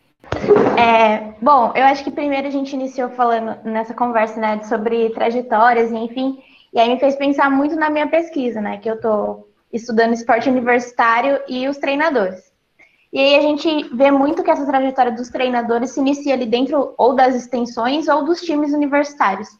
É, 0.77 1.33
bom, 1.41 1.71
eu 1.75 1.83
acho 1.83 2.03
que 2.03 2.09
primeiro 2.09 2.47
a 2.47 2.51
gente 2.51 2.73
iniciou 2.73 3.09
falando 3.09 3.57
nessa 3.63 3.93
conversa, 3.93 4.39
né, 4.39 4.63
sobre 4.63 5.09
trajetórias, 5.09 5.91
enfim, 5.91 6.41
e 6.73 6.79
aí 6.79 6.89
me 6.89 6.99
fez 6.99 7.15
pensar 7.15 7.51
muito 7.51 7.75
na 7.75 7.89
minha 7.89 8.07
pesquisa, 8.07 8.59
né, 8.61 8.77
que 8.77 8.89
eu 8.89 8.95
estou 8.95 9.47
estudando 9.71 10.13
esporte 10.13 10.49
universitário 10.49 11.39
e 11.47 11.67
os 11.67 11.77
treinadores. 11.77 12.54
E 13.15 13.17
aí 13.17 13.35
a 13.37 13.41
gente 13.41 13.95
vê 13.95 14.11
muito 14.11 14.43
que 14.43 14.51
essa 14.51 14.65
trajetória 14.65 15.13
dos 15.13 15.29
treinadores 15.29 15.91
se 15.91 16.01
inicia 16.01 16.33
ali 16.33 16.45
dentro 16.45 16.93
ou 16.97 17.15
das 17.15 17.33
extensões 17.33 18.09
ou 18.09 18.25
dos 18.25 18.41
times 18.41 18.73
universitários. 18.73 19.57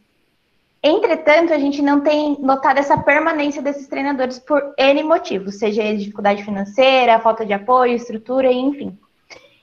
Entretanto, 0.84 1.54
a 1.54 1.58
gente 1.58 1.82
não 1.82 2.02
tem 2.02 2.38
notado 2.42 2.80
essa 2.80 2.98
permanência 2.98 3.62
desses 3.62 3.88
treinadores 3.88 4.40
por 4.40 4.74
N 4.78 5.04
motivos, 5.04 5.58
seja 5.58 5.96
dificuldade 5.96 6.44
financeira, 6.44 7.18
falta 7.22 7.46
de 7.46 7.54
apoio, 7.54 7.96
estrutura, 7.96 8.52
enfim. 8.52 9.00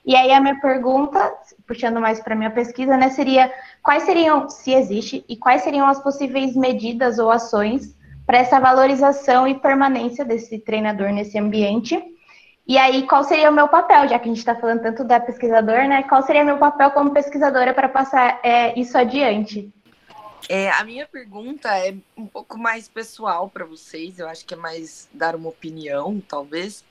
E 0.06 0.16
aí 0.16 0.32
a 0.32 0.40
minha 0.40 0.58
pergunta, 0.58 1.30
puxando 1.66 2.00
mais 2.00 2.18
para 2.18 2.32
a 2.32 2.38
minha 2.38 2.50
pesquisa, 2.50 2.96
né, 2.96 3.10
seria 3.10 3.52
quais 3.82 4.04
seriam, 4.04 4.48
se 4.48 4.72
existe, 4.72 5.22
e 5.28 5.36
quais 5.36 5.60
seriam 5.60 5.86
as 5.86 6.02
possíveis 6.02 6.56
medidas 6.56 7.18
ou 7.18 7.30
ações 7.30 7.94
para 8.24 8.38
essa 8.38 8.58
valorização 8.58 9.46
e 9.46 9.54
permanência 9.54 10.24
desse 10.24 10.58
treinador 10.60 11.10
nesse 11.12 11.38
ambiente? 11.38 12.02
E 12.66 12.78
aí, 12.78 13.06
qual 13.06 13.24
seria 13.24 13.50
o 13.50 13.54
meu 13.54 13.68
papel, 13.68 14.08
já 14.08 14.18
que 14.18 14.26
a 14.26 14.28
gente 14.28 14.38
está 14.38 14.54
falando 14.54 14.82
tanto 14.82 15.02
da 15.02 15.18
pesquisadora, 15.18 15.86
né? 15.88 16.04
Qual 16.04 16.22
seria 16.22 16.44
meu 16.44 16.58
papel 16.58 16.90
como 16.92 17.12
pesquisadora 17.12 17.74
para 17.74 17.88
passar 17.88 18.40
é, 18.42 18.78
isso 18.78 18.96
adiante? 18.96 19.72
É, 20.48 20.70
a 20.70 20.84
minha 20.84 21.06
pergunta 21.06 21.68
é 21.76 21.94
um 22.16 22.26
pouco 22.26 22.58
mais 22.58 22.88
pessoal 22.88 23.48
para 23.48 23.64
vocês, 23.64 24.18
eu 24.18 24.28
acho 24.28 24.44
que 24.44 24.54
é 24.54 24.56
mais 24.56 25.08
dar 25.12 25.36
uma 25.36 25.48
opinião, 25.48 26.20
talvez, 26.26 26.84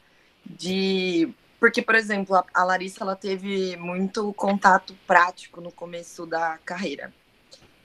de 0.45 1.33
porque, 1.61 1.79
por 1.83 1.93
exemplo, 1.93 2.43
a 2.55 2.63
Larissa 2.63 3.03
ela 3.03 3.15
teve 3.15 3.77
muito 3.77 4.33
contato 4.33 4.97
prático 5.05 5.61
no 5.61 5.71
começo 5.71 6.25
da 6.25 6.57
carreira. 6.65 7.13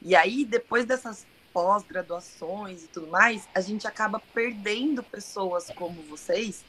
E 0.01 0.17
aí, 0.17 0.47
depois 0.47 0.87
dessas 0.87 1.27
pós-graduações 1.53 2.85
e 2.85 2.89
tudo 2.89 3.09
mais, 3.09 3.47
a 3.55 3.61
gente 3.61 3.87
acaba 3.87 4.19
perdendo 4.33 5.03
pessoas 5.03 5.71
como 5.77 6.01
vocês 6.05 6.65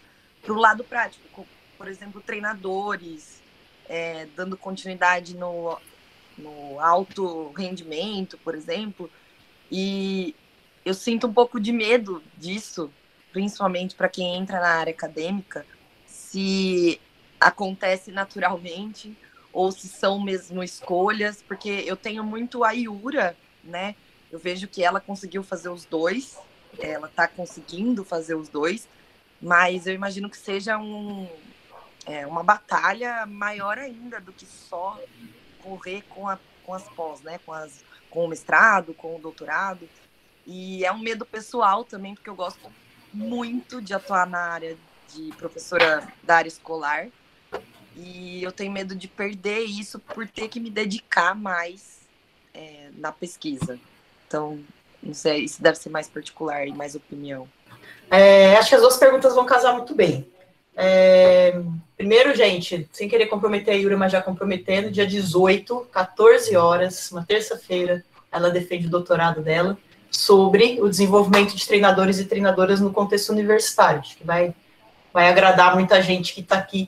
para 0.48 0.56
o 0.56 0.60
lado 0.60 0.84
prático. 0.84 1.46
Por 1.78 1.90
exemplo, 1.90 2.22
treinadores, 2.22 3.42
é, 3.88 4.28
dando 4.34 4.56
continuidade 4.56 5.36
no, 5.36 5.78
no 6.38 6.80
alto 6.80 7.52
rendimento, 7.52 8.38
por 8.38 8.56
exemplo. 8.56 9.12
E 9.70 10.34
eu 10.86 10.94
sinto 10.94 11.28
um 11.28 11.34
pouco 11.34 11.60
de 11.60 11.74
medo 11.74 12.24
disso, 12.38 12.90
principalmente 13.34 13.94
para 13.94 14.08
quem 14.08 14.36
entra 14.36 14.62
na 14.62 14.70
área 14.70 14.92
acadêmica, 14.92 15.66
se 16.06 17.00
acontece 17.40 18.10
naturalmente 18.10 19.16
ou 19.52 19.72
se 19.72 19.90
são 19.90 20.20
mesmo 20.20 20.64
escolhas, 20.64 21.44
porque 21.46 21.70
eu 21.86 21.98
tenho 21.98 22.24
muito 22.24 22.64
a 22.64 22.72
Iura, 22.72 23.36
né? 23.64 23.96
Eu 24.32 24.40
vejo 24.40 24.68
que 24.68 24.84
ela 24.84 25.00
conseguiu 25.00 25.44
fazer 25.44 25.70
os 25.70 25.84
dois, 25.86 26.38
ela 26.80 27.08
tá 27.08 27.28
conseguindo 27.28 28.04
fazer 28.04 28.36
os 28.36 28.50
dois, 28.50 28.88
mas 29.42 29.88
eu 29.88 29.94
imagino 29.94 30.30
que 30.30 30.38
seja 30.38 30.78
um, 30.78 31.28
é, 32.06 32.26
uma 32.26 32.44
batalha 32.44 33.26
maior 33.26 33.78
ainda 33.78 34.20
do 34.20 34.32
que 34.32 34.46
só 34.46 35.00
correr 35.62 36.04
com, 36.10 36.28
a, 36.28 36.40
com 36.64 36.74
as 36.74 36.84
pós, 36.90 37.22
né? 37.22 37.40
Com, 37.46 37.54
as, 37.54 37.84
com 38.10 38.26
o 38.26 38.28
mestrado, 38.28 38.94
com 38.94 39.16
o 39.16 39.20
doutorado. 39.20 39.88
E 40.46 40.86
é 40.86 40.92
um 40.92 41.00
medo 41.00 41.26
pessoal 41.26 41.84
também, 41.84 42.16
porque 42.16 42.30
eu 42.30 42.36
gosto 42.36 42.72
muito 43.14 43.82
de 43.82 43.94
atuar 43.94 44.26
na 44.26 44.40
área 44.40 44.78
de 45.14 45.30
professora 45.36 46.08
da 46.24 46.38
área 46.38 46.48
escolar. 46.48 47.10
E 47.96 48.44
eu 48.44 48.52
tenho 48.52 48.72
medo 48.72 48.96
de 48.96 49.08
perder 49.08 49.64
isso 49.64 50.00
por 50.00 50.28
ter 50.28 50.48
que 50.48 50.60
me 50.60 50.70
dedicar 50.70 51.36
mais 51.36 52.00
é, 52.54 52.92
na 52.96 53.12
pesquisa. 53.12 53.80
Então, 54.28 54.64
não 55.02 55.14
sei, 55.14 55.44
isso 55.44 55.62
deve 55.62 55.78
ser 55.78 55.90
mais 55.90 56.08
particular 56.08 56.68
e 56.68 56.74
mais 56.74 56.96
opinião. 56.96 57.50
É, 58.10 58.56
acho 58.56 58.70
que 58.70 58.76
as 58.76 58.82
duas 58.82 58.98
perguntas 58.98 59.36
vão 59.36 59.46
casar 59.46 59.74
muito 59.74 59.94
bem. 59.96 60.28
É, 60.76 61.60
primeiro, 61.96 62.36
gente, 62.36 62.88
sem 62.92 63.10
querer 63.10 63.28
comprometer 63.28 63.74
a 63.74 63.78
Yura, 63.78 63.98
mas 63.98 64.12
já 64.12 64.22
comprometendo, 64.22 64.92
dia 64.92 65.08
18, 65.08 65.88
14 65.92 66.56
horas, 66.56 67.12
uma 67.12 67.26
terça-feira, 67.26 68.04
ela 68.32 68.50
defende 68.50 68.88
o 68.88 68.90
doutorado 68.90 69.42
dela 69.42 69.78
sobre 70.10 70.80
o 70.82 70.90
desenvolvimento 70.90 71.56
de 71.56 71.68
treinadores 71.68 72.20
e 72.20 72.26
treinadoras 72.26 72.80
no 72.80 72.94
contexto 72.94 73.30
universitário. 73.30 74.00
Acho 74.00 74.16
que 74.16 74.24
vai 74.24 74.54
vai 75.18 75.30
agradar 75.30 75.74
muita 75.74 76.00
gente 76.00 76.32
que 76.32 76.42
está 76.42 76.58
aqui, 76.58 76.88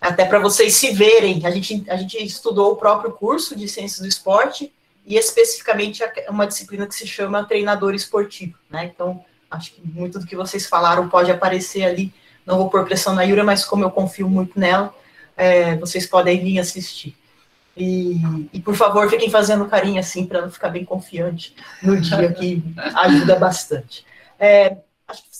até 0.00 0.24
para 0.24 0.38
vocês 0.38 0.74
se 0.74 0.90
verem. 0.90 1.44
A 1.44 1.50
gente, 1.50 1.84
a 1.86 1.96
gente 1.96 2.16
estudou 2.24 2.72
o 2.72 2.76
próprio 2.76 3.12
curso 3.12 3.54
de 3.54 3.68
Ciências 3.68 4.00
do 4.00 4.08
Esporte 4.08 4.72
e 5.04 5.18
especificamente 5.18 6.02
uma 6.30 6.46
disciplina 6.46 6.86
que 6.86 6.94
se 6.94 7.06
chama 7.06 7.44
treinador 7.44 7.94
esportivo, 7.94 8.54
né? 8.70 8.90
Então, 8.94 9.22
acho 9.50 9.72
que 9.72 9.82
muito 9.82 10.18
do 10.18 10.26
que 10.26 10.36
vocês 10.36 10.66
falaram 10.66 11.08
pode 11.08 11.30
aparecer 11.30 11.84
ali. 11.84 12.12
Não 12.44 12.58
vou 12.58 12.70
pôr 12.70 12.84
pressão 12.84 13.14
na 13.14 13.22
Yura, 13.22 13.44
mas 13.44 13.64
como 13.64 13.84
eu 13.84 13.90
confio 13.90 14.28
muito 14.28 14.58
nela, 14.58 14.94
é, 15.36 15.76
vocês 15.76 16.06
podem 16.06 16.42
vir 16.42 16.58
assistir. 16.58 17.16
E, 17.76 18.20
e, 18.52 18.60
por 18.60 18.74
favor, 18.74 19.08
fiquem 19.08 19.30
fazendo 19.30 19.66
carinho 19.66 20.00
assim 20.00 20.26
para 20.26 20.42
não 20.42 20.50
ficar 20.50 20.68
bem 20.68 20.84
confiante 20.84 21.54
no 21.80 22.00
dia, 22.00 22.32
que 22.32 22.62
ajuda 22.94 23.36
bastante. 23.36 24.04
É, 24.38 24.78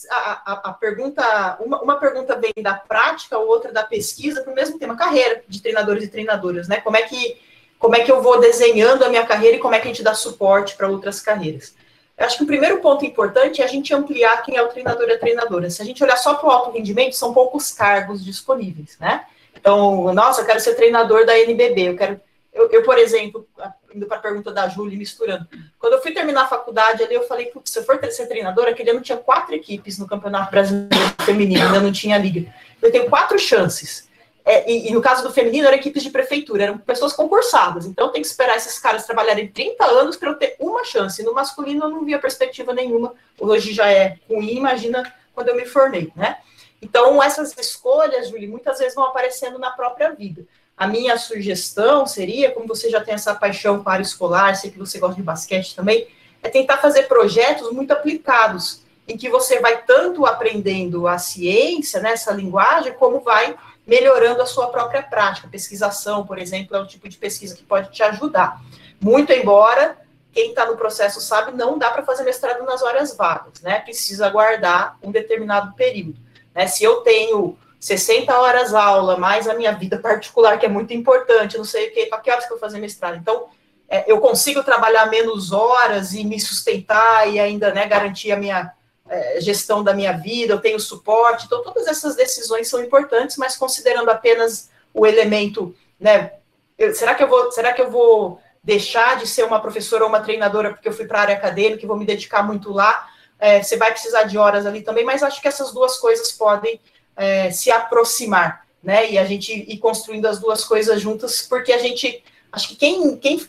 a, 0.09 0.51
a, 0.51 0.53
a 0.69 0.73
pergunta, 0.73 1.57
uma, 1.59 1.81
uma, 1.81 1.95
pergunta 1.97 2.39
vem 2.39 2.63
da 2.63 2.73
prática, 2.73 3.37
outra 3.37 3.73
da 3.73 3.83
pesquisa, 3.83 4.41
para 4.41 4.53
o 4.53 4.55
mesmo 4.55 4.79
tema, 4.79 4.95
carreira 4.95 5.43
de 5.47 5.61
treinadores 5.61 6.05
e 6.05 6.07
treinadoras, 6.07 6.67
né? 6.67 6.79
Como 6.79 6.95
é 6.95 7.01
que 7.01 7.37
como 7.77 7.95
é 7.95 8.01
que 8.01 8.11
eu 8.11 8.21
vou 8.21 8.41
desenhando 8.41 9.05
a 9.05 9.09
minha 9.09 9.25
carreira 9.25 9.55
e 9.55 9.59
como 9.59 9.73
é 9.73 9.79
que 9.79 9.87
a 9.87 9.91
gente 9.91 10.03
dá 10.03 10.13
suporte 10.13 10.75
para 10.75 10.89
outras 10.89 11.21
carreiras. 11.21 11.73
Eu 12.19 12.25
acho 12.25 12.37
que 12.37 12.43
o 12.43 12.47
primeiro 12.47 12.81
ponto 12.81 13.05
importante 13.05 13.61
é 13.61 13.65
a 13.65 13.67
gente 13.67 13.93
ampliar 13.93 14.43
quem 14.43 14.57
é 14.57 14.61
o 14.61 14.67
treinador 14.67 15.07
e 15.07 15.13
a 15.13 15.17
treinadora. 15.17 15.69
Se 15.69 15.81
a 15.81 15.85
gente 15.85 16.03
olhar 16.03 16.17
só 16.17 16.33
para 16.35 16.47
o 16.47 16.51
alto 16.51 16.71
rendimento, 16.71 17.15
são 17.15 17.33
poucos 17.33 17.71
cargos 17.71 18.23
disponíveis, 18.23 18.97
né? 18.99 19.25
Então, 19.55 20.13
nossa, 20.13 20.41
eu 20.41 20.45
quero 20.45 20.59
ser 20.59 20.75
treinador 20.75 21.25
da 21.25 21.37
NBB, 21.39 21.89
eu 21.89 21.95
quero 21.95 22.19
eu, 22.59 22.69
eu, 22.71 22.83
por 22.83 22.97
exemplo, 22.97 23.47
indo 23.93 24.05
para 24.05 24.17
a 24.17 24.21
pergunta 24.21 24.51
da 24.51 24.67
Júlia, 24.67 24.97
misturando, 24.97 25.47
quando 25.77 25.93
eu 25.93 26.01
fui 26.01 26.11
terminar 26.11 26.43
a 26.43 26.47
faculdade 26.47 27.03
ali, 27.03 27.13
eu 27.13 27.27
falei, 27.27 27.51
se 27.63 27.79
eu 27.79 27.83
for 27.83 27.99
ser 28.11 28.27
treinadora, 28.27 28.71
aquele 28.71 28.89
ano 28.89 29.01
tinha 29.01 29.17
quatro 29.17 29.55
equipes 29.55 29.97
no 29.97 30.07
Campeonato 30.07 30.51
Brasileiro 30.51 30.89
Feminino, 31.21 31.65
ainda 31.65 31.79
não 31.79 31.91
tinha 31.91 32.17
liga. 32.17 32.53
Eu 32.81 32.91
tenho 32.91 33.09
quatro 33.09 33.37
chances. 33.37 34.08
É, 34.51 34.67
e, 34.67 34.89
e, 34.89 34.91
no 34.91 34.99
caso 34.99 35.21
do 35.21 35.31
feminino, 35.31 35.67
eram 35.67 35.77
equipes 35.77 36.01
de 36.01 36.09
prefeitura, 36.09 36.63
eram 36.63 36.79
pessoas 36.79 37.13
concursadas. 37.13 37.85
Então, 37.85 38.09
tenho 38.09 38.23
que 38.23 38.27
esperar 38.27 38.57
esses 38.57 38.79
caras 38.79 39.05
trabalharem 39.05 39.47
30 39.47 39.85
anos 39.85 40.17
para 40.17 40.31
eu 40.31 40.35
ter 40.37 40.55
uma 40.59 40.83
chance. 40.83 41.21
No 41.21 41.35
masculino, 41.35 41.85
eu 41.85 41.89
não 41.89 42.03
via 42.03 42.17
perspectiva 42.17 42.73
nenhuma. 42.73 43.13
Hoje 43.39 43.71
já 43.73 43.91
é 43.91 44.17
ruim, 44.27 44.55
imagina 44.55 45.03
quando 45.35 45.49
eu 45.49 45.55
me 45.55 45.67
formei, 45.67 46.11
né? 46.15 46.37
Então, 46.81 47.21
essas 47.21 47.55
escolhas, 47.59 48.29
Julie, 48.29 48.47
muitas 48.47 48.79
vezes 48.79 48.95
vão 48.95 49.03
aparecendo 49.03 49.59
na 49.59 49.69
própria 49.69 50.09
vida. 50.15 50.43
A 50.75 50.87
minha 50.87 51.15
sugestão 51.19 52.07
seria, 52.07 52.49
como 52.49 52.67
você 52.67 52.89
já 52.89 53.01
tem 53.01 53.13
essa 53.13 53.35
paixão 53.35 53.83
com 53.83 53.89
a 53.91 53.93
área 53.93 54.03
escolar, 54.03 54.55
sei 54.55 54.71
que 54.71 54.79
você 54.79 54.97
gosta 54.97 55.15
de 55.15 55.21
basquete 55.21 55.75
também, 55.75 56.07
é 56.41 56.49
tentar 56.49 56.77
fazer 56.77 57.03
projetos 57.03 57.71
muito 57.71 57.91
aplicados, 57.91 58.81
em 59.07 59.15
que 59.15 59.29
você 59.29 59.59
vai 59.59 59.83
tanto 59.83 60.25
aprendendo 60.25 61.05
a 61.05 61.19
ciência, 61.19 61.99
né, 61.99 62.13
essa 62.13 62.31
linguagem, 62.31 62.93
como 62.93 63.19
vai 63.19 63.55
melhorando 63.89 64.41
a 64.41 64.45
sua 64.45 64.67
própria 64.67 65.01
prática. 65.01 65.47
Pesquisação, 65.47 66.25
por 66.25 66.37
exemplo, 66.37 66.77
é 66.77 66.79
um 66.79 66.85
tipo 66.85 67.09
de 67.09 67.17
pesquisa 67.17 67.55
que 67.55 67.63
pode 67.63 67.91
te 67.91 68.03
ajudar. 68.03 68.61
Muito 69.01 69.33
embora 69.33 69.97
quem 70.31 70.51
está 70.51 70.65
no 70.67 70.77
processo 70.77 71.19
sabe, 71.19 71.51
não 71.53 71.77
dá 71.77 71.89
para 71.89 72.03
fazer 72.03 72.23
mestrado 72.23 72.63
nas 72.63 72.83
horas 72.83 73.17
vagas, 73.17 73.61
né? 73.61 73.79
Precisa 73.79 74.27
aguardar 74.27 74.95
um 75.01 75.11
determinado 75.11 75.73
período. 75.73 76.19
Né? 76.53 76.67
Se 76.67 76.83
eu 76.83 76.97
tenho 76.97 77.57
60 77.79 78.31
horas 78.39 78.75
aula, 78.75 79.17
mais 79.17 79.47
a 79.47 79.55
minha 79.55 79.71
vida 79.71 79.97
particular, 79.99 80.59
que 80.59 80.67
é 80.67 80.69
muito 80.69 80.93
importante, 80.93 81.57
não 81.57 81.65
sei 81.65 81.89
o 81.89 81.93
que, 81.93 82.05
para 82.05 82.19
que 82.19 82.29
horas 82.29 82.45
que 82.45 82.53
eu 82.53 82.59
vou 82.59 82.67
fazer 82.67 82.79
mestrado? 82.79 83.17
Então, 83.17 83.47
é, 83.89 84.09
eu 84.09 84.19
consigo 84.19 84.63
trabalhar 84.63 85.07
menos 85.07 85.51
horas 85.51 86.13
e 86.13 86.23
me 86.23 86.39
sustentar 86.39 87.27
e 87.27 87.39
ainda 87.39 87.73
né, 87.73 87.87
garantir 87.87 88.31
a 88.31 88.37
minha 88.37 88.71
é, 89.09 89.41
gestão 89.41 89.83
da 89.83 89.93
minha 89.93 90.13
vida, 90.13 90.53
eu 90.53 90.61
tenho 90.61 90.79
suporte, 90.79 91.45
então 91.45 91.63
todas 91.63 91.87
essas 91.87 92.15
decisões 92.15 92.67
são 92.67 92.81
importantes, 92.83 93.37
mas 93.37 93.57
considerando 93.57 94.09
apenas 94.09 94.69
o 94.93 95.05
elemento, 95.05 95.75
né, 95.99 96.33
eu, 96.77 96.93
será 96.93 97.15
que 97.15 97.23
eu 97.23 97.27
vou, 97.27 97.51
será 97.51 97.73
que 97.73 97.81
eu 97.81 97.89
vou 97.89 98.39
deixar 98.63 99.17
de 99.17 99.27
ser 99.27 99.43
uma 99.43 99.59
professora 99.59 100.03
ou 100.03 100.09
uma 100.09 100.21
treinadora 100.21 100.71
porque 100.71 100.87
eu 100.87 100.93
fui 100.93 101.05
para 101.05 101.19
a 101.19 101.21
área 101.21 101.35
acadêmica 101.35 101.83
e 101.83 101.87
vou 101.87 101.97
me 101.97 102.05
dedicar 102.05 102.43
muito 102.43 102.71
lá? 102.71 103.07
É, 103.37 103.61
você 103.61 103.77
vai 103.77 103.91
precisar 103.91 104.23
de 104.23 104.37
horas 104.37 104.65
ali 104.65 104.81
também, 104.81 105.03
mas 105.03 105.23
acho 105.23 105.41
que 105.41 105.47
essas 105.47 105.73
duas 105.73 105.97
coisas 105.97 106.31
podem 106.31 106.79
é, 107.15 107.51
se 107.51 107.71
aproximar. 107.71 108.65
né? 108.81 109.11
E 109.11 109.17
a 109.17 109.25
gente 109.25 109.51
ir 109.53 109.77
construindo 109.77 110.25
as 110.25 110.39
duas 110.39 110.63
coisas 110.63 111.01
juntas, 111.01 111.41
porque 111.41 111.71
a 111.71 111.77
gente, 111.77 112.23
acho 112.51 112.69
que 112.69 112.75
quem, 112.75 113.17
quem 113.17 113.45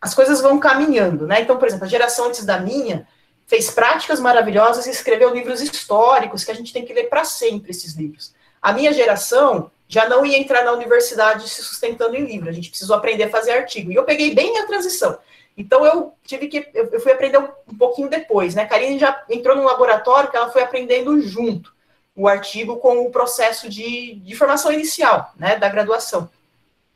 as 0.00 0.14
coisas 0.14 0.40
vão 0.40 0.58
caminhando, 0.58 1.26
né? 1.26 1.40
Então, 1.40 1.56
por 1.56 1.66
exemplo, 1.66 1.84
a 1.84 1.88
geração 1.88 2.26
antes 2.26 2.44
da 2.44 2.60
minha 2.60 3.06
fez 3.46 3.70
práticas 3.70 4.20
maravilhosas 4.20 4.86
e 4.86 4.90
escreveu 4.90 5.32
livros 5.32 5.60
históricos 5.60 6.44
que 6.44 6.50
a 6.50 6.54
gente 6.54 6.72
tem 6.72 6.84
que 6.84 6.92
ler 6.92 7.08
para 7.08 7.24
sempre 7.24 7.70
esses 7.70 7.94
livros. 7.94 8.34
A 8.60 8.72
minha 8.72 8.92
geração 8.92 9.70
já 9.88 10.08
não 10.08 10.26
ia 10.26 10.36
entrar 10.36 10.64
na 10.64 10.72
universidade 10.72 11.48
se 11.48 11.62
sustentando 11.62 12.16
em 12.16 12.24
livro, 12.24 12.48
a 12.48 12.52
gente 12.52 12.70
precisou 12.70 12.96
aprender 12.96 13.24
a 13.24 13.30
fazer 13.30 13.52
artigo. 13.52 13.92
E 13.92 13.94
eu 13.94 14.04
peguei 14.04 14.34
bem 14.34 14.58
a 14.58 14.66
transição. 14.66 15.16
Então 15.56 15.86
eu 15.86 16.12
tive 16.24 16.48
que 16.48 16.68
eu 16.74 17.00
fui 17.00 17.12
aprender 17.12 17.38
um, 17.38 17.76
pouquinho 17.78 18.10
depois, 18.10 18.54
né? 18.54 18.62
A 18.62 18.66
Karine 18.66 18.98
já 18.98 19.24
entrou 19.30 19.56
num 19.56 19.64
laboratório 19.64 20.30
que 20.30 20.36
ela 20.36 20.50
foi 20.50 20.62
aprendendo 20.62 21.18
junto 21.22 21.74
o 22.14 22.26
artigo 22.26 22.76
com 22.76 23.06
o 23.06 23.10
processo 23.10 23.68
de, 23.68 24.16
de 24.16 24.34
formação 24.34 24.72
inicial, 24.72 25.32
né, 25.36 25.56
da 25.56 25.68
graduação. 25.68 26.28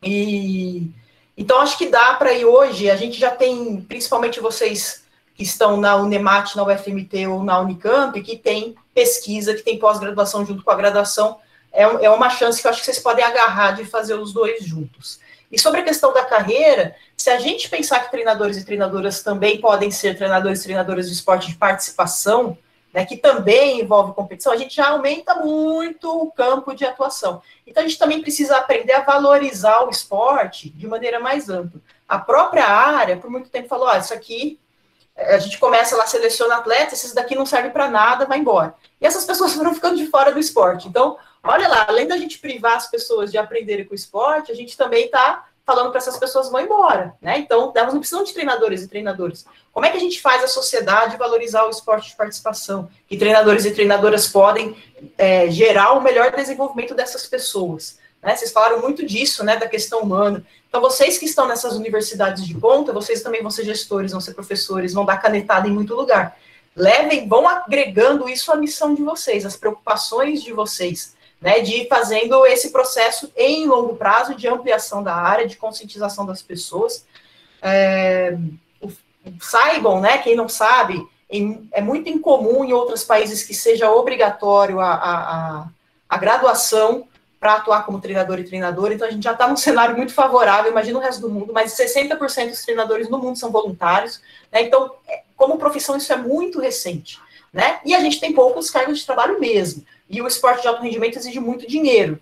E 0.03 0.91
então 1.37 1.61
acho 1.61 1.79
que 1.79 1.87
dá 1.87 2.15
para 2.15 2.33
ir 2.33 2.45
hoje, 2.45 2.91
a 2.91 2.97
gente 2.97 3.19
já 3.19 3.31
tem, 3.31 3.81
principalmente 3.83 4.41
vocês 4.41 5.05
que 5.41 5.45
estão 5.45 5.79
na 5.79 5.97
Unemat, 5.97 6.55
na 6.55 6.65
UFMT 6.65 7.27
ou 7.29 7.43
na 7.43 7.59
Unicamp, 7.61 8.21
que 8.21 8.37
tem 8.37 8.75
pesquisa, 8.93 9.55
que 9.55 9.63
tem 9.63 9.79
pós-graduação 9.79 10.45
junto 10.45 10.63
com 10.63 10.71
a 10.71 10.75
graduação, 10.75 11.39
é, 11.73 11.83
é 11.83 12.11
uma 12.11 12.29
chance 12.29 12.61
que 12.61 12.67
eu 12.67 12.71
acho 12.71 12.81
que 12.81 12.85
vocês 12.85 12.99
podem 12.99 13.25
agarrar 13.25 13.71
de 13.71 13.87
fazer 13.87 14.13
os 14.13 14.35
dois 14.35 14.63
juntos. 14.63 15.19
E 15.51 15.59
sobre 15.59 15.81
a 15.81 15.83
questão 15.83 16.13
da 16.13 16.27
carreira, 16.27 16.95
se 17.17 17.31
a 17.31 17.39
gente 17.39 17.71
pensar 17.71 18.01
que 18.01 18.11
treinadores 18.11 18.59
e 18.59 18.67
treinadoras 18.67 19.23
também 19.23 19.59
podem 19.63 19.91
ser 19.91 20.15
treinadores 20.15 20.61
e 20.61 20.65
treinadoras 20.65 21.07
de 21.07 21.15
esporte 21.15 21.49
de 21.49 21.57
participação, 21.57 22.59
né, 22.93 23.07
que 23.07 23.17
também 23.17 23.81
envolve 23.81 24.13
competição, 24.13 24.53
a 24.53 24.59
gente 24.59 24.77
já 24.77 24.89
aumenta 24.91 25.37
muito 25.37 26.23
o 26.23 26.31
campo 26.31 26.75
de 26.75 26.85
atuação. 26.85 27.41
Então, 27.67 27.83
a 27.83 27.87
gente 27.87 27.99
também 27.99 28.21
precisa 28.21 28.59
aprender 28.59 28.93
a 28.93 29.01
valorizar 29.01 29.87
o 29.87 29.91
esporte 29.91 30.69
de 30.69 30.87
maneira 30.87 31.19
mais 31.19 31.49
ampla. 31.49 31.81
A 32.07 32.19
própria 32.19 32.67
área, 32.67 33.17
por 33.17 33.31
muito 33.31 33.49
tempo, 33.49 33.69
falou: 33.69 33.89
ah, 33.89 33.97
isso 33.97 34.13
aqui, 34.13 34.61
a 35.17 35.39
gente 35.39 35.59
começa 35.59 35.97
lá, 35.97 36.07
seleciona 36.07 36.57
atletas, 36.57 36.95
esses 36.95 37.13
daqui 37.13 37.35
não 37.35 37.47
servem 37.47 37.71
para 37.71 37.91
nada, 37.91 38.27
vai 38.27 38.39
embora. 38.39 38.75
E 39.01 39.07
essas 39.07 39.25
pessoas 39.25 39.53
foram 39.55 39.75
ficando 39.75 39.97
de 39.97 40.07
fora 40.07 40.33
do 40.33 40.39
esporte. 40.39 40.89
Então, 40.89 41.17
olha 41.43 41.69
lá, 41.69 41.87
além 41.89 42.07
da 42.07 42.17
gente 42.17 42.39
privar 42.39 42.77
as 42.77 42.91
pessoas 42.91 43.31
de 43.31 43.39
aprenderem 43.39 43.85
com 43.85 43.93
o 43.93 43.97
esporte, 43.97 44.53
a 44.53 44.55
gente 44.55 44.77
também 44.77 45.07
está 45.07 45.45
falando 45.65 45.91
para 45.91 45.99
essas 45.99 46.19
pessoas 46.19 46.51
vão 46.51 46.61
embora, 46.61 47.15
né? 47.21 47.39
Então, 47.39 47.73
elas 47.77 47.93
não 47.93 48.01
precisam 48.01 48.25
de 48.25 48.33
treinadores 48.33 48.83
e 48.83 48.89
treinadores. 48.89 49.47
Como 49.73 49.87
é 49.87 49.91
que 49.91 49.97
a 49.97 50.01
gente 50.01 50.21
faz 50.21 50.43
a 50.43 50.49
sociedade 50.49 51.17
valorizar 51.17 51.65
o 51.65 51.71
esporte 51.71 52.11
de 52.11 52.17
participação? 52.17 52.89
Que 53.07 53.17
treinadores 53.17 53.65
e 53.65 53.71
treinadoras 53.71 54.27
podem 54.27 54.77
é, 55.17 55.49
gerar 55.49 55.93
o 55.93 56.01
melhor 56.01 56.33
desenvolvimento 56.33 56.93
dessas 56.93 57.27
pessoas. 57.27 58.01
Né? 58.21 58.35
Vocês 58.35 58.51
falaram 58.51 58.81
muito 58.81 59.07
disso, 59.07 59.45
né, 59.45 59.57
da 59.57 59.69
questão 59.69 60.01
humana. 60.01 60.45
Então, 60.71 60.81
vocês 60.81 61.19
que 61.19 61.27
estão 61.27 61.47
nessas 61.47 61.75
universidades 61.75 62.47
de 62.47 62.55
ponta, 62.55 62.93
vocês 62.93 63.23
também 63.23 63.43
vão 63.43 63.51
ser 63.51 63.65
gestores, 63.65 64.13
vão 64.13 64.21
ser 64.21 64.33
professores, 64.33 64.95
vão 64.95 65.05
dar 65.05 65.19
canetada 65.19 65.69
em 65.69 65.73
muito 65.73 65.95
lugar. 65.95 66.39
Levem, 66.75 67.29
vão 67.29 67.47
agregando 67.47 68.27
isso 68.27 68.51
à 68.51 68.57
missão 68.57 68.95
de 68.95 69.03
vocês, 69.03 69.45
às 69.45 69.57
preocupações 69.57 70.43
de 70.43 70.53
vocês 70.53 71.15
né, 71.41 71.61
de 71.61 71.83
ir 71.83 71.89
fazendo 71.89 72.45
esse 72.47 72.71
processo 72.71 73.33
em 73.37 73.67
longo 73.67 73.97
prazo 73.97 74.35
de 74.35 74.47
ampliação 74.47 75.03
da 75.03 75.15
área, 75.15 75.47
de 75.47 75.57
conscientização 75.57 76.27
das 76.27 76.43
pessoas. 76.43 77.07
É, 77.63 78.37
saibam, 79.41 80.01
né, 80.01 80.19
quem 80.19 80.37
não 80.37 80.49
sabe, 80.49 81.03
em, 81.31 81.69
é 81.73 81.81
muito 81.81 82.09
incomum 82.09 82.65
em 82.65 82.73
outros 82.73 83.05
países 83.05 83.43
que 83.43 83.55
seja 83.55 83.91
obrigatório 83.91 84.81
a, 84.81 84.93
a, 84.93 85.61
a, 85.61 85.69
a 86.09 86.19
graduação 86.19 87.09
para 87.41 87.55
atuar 87.55 87.87
como 87.87 88.01
treinador 88.01 88.39
e 88.39 88.45
treinadora, 88.45 88.93
então 88.93 89.09
a 89.09 89.11
gente 89.11 89.25
já 89.25 89.33
está 89.33 89.49
num 89.49 89.57
cenário 89.57 89.97
muito 89.97 90.13
favorável, 90.13 90.71
imagina 90.71 90.99
o 90.99 91.03
resto 91.03 91.23
do 91.23 91.31
mundo, 91.31 91.55
mas 91.55 91.73
60% 91.73 92.51
dos 92.51 92.63
treinadores 92.63 93.09
no 93.09 93.19
mundo 93.19 93.39
são 93.39 93.51
voluntários, 93.51 94.21
né, 94.53 94.61
então, 94.63 94.95
é, 95.09 95.23
como 95.35 95.57
profissão, 95.57 95.97
isso 95.97 96.13
é 96.13 96.17
muito 96.17 96.61
recente, 96.61 97.19
né, 97.51 97.81
e 97.83 97.95
a 97.95 98.01
gente 98.01 98.21
tem 98.21 98.35
poucos 98.35 98.71
cargos 98.71 98.99
de 98.99 99.07
trabalho 99.07 99.41
mesmo, 99.41 99.83
e 100.09 100.21
o 100.21 100.27
esporte 100.27 100.61
de 100.61 100.69
alto 100.69 100.83
rendimento 100.83 101.17
exige 101.17 101.41
muito 101.41 101.67
dinheiro. 101.67 102.21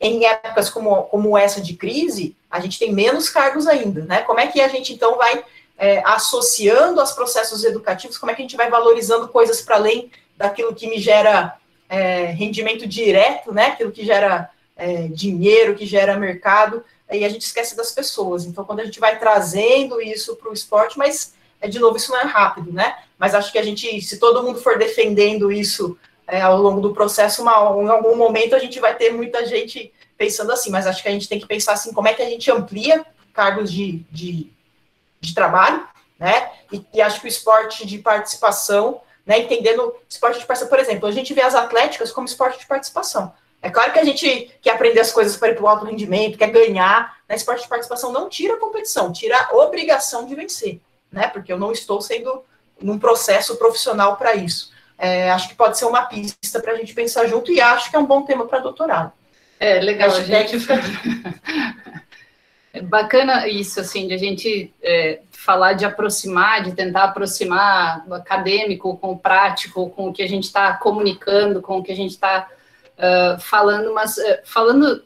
Em 0.00 0.24
épocas 0.24 0.70
como, 0.70 1.02
como 1.04 1.36
essa 1.36 1.60
de 1.60 1.74
crise, 1.74 2.34
a 2.50 2.58
gente 2.58 2.78
tem 2.78 2.90
menos 2.90 3.28
cargos 3.28 3.66
ainda, 3.66 4.06
né? 4.06 4.22
Como 4.22 4.40
é 4.40 4.46
que 4.46 4.58
a 4.58 4.66
gente, 4.66 4.94
então, 4.94 5.18
vai 5.18 5.44
é, 5.76 6.02
associando 6.06 6.98
aos 6.98 7.12
processos 7.12 7.62
educativos, 7.62 8.16
como 8.16 8.32
é 8.32 8.34
que 8.34 8.40
a 8.40 8.44
gente 8.44 8.56
vai 8.56 8.70
valorizando 8.70 9.28
coisas 9.28 9.60
para 9.60 9.76
além 9.76 10.10
daquilo 10.34 10.74
que 10.74 10.88
me 10.88 10.98
gera 10.98 11.59
é, 11.90 12.26
rendimento 12.26 12.86
direto, 12.86 13.52
né? 13.52 13.66
Aquilo 13.66 13.90
que 13.90 14.06
gera 14.06 14.48
é, 14.76 15.08
dinheiro, 15.08 15.74
que 15.74 15.84
gera 15.84 16.16
mercado, 16.16 16.84
e 17.10 17.24
a 17.24 17.28
gente 17.28 17.42
esquece 17.42 17.76
das 17.76 17.90
pessoas. 17.90 18.44
Então, 18.44 18.64
quando 18.64 18.80
a 18.80 18.84
gente 18.84 19.00
vai 19.00 19.18
trazendo 19.18 20.00
isso 20.00 20.36
para 20.36 20.48
o 20.48 20.54
esporte, 20.54 20.96
mas, 20.96 21.34
é, 21.60 21.68
de 21.68 21.80
novo, 21.80 21.96
isso 21.96 22.12
não 22.12 22.20
é 22.20 22.24
rápido, 22.24 22.72
né? 22.72 22.96
Mas 23.18 23.34
acho 23.34 23.50
que 23.50 23.58
a 23.58 23.62
gente, 23.62 24.00
se 24.00 24.18
todo 24.18 24.42
mundo 24.44 24.60
for 24.60 24.78
defendendo 24.78 25.50
isso 25.50 25.98
é, 26.26 26.40
ao 26.40 26.56
longo 26.62 26.80
do 26.80 26.94
processo, 26.94 27.42
uma, 27.42 27.52
em 27.82 27.88
algum 27.88 28.14
momento 28.14 28.54
a 28.54 28.60
gente 28.60 28.78
vai 28.78 28.94
ter 28.94 29.12
muita 29.12 29.44
gente 29.44 29.92
pensando 30.16 30.52
assim, 30.52 30.70
mas 30.70 30.86
acho 30.86 31.02
que 31.02 31.08
a 31.08 31.12
gente 31.12 31.28
tem 31.28 31.40
que 31.40 31.46
pensar 31.46 31.72
assim, 31.72 31.92
como 31.92 32.06
é 32.06 32.14
que 32.14 32.22
a 32.22 32.28
gente 32.28 32.50
amplia 32.50 33.04
cargos 33.32 33.72
de, 33.72 34.04
de, 34.10 34.52
de 35.20 35.34
trabalho, 35.34 35.84
né? 36.18 36.50
E, 36.72 36.84
e, 36.94 37.02
acho 37.02 37.20
que 37.20 37.26
o 37.26 37.28
esporte 37.28 37.84
de 37.84 37.98
participação, 37.98 39.00
né? 39.30 39.38
Entendendo 39.38 39.94
esporte 40.08 40.40
de 40.40 40.44
participação, 40.44 40.66
por 40.66 40.80
exemplo, 40.80 41.08
a 41.08 41.12
gente 41.12 41.32
vê 41.32 41.40
as 41.40 41.54
atléticas 41.54 42.10
como 42.10 42.26
esporte 42.26 42.58
de 42.58 42.66
participação. 42.66 43.32
É 43.62 43.70
claro 43.70 43.92
que 43.92 44.00
a 44.00 44.04
gente 44.04 44.50
quer 44.60 44.72
aprender 44.72 44.98
as 44.98 45.12
coisas 45.12 45.36
para 45.36 45.50
ir 45.50 45.54
para 45.54 45.62
o 45.62 45.68
alto 45.68 45.84
rendimento, 45.84 46.36
quer 46.36 46.50
ganhar, 46.50 47.16
né? 47.28 47.36
Esporte 47.36 47.62
de 47.62 47.68
participação 47.68 48.10
não 48.10 48.28
tira 48.28 48.54
a 48.54 48.56
competição, 48.56 49.12
tira 49.12 49.38
a 49.40 49.54
obrigação 49.54 50.26
de 50.26 50.34
vencer, 50.34 50.80
né? 51.12 51.28
Porque 51.28 51.52
eu 51.52 51.58
não 51.60 51.70
estou 51.70 52.00
sendo 52.00 52.42
num 52.82 52.98
processo 52.98 53.54
profissional 53.54 54.16
para 54.16 54.34
isso. 54.34 54.72
É, 54.98 55.30
acho 55.30 55.48
que 55.48 55.54
pode 55.54 55.78
ser 55.78 55.84
uma 55.84 56.06
pista 56.06 56.58
para 56.58 56.72
a 56.72 56.76
gente 56.76 56.92
pensar 56.92 57.28
junto 57.28 57.52
e 57.52 57.60
acho 57.60 57.88
que 57.88 57.94
é 57.94 58.00
um 58.00 58.06
bom 58.06 58.22
tema 58.22 58.46
para 58.48 58.58
doutorado. 58.58 59.12
É 59.60 59.78
legal, 59.78 60.10
a 60.10 60.22
gente. 60.22 60.56
É 62.72 62.80
bacana 62.80 63.48
isso, 63.48 63.80
assim, 63.80 64.06
de 64.06 64.14
a 64.14 64.16
gente 64.16 64.72
é, 64.80 65.20
falar 65.44 65.72
de 65.72 65.86
aproximar, 65.86 66.62
de 66.62 66.72
tentar 66.72 67.04
aproximar 67.04 68.04
o 68.06 68.12
acadêmico 68.12 68.96
com 68.98 69.12
o 69.12 69.18
prático, 69.18 69.88
com 69.90 70.08
o 70.08 70.12
que 70.12 70.22
a 70.22 70.28
gente 70.28 70.44
está 70.44 70.74
comunicando, 70.74 71.62
com 71.62 71.78
o 71.78 71.82
que 71.82 71.90
a 71.90 71.96
gente 71.96 72.10
está 72.10 72.46
uh, 72.98 73.40
falando, 73.40 73.94
mas 73.94 74.18
uh, 74.18 74.38
falando 74.44 75.02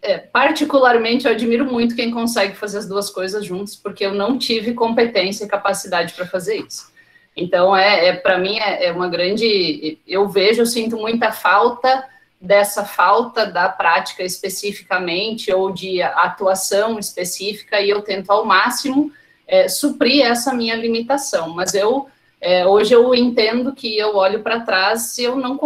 é, 0.00 0.18
particularmente, 0.18 1.26
eu 1.26 1.32
admiro 1.32 1.64
muito 1.64 1.96
quem 1.96 2.10
consegue 2.10 2.56
fazer 2.56 2.78
as 2.78 2.88
duas 2.88 3.10
coisas 3.10 3.44
juntos, 3.44 3.76
porque 3.76 4.06
eu 4.06 4.14
não 4.14 4.38
tive 4.38 4.72
competência 4.72 5.44
e 5.44 5.48
capacidade 5.48 6.14
para 6.14 6.26
fazer 6.26 6.56
isso. 6.56 6.90
Então, 7.36 7.76
é, 7.76 8.08
é 8.08 8.12
para 8.14 8.38
mim, 8.38 8.58
é, 8.58 8.86
é, 8.86 8.92
uma 8.92 9.08
grande. 9.08 9.98
Eu 10.06 10.28
vejo, 10.28 10.62
eu 10.62 10.66
sinto 10.66 10.96
muita 10.96 11.30
falta 11.30 12.04
dessa 12.40 12.84
falta 12.84 13.46
da 13.46 13.68
prática 13.68 14.22
especificamente 14.22 15.52
ou 15.52 15.72
de 15.72 16.00
atuação 16.00 16.98
específica, 16.98 17.80
e 17.80 17.90
eu 17.90 18.00
tento 18.00 18.30
ao 18.30 18.44
máximo 18.44 19.12
é, 19.46 19.68
suprir 19.68 20.24
essa 20.24 20.52
minha 20.52 20.74
limitação. 20.74 21.50
Mas 21.50 21.74
eu. 21.74 22.08
É, 22.38 22.66
hoje 22.66 22.92
eu 22.92 23.14
entendo 23.14 23.72
que 23.72 23.96
eu 23.96 24.14
olho 24.14 24.42
para 24.42 24.60
trás 24.60 25.12
se 25.12 25.24
eu 25.24 25.36
não, 25.36 25.58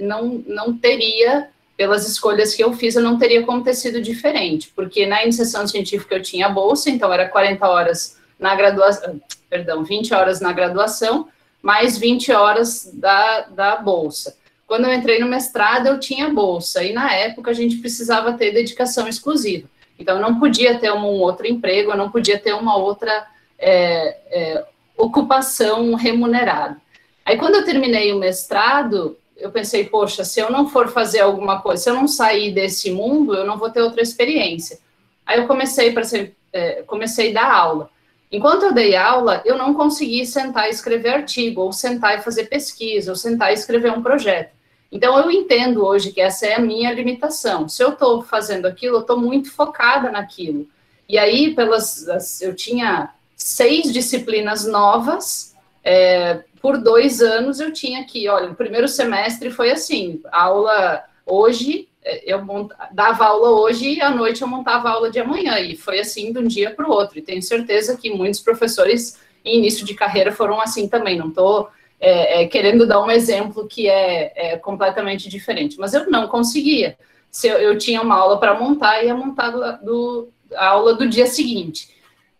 não, 0.00 0.44
não 0.46 0.72
teria, 0.72 1.48
pelas 1.76 2.08
escolhas 2.08 2.54
que 2.54 2.62
eu 2.62 2.72
fiz, 2.72 2.94
eu 2.94 3.02
não 3.02 3.18
teria 3.18 3.42
como 3.42 3.64
ter 3.64 3.74
sido 3.74 4.00
diferente, 4.00 4.72
porque 4.74 5.04
na 5.04 5.24
iniciação 5.24 5.66
científica 5.66 6.14
eu 6.14 6.22
tinha 6.22 6.48
bolsa, 6.48 6.88
então 6.90 7.12
era 7.12 7.28
40 7.28 7.68
horas 7.68 8.18
na 8.38 8.54
graduação, 8.54 9.20
perdão, 9.50 9.82
20 9.82 10.14
horas 10.14 10.40
na 10.40 10.52
graduação, 10.52 11.28
mais 11.60 11.98
20 11.98 12.30
horas 12.32 12.88
da, 12.94 13.40
da 13.42 13.76
bolsa. 13.76 14.36
Quando 14.66 14.86
eu 14.86 14.94
entrei 14.94 15.18
no 15.18 15.26
mestrado, 15.26 15.86
eu 15.86 15.98
tinha 15.98 16.28
bolsa, 16.30 16.82
e 16.84 16.92
na 16.92 17.12
época 17.12 17.50
a 17.50 17.54
gente 17.54 17.76
precisava 17.76 18.32
ter 18.34 18.52
dedicação 18.52 19.08
exclusiva. 19.08 19.68
Então, 20.02 20.16
eu 20.16 20.22
não 20.22 20.38
podia 20.38 20.78
ter 20.78 20.92
um 20.92 21.04
outro 21.04 21.46
emprego, 21.46 21.92
eu 21.92 21.96
não 21.96 22.10
podia 22.10 22.38
ter 22.38 22.52
uma 22.52 22.76
outra 22.76 23.26
é, 23.58 24.16
é, 24.30 24.64
ocupação 24.96 25.94
remunerada. 25.94 26.76
Aí, 27.24 27.38
quando 27.38 27.54
eu 27.54 27.64
terminei 27.64 28.12
o 28.12 28.18
mestrado, 28.18 29.16
eu 29.36 29.52
pensei, 29.52 29.84
poxa, 29.84 30.24
se 30.24 30.40
eu 30.40 30.50
não 30.50 30.68
for 30.68 30.88
fazer 30.88 31.20
alguma 31.20 31.62
coisa, 31.62 31.82
se 31.82 31.88
eu 31.88 31.94
não 31.94 32.08
sair 32.08 32.52
desse 32.52 32.90
mundo, 32.90 33.34
eu 33.34 33.46
não 33.46 33.56
vou 33.56 33.70
ter 33.70 33.80
outra 33.80 34.02
experiência. 34.02 34.78
Aí 35.24 35.38
eu 35.38 35.46
comecei 35.46 35.92
para 35.92 36.02
ser, 36.02 36.34
é, 36.52 36.82
comecei 36.82 37.30
a 37.30 37.34
dar 37.40 37.52
aula. 37.54 37.90
Enquanto 38.30 38.64
eu 38.64 38.72
dei 38.72 38.96
aula, 38.96 39.40
eu 39.44 39.56
não 39.56 39.72
consegui 39.72 40.26
sentar 40.26 40.66
e 40.66 40.70
escrever 40.70 41.10
artigo, 41.10 41.60
ou 41.60 41.72
sentar 41.72 42.18
e 42.18 42.22
fazer 42.22 42.44
pesquisa, 42.44 43.12
ou 43.12 43.16
sentar 43.16 43.50
e 43.50 43.54
escrever 43.54 43.92
um 43.92 44.02
projeto. 44.02 44.50
Então, 44.92 45.18
eu 45.18 45.30
entendo 45.30 45.82
hoje 45.86 46.12
que 46.12 46.20
essa 46.20 46.46
é 46.46 46.54
a 46.54 46.60
minha 46.60 46.92
limitação. 46.92 47.66
Se 47.66 47.82
eu 47.82 47.92
estou 47.94 48.22
fazendo 48.22 48.66
aquilo, 48.66 48.96
eu 48.96 49.00
estou 49.00 49.18
muito 49.18 49.50
focada 49.50 50.12
naquilo. 50.12 50.68
E 51.08 51.16
aí, 51.16 51.54
pelas, 51.54 52.40
eu 52.42 52.54
tinha 52.54 53.10
seis 53.34 53.90
disciplinas 53.90 54.66
novas, 54.66 55.56
é, 55.82 56.44
por 56.60 56.76
dois 56.76 57.22
anos 57.22 57.58
eu 57.58 57.72
tinha 57.72 58.04
que, 58.04 58.28
olha, 58.28 58.50
o 58.50 58.54
primeiro 58.54 58.86
semestre 58.86 59.50
foi 59.50 59.70
assim, 59.72 60.20
aula 60.30 61.02
hoje, 61.26 61.88
é, 62.04 62.32
eu 62.32 62.40
dava 62.92 63.24
aula 63.24 63.50
hoje 63.50 63.94
e 63.94 64.02
à 64.02 64.10
noite 64.10 64.42
eu 64.42 64.48
montava 64.48 64.90
aula 64.90 65.10
de 65.10 65.18
amanhã, 65.18 65.58
e 65.58 65.74
foi 65.74 66.00
assim 66.00 66.32
de 66.32 66.38
um 66.38 66.46
dia 66.46 66.70
para 66.70 66.86
o 66.86 66.92
outro. 66.92 67.18
E 67.18 67.22
tenho 67.22 67.42
certeza 67.42 67.96
que 67.96 68.10
muitos 68.10 68.40
professores 68.40 69.18
em 69.42 69.58
início 69.58 69.86
de 69.86 69.94
carreira 69.94 70.30
foram 70.30 70.60
assim 70.60 70.86
também. 70.86 71.16
Não 71.16 71.28
estou 71.28 71.68
é, 72.04 72.42
é, 72.42 72.46
querendo 72.48 72.84
dar 72.84 73.00
um 73.00 73.08
exemplo 73.08 73.68
que 73.68 73.88
é, 73.88 74.32
é, 74.34 74.58
completamente 74.58 75.28
diferente, 75.28 75.78
mas 75.78 75.94
eu 75.94 76.10
não 76.10 76.26
conseguia. 76.26 76.98
Se 77.30 77.46
eu, 77.46 77.58
eu 77.58 77.78
tinha 77.78 78.02
uma 78.02 78.16
aula 78.16 78.40
para 78.40 78.58
montar, 78.58 79.04
ia 79.04 79.14
montar 79.14 79.50
do, 79.50 79.84
do, 79.84 80.28
a 80.56 80.66
aula 80.66 80.94
do 80.94 81.08
dia 81.08 81.28
seguinte. 81.28 81.90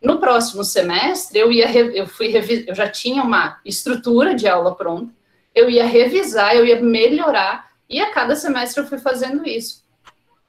No 0.02 0.18
próximo 0.18 0.64
semestre, 0.64 1.38
eu 1.38 1.52
ia 1.52 1.70
eu 1.70 2.08
fui 2.08 2.36
eu 2.66 2.74
já 2.74 2.88
tinha 2.88 3.22
uma 3.22 3.60
estrutura 3.64 4.34
de 4.34 4.48
aula 4.48 4.74
pronta, 4.74 5.14
eu 5.54 5.70
ia 5.70 5.86
revisar, 5.86 6.56
eu 6.56 6.66
ia 6.66 6.82
melhorar, 6.82 7.70
e 7.88 8.00
a 8.00 8.10
cada 8.10 8.34
semestre 8.34 8.82
eu 8.82 8.88
fui 8.88 8.98
fazendo 8.98 9.46
isso. 9.46 9.84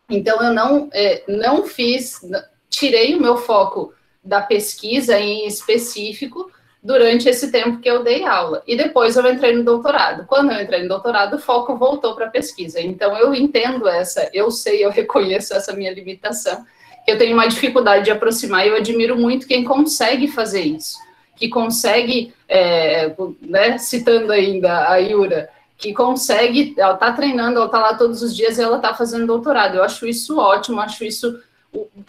Então 0.10 0.42
eu 0.42 0.52
não 0.52 0.90
é, 0.92 1.24
não 1.28 1.68
fiz, 1.68 2.20
tirei 2.68 3.14
o 3.14 3.22
meu 3.22 3.38
foco 3.38 3.94
da 4.24 4.42
pesquisa 4.42 5.20
em 5.20 5.46
específico 5.46 6.52
durante 6.84 7.30
esse 7.30 7.50
tempo 7.50 7.80
que 7.80 7.90
eu 7.90 8.04
dei 8.04 8.26
aula. 8.26 8.62
E 8.68 8.76
depois 8.76 9.16
eu 9.16 9.26
entrei 9.32 9.56
no 9.56 9.64
doutorado. 9.64 10.26
Quando 10.28 10.52
eu 10.52 10.62
entrei 10.62 10.82
no 10.84 10.90
doutorado, 10.90 11.36
o 11.36 11.40
foco 11.40 11.78
voltou 11.78 12.14
para 12.14 12.26
a 12.26 12.30
pesquisa. 12.30 12.82
Então 12.82 13.18
eu 13.18 13.34
entendo 13.34 13.88
essa, 13.88 14.30
eu 14.34 14.52
sei, 14.52 14.84
eu 14.84 14.92
reconheço 14.92 15.54
essa 15.54 15.74
minha 15.74 15.94
limitação. 15.94 16.66
Eu 17.08 17.18
tenho 17.18 17.34
uma 17.34 17.48
dificuldade 17.48 18.06
de 18.06 18.12
aproximar 18.12 18.66
e 18.66 18.70
eu 18.70 18.76
admiro 18.76 19.18
muito 19.18 19.48
quem 19.48 19.64
consegue 19.64 20.28
fazer 20.28 20.62
isso. 20.62 20.98
Que 21.36 21.48
consegue, 21.48 22.34
é, 22.48 23.14
né, 23.42 23.78
citando 23.78 24.32
ainda 24.32 24.90
a 24.90 24.98
Yura, 24.98 25.50
que 25.78 25.94
consegue, 25.94 26.74
ela 26.78 26.94
está 26.94 27.12
treinando, 27.12 27.58
ela 27.58 27.66
está 27.66 27.80
lá 27.80 27.94
todos 27.96 28.22
os 28.22 28.36
dias 28.36 28.58
e 28.58 28.62
ela 28.62 28.78
está 28.78 28.94
fazendo 28.94 29.28
doutorado. 29.28 29.76
Eu 29.76 29.84
acho 29.84 30.06
isso 30.06 30.38
ótimo, 30.38 30.80
acho 30.80 31.04
isso 31.04 31.40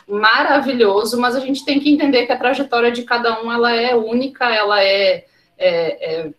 maravilhoso, 0.07 1.21
mas 1.21 1.35
a 1.35 1.41
gente 1.41 1.65
tem 1.65 1.81
que 1.81 1.91
entender 1.91 2.27
que 2.27 2.33
a 2.33 2.39
trajetória 2.39 2.91
de 2.91 3.03
cada 3.03 3.43
um 3.43 3.51
ela 3.51 3.75
é 3.75 3.95
única, 3.95 4.53
ela 4.55 4.83
é, 4.83 5.25
é, 5.59 6.25
é, 6.27 6.31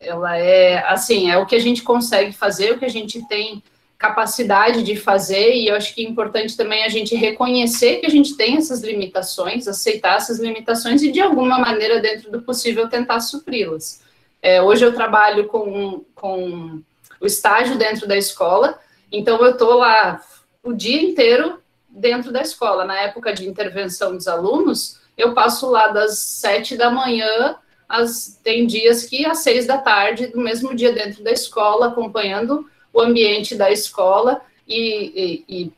ela 0.00 0.36
é 0.36 0.78
assim, 0.86 1.30
é 1.30 1.38
o 1.38 1.46
que 1.46 1.54
a 1.54 1.60
gente 1.60 1.82
consegue 1.82 2.32
fazer, 2.32 2.72
o 2.72 2.78
que 2.78 2.84
a 2.84 2.90
gente 2.90 3.26
tem 3.28 3.62
capacidade 3.96 4.82
de 4.82 4.96
fazer, 4.96 5.54
e 5.54 5.68
eu 5.68 5.76
acho 5.76 5.94
que 5.94 6.04
é 6.04 6.08
importante 6.08 6.56
também 6.56 6.84
a 6.84 6.88
gente 6.88 7.14
reconhecer 7.14 8.00
que 8.00 8.06
a 8.06 8.10
gente 8.10 8.36
tem 8.36 8.56
essas 8.56 8.82
limitações, 8.82 9.66
aceitar 9.66 10.16
essas 10.16 10.38
limitações 10.38 11.02
e 11.02 11.10
de 11.10 11.20
alguma 11.20 11.58
maneira, 11.58 12.00
dentro 12.00 12.30
do 12.30 12.42
possível, 12.42 12.88
tentar 12.88 13.20
supri-las. 13.20 14.02
É, 14.42 14.60
hoje 14.60 14.84
eu 14.84 14.92
trabalho 14.92 15.46
com, 15.46 16.04
com 16.14 16.82
o 17.18 17.26
estágio 17.26 17.78
dentro 17.78 18.06
da 18.06 18.16
escola, 18.16 18.78
então 19.10 19.38
eu 19.38 19.52
estou 19.52 19.74
lá 19.74 20.20
o 20.62 20.72
dia 20.72 21.00
inteiro 21.00 21.63
dentro 21.94 22.32
da 22.32 22.42
escola. 22.42 22.84
Na 22.84 23.00
época 23.00 23.32
de 23.32 23.48
intervenção 23.48 24.16
dos 24.16 24.26
alunos, 24.26 25.00
eu 25.16 25.32
passo 25.32 25.70
lá 25.70 25.88
das 25.88 26.18
sete 26.18 26.76
da 26.76 26.90
manhã, 26.90 27.56
às, 27.88 28.40
tem 28.42 28.66
dias 28.66 29.04
que 29.04 29.24
às 29.24 29.38
seis 29.38 29.66
da 29.66 29.78
tarde, 29.78 30.26
do 30.26 30.40
mesmo 30.40 30.74
dia 30.74 30.92
dentro 30.92 31.22
da 31.22 31.30
escola, 31.30 31.86
acompanhando 31.86 32.66
o 32.92 33.00
ambiente 33.00 33.54
da 33.54 33.70
escola 33.70 34.40
e, 34.66 35.44
e, 35.48 35.62
e 35.62 35.72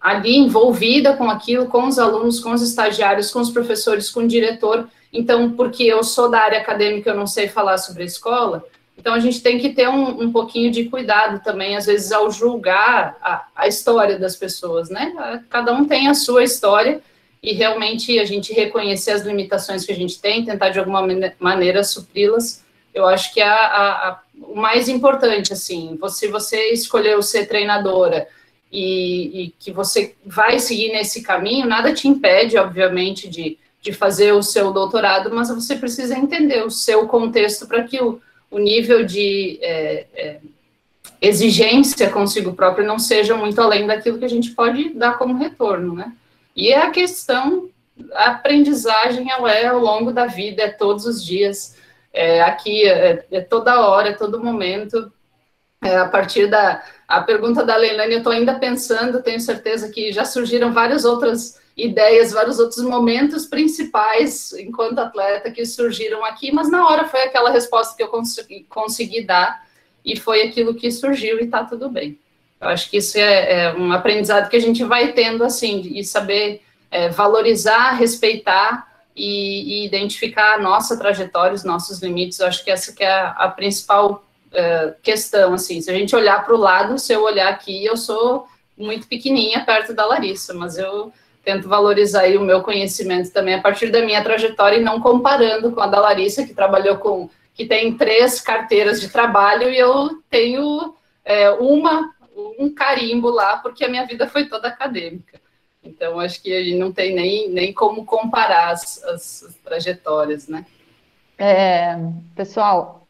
ali 0.00 0.36
envolvida 0.36 1.16
com 1.16 1.28
aquilo, 1.28 1.66
com 1.66 1.86
os 1.86 1.98
alunos, 1.98 2.38
com 2.40 2.52
os 2.52 2.62
estagiários, 2.62 3.30
com 3.30 3.40
os 3.40 3.50
professores, 3.50 4.10
com 4.10 4.20
o 4.20 4.28
diretor. 4.28 4.88
Então, 5.12 5.52
porque 5.52 5.82
eu 5.84 6.04
sou 6.04 6.30
da 6.30 6.40
área 6.40 6.60
acadêmica, 6.60 7.10
eu 7.10 7.16
não 7.16 7.26
sei 7.26 7.48
falar 7.48 7.78
sobre 7.78 8.02
a 8.02 8.06
escola, 8.06 8.64
então, 8.98 9.12
a 9.12 9.20
gente 9.20 9.42
tem 9.42 9.58
que 9.58 9.70
ter 9.70 9.88
um, 9.88 10.22
um 10.22 10.32
pouquinho 10.32 10.70
de 10.70 10.84
cuidado 10.84 11.42
também, 11.44 11.76
às 11.76 11.86
vezes, 11.86 12.10
ao 12.12 12.30
julgar 12.30 13.16
a, 13.20 13.46
a, 13.54 13.68
história 13.68 14.18
das 14.18 14.36
pessoas, 14.36 14.88
né? 14.88 15.42
Cada 15.50 15.72
um 15.72 15.84
tem 15.84 16.08
a 16.08 16.14
sua 16.14 16.42
história 16.42 17.00
e 17.42 17.52
realmente 17.52 18.18
a 18.18 18.24
gente 18.24 18.52
reconhecer 18.52 19.12
as 19.12 19.22
limitações 19.22 19.84
que 19.84 19.92
a 19.92 19.96
gente 19.96 20.20
tem, 20.20 20.44
tentar 20.44 20.70
de 20.70 20.78
alguma 20.78 21.06
maneira 21.38 21.84
supri-las, 21.84 22.64
eu 22.92 23.06
acho 23.06 23.32
que 23.34 23.40
é 23.40 23.46
a, 23.46 24.08
a, 24.08 24.20
o 24.40 24.56
mais 24.56 24.88
importante, 24.88 25.52
assim, 25.52 25.98
se 26.08 26.28
você 26.28 26.70
escolheu 26.72 27.22
ser 27.22 27.46
treinadora 27.46 28.26
e, 28.72 29.42
e, 29.42 29.54
que 29.58 29.70
você 29.70 30.14
vai 30.24 30.58
seguir 30.58 30.92
nesse 30.92 31.22
caminho, 31.22 31.66
nada 31.66 31.92
te 31.92 32.08
impede, 32.08 32.56
obviamente, 32.56 33.28
de, 33.28 33.58
de 33.82 33.92
fazer 33.92 34.32
o 34.32 34.42
seu 34.42 34.72
doutorado, 34.72 35.30
mas 35.32 35.50
você 35.50 35.76
precisa 35.76 36.18
entender 36.18 36.64
o 36.64 36.70
seu 36.70 37.06
contexto 37.06 37.66
para 37.68 37.84
que 37.84 37.98
o 38.50 38.58
nível 38.58 39.04
de 39.04 39.58
é, 39.62 40.06
é, 40.14 40.40
exigência 41.20 42.10
consigo 42.10 42.54
próprio 42.54 42.86
não 42.86 42.98
seja 42.98 43.36
muito 43.36 43.60
além 43.60 43.86
daquilo 43.86 44.18
que 44.18 44.24
a 44.24 44.28
gente 44.28 44.52
pode 44.52 44.90
dar 44.90 45.18
como 45.18 45.38
retorno, 45.38 45.94
né? 45.94 46.12
E 46.54 46.68
é 46.68 46.82
a 46.82 46.90
questão, 46.90 47.68
a 48.12 48.30
aprendizagem 48.30 49.30
ela 49.30 49.50
é 49.52 49.66
ao 49.66 49.78
longo 49.78 50.12
da 50.12 50.26
vida, 50.26 50.62
é 50.62 50.68
todos 50.68 51.04
os 51.04 51.22
dias, 51.22 51.76
é 52.12 52.40
aqui, 52.42 52.88
é, 52.88 53.26
é 53.30 53.40
toda 53.40 53.80
hora, 53.80 54.10
é 54.10 54.14
todo 54.14 54.42
momento. 54.42 55.12
É, 55.82 55.98
a 55.98 56.08
partir 56.08 56.46
da 56.46 56.82
a 57.06 57.20
pergunta 57.20 57.64
da 57.64 57.76
Leilani, 57.76 58.14
eu 58.14 58.18
estou 58.18 58.32
ainda 58.32 58.58
pensando, 58.58 59.22
tenho 59.22 59.38
certeza 59.38 59.90
que 59.90 60.12
já 60.12 60.24
surgiram 60.24 60.72
várias 60.72 61.04
outras 61.04 61.60
ideias, 61.76 62.32
vários 62.32 62.58
outros 62.58 62.82
momentos 62.82 63.44
principais 63.44 64.52
enquanto 64.54 64.98
atleta 64.98 65.50
que 65.50 65.66
surgiram 65.66 66.24
aqui, 66.24 66.50
mas 66.50 66.70
na 66.70 66.88
hora 66.88 67.04
foi 67.06 67.22
aquela 67.22 67.50
resposta 67.50 67.94
que 67.94 68.02
eu 68.02 68.08
consegui, 68.08 68.64
consegui 68.68 69.22
dar 69.22 69.66
e 70.04 70.16
foi 70.16 70.42
aquilo 70.42 70.74
que 70.74 70.90
surgiu 70.90 71.38
e 71.38 71.44
está 71.44 71.64
tudo 71.64 71.90
bem. 71.90 72.18
Eu 72.58 72.68
acho 72.68 72.88
que 72.88 72.96
isso 72.96 73.18
é, 73.18 73.64
é, 73.64 73.74
um 73.74 73.92
aprendizado 73.92 74.48
que 74.48 74.56
a 74.56 74.60
gente 74.60 74.82
vai 74.84 75.12
tendo 75.12 75.44
assim 75.44 75.82
e 75.94 76.02
saber 76.02 76.62
é, 76.90 77.10
valorizar, 77.10 77.90
respeitar 77.90 78.86
e, 79.14 79.82
e, 79.82 79.86
identificar 79.86 80.54
a 80.54 80.58
nossa 80.58 80.96
trajetória, 80.96 81.54
os 81.54 81.64
nossos 81.64 82.00
limites. 82.00 82.38
Eu 82.38 82.46
acho 82.46 82.64
que 82.64 82.70
essa 82.70 82.94
que 82.94 83.04
é 83.04 83.10
a, 83.10 83.30
a 83.32 83.48
principal 83.50 84.24
é, 84.52 84.94
questão. 85.02 85.52
Assim, 85.52 85.82
se 85.82 85.90
a 85.90 85.94
gente 85.94 86.16
olhar 86.16 86.44
para 86.44 86.54
o 86.54 86.58
lado, 86.58 86.98
se 86.98 87.12
eu 87.12 87.22
olhar 87.22 87.48
aqui, 87.48 87.84
eu 87.84 87.96
sou 87.96 88.46
muito 88.76 89.06
pequenininha 89.06 89.64
perto 89.64 89.92
da 89.92 90.06
Larissa, 90.06 90.54
mas 90.54 90.78
eu 90.78 91.12
tento 91.46 91.68
valorizar 91.68 92.26
o 92.36 92.40
meu 92.40 92.60
conhecimento 92.60 93.30
também 93.30 93.54
a 93.54 93.62
partir 93.62 93.88
da 93.88 94.04
minha 94.04 94.20
trajetória 94.20 94.78
e 94.78 94.82
não 94.82 95.00
comparando 95.00 95.70
com 95.70 95.80
a 95.80 95.86
da 95.86 96.00
Larissa, 96.00 96.44
que 96.44 96.52
trabalhou 96.52 96.96
com, 96.96 97.30
que 97.54 97.64
tem 97.64 97.96
três 97.96 98.40
carteiras 98.40 99.00
de 99.00 99.08
trabalho 99.08 99.70
e 99.70 99.78
eu 99.78 100.20
tenho 100.28 100.96
é, 101.24 101.48
uma, 101.50 102.12
um 102.58 102.68
carimbo 102.74 103.30
lá, 103.30 103.58
porque 103.58 103.84
a 103.84 103.88
minha 103.88 104.04
vida 104.04 104.26
foi 104.26 104.46
toda 104.46 104.66
acadêmica. 104.66 105.40
Então, 105.84 106.18
acho 106.18 106.42
que 106.42 106.52
a 106.52 106.64
gente 106.64 106.78
não 106.78 106.90
tem 106.90 107.14
nem, 107.14 107.48
nem 107.48 107.72
como 107.72 108.04
comparar 108.04 108.70
as, 108.70 109.00
as 109.04 109.56
trajetórias, 109.62 110.48
né? 110.48 110.66
É, 111.38 111.96
pessoal, 112.34 113.06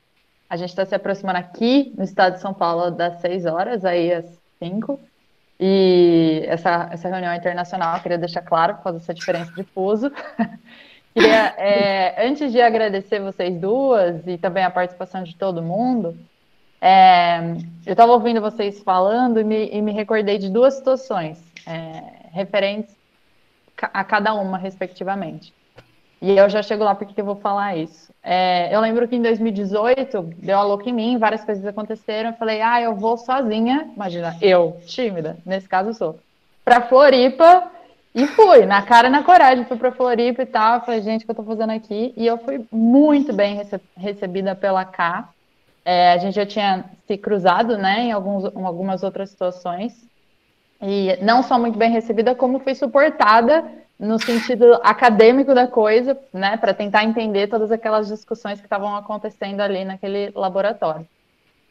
a 0.47 0.59
gente 0.59 0.69
está 0.69 0.85
se 0.85 0.95
aproximando 0.95 1.39
aqui 1.39 1.91
no 1.97 2.05
estado 2.05 2.35
de 2.35 2.43
São 2.43 2.53
Paulo 2.53 2.91
das 2.91 3.19
seis 3.23 3.47
horas, 3.47 3.83
aí 3.83 4.13
às 4.13 4.27
cinco. 4.59 5.01
E 5.59 6.43
essa, 6.47 6.89
essa 6.93 7.09
reunião 7.09 7.35
internacional, 7.35 7.99
queria 8.01 8.19
deixar 8.19 8.43
claro, 8.43 8.75
por 8.75 8.85
causa 8.85 8.99
dessa 8.99 9.15
diferença 9.15 9.51
de 9.53 9.63
fuso. 9.63 10.11
queria, 11.15 11.55
é, 11.57 12.27
antes 12.29 12.53
de 12.53 12.61
agradecer 12.61 13.21
vocês 13.21 13.59
duas 13.59 14.27
e 14.27 14.37
também 14.37 14.65
a 14.65 14.71
participação 14.71 15.23
de 15.23 15.35
todo 15.35 15.63
mundo, 15.63 16.17
é, 16.81 17.39
eu 17.87 17.93
estava 17.93 18.13
ouvindo 18.13 18.41
vocês 18.41 18.83
falando 18.83 19.41
e 19.41 19.45
me, 19.45 19.69
e 19.71 19.81
me, 19.81 19.93
recordei 19.93 20.37
de 20.37 20.51
duas 20.51 20.75
situações 20.75 21.43
é, 21.67 22.03
referentes 22.33 22.95
a 23.79 24.05
cada 24.05 24.35
uma, 24.35 24.59
respectivamente. 24.59 25.55
E 26.21 26.37
eu 26.37 26.49
já 26.49 26.63
chego 26.63 26.83
lá 26.83 26.95
porque 26.95 27.21
eu 27.21 27.25
vou 27.25 27.37
falar 27.37 27.77
isso. 27.77 28.13
É, 28.23 28.75
eu 28.75 28.81
lembro 28.81 29.07
que 29.07 29.17
em 29.17 29.23
2018 29.23 30.23
deu 30.39 30.59
a 30.59 30.63
louca 30.63 30.89
em 30.89 30.93
mim, 30.93 31.19
várias 31.19 31.45
coisas 31.45 31.65
aconteceram. 31.67 32.31
Eu 32.31 32.37
falei, 32.37 32.63
ah, 32.63 32.81
eu 32.81 32.95
vou 32.95 33.17
sozinha. 33.19 33.91
Imagina, 33.95 34.37
eu, 34.41 34.79
tímida, 34.87 35.37
nesse 35.45 35.69
caso 35.69 35.93
sou, 35.93 36.19
para 36.65 36.81
Floripa 36.81 37.71
e 38.15 38.27
fui, 38.27 38.65
na 38.65 38.81
cara 38.81 39.09
e 39.09 39.11
na 39.11 39.23
coragem. 39.23 39.67
Fui 39.67 39.77
para 39.77 39.93
Floripa 39.93 40.43
e 40.43 40.47
tal. 40.47 40.81
falei, 40.81 41.03
gente, 41.03 41.23
o 41.23 41.25
que 41.27 41.31
eu 41.31 41.37
tô 41.37 41.45
fazendo 41.45 41.71
aqui? 41.71 42.15
E 42.17 42.27
eu 42.27 42.39
fui 42.39 42.65
muito 42.73 43.33
bem 43.33 43.61
recebida 43.97 44.55
pela 44.55 44.85
K. 44.87 45.29
É, 45.85 46.13
a 46.13 46.19
gente 46.19 46.35
já 46.35 46.47
tinha 46.47 46.87
se 47.07 47.17
cruzado, 47.17 47.77
né, 47.77 48.01
em, 48.01 48.13
alguns, 48.13 48.45
em 48.45 48.65
algumas 48.65 49.03
outras 49.03 49.31
situações. 49.31 49.93
E 50.81 51.17
não 51.23 51.43
só 51.43 51.59
muito 51.59 51.79
bem 51.79 51.91
recebida, 51.91 52.35
como 52.35 52.59
fui 52.59 52.75
suportada 52.75 53.65
no 53.99 54.19
sentido 54.19 54.75
acadêmico 54.83 55.55
da 55.55 55.67
coisa, 55.67 56.19
né, 56.33 56.57
para 56.57 56.75
tentar 56.75 57.05
entender 57.05 57.49
todas 57.49 57.73
aquelas 57.73 58.09
discussões 58.09 58.61
que 58.61 58.67
estavam 58.67 58.95
acontecendo 58.95 59.61
ali 59.61 59.85
naquele 59.85 60.31
laboratório. 60.35 61.07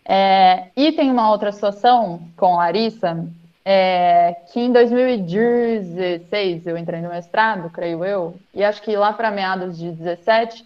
É, 0.04 0.68
e 0.76 0.92
tem 0.92 1.10
uma 1.12 1.32
outra 1.32 1.52
situação 1.52 2.22
com 2.36 2.56
Larissa, 2.58 3.28
é, 3.64 4.36
que 4.52 4.60
em 4.60 4.72
2016 4.72 6.68
eu 6.68 6.78
entrei 6.78 7.02
no 7.02 7.10
mestrado, 7.10 7.70
creio 7.72 8.06
eu, 8.06 8.36
e 8.54 8.64
acho 8.64 8.82
que 8.82 8.96
lá 8.96 9.12
para 9.14 9.32
meados 9.32 9.78
de 9.78 9.92
17, 9.92 10.66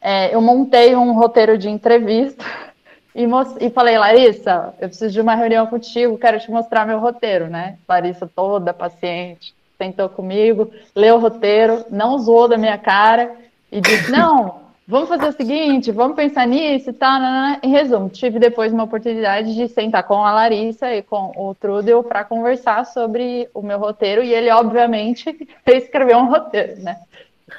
é, 0.00 0.34
eu 0.34 0.40
montei 0.40 0.94
um 0.94 1.12
roteiro 1.12 1.56
de 1.56 1.68
entrevista 1.68 2.44
e, 3.14 3.24
e, 3.60 3.70
falei, 3.70 3.98
Larissa, 3.98 4.74
eu 4.78 4.88
preciso 4.88 5.12
de 5.12 5.20
uma 5.20 5.34
reunião 5.34 5.66
contigo, 5.66 6.18
quero 6.18 6.38
te 6.38 6.50
mostrar 6.50 6.86
meu 6.86 6.98
roteiro, 6.98 7.48
né? 7.48 7.78
Larissa 7.88 8.30
toda 8.34 8.74
paciente, 8.74 9.54
sentou 9.78 10.08
comigo, 10.08 10.70
leu 10.94 11.16
o 11.16 11.20
roteiro, 11.20 11.84
não 11.88 12.18
zoou 12.18 12.48
da 12.48 12.58
minha 12.58 12.76
cara 12.76 13.30
e 13.70 13.80
disse, 13.80 14.10
não, 14.10 14.56
vamos 14.86 15.08
fazer 15.08 15.28
o 15.28 15.32
seguinte, 15.32 15.92
vamos 15.92 16.16
pensar 16.16 16.46
nisso 16.48 16.90
e 16.90 16.92
tal. 16.92 17.20
Em 17.62 17.70
resumo, 17.70 18.08
tive 18.08 18.40
depois 18.40 18.72
uma 18.72 18.84
oportunidade 18.84 19.54
de 19.54 19.68
sentar 19.68 20.02
com 20.02 20.24
a 20.24 20.32
Larissa 20.32 20.92
e 20.92 21.02
com 21.02 21.32
o 21.36 21.54
Trudel 21.54 22.02
para 22.02 22.24
conversar 22.24 22.84
sobre 22.86 23.48
o 23.54 23.62
meu 23.62 23.78
roteiro 23.78 24.22
e 24.22 24.34
ele, 24.34 24.50
obviamente, 24.50 25.48
escreveu 25.64 26.18
um 26.18 26.28
roteiro, 26.28 26.82
né? 26.82 26.96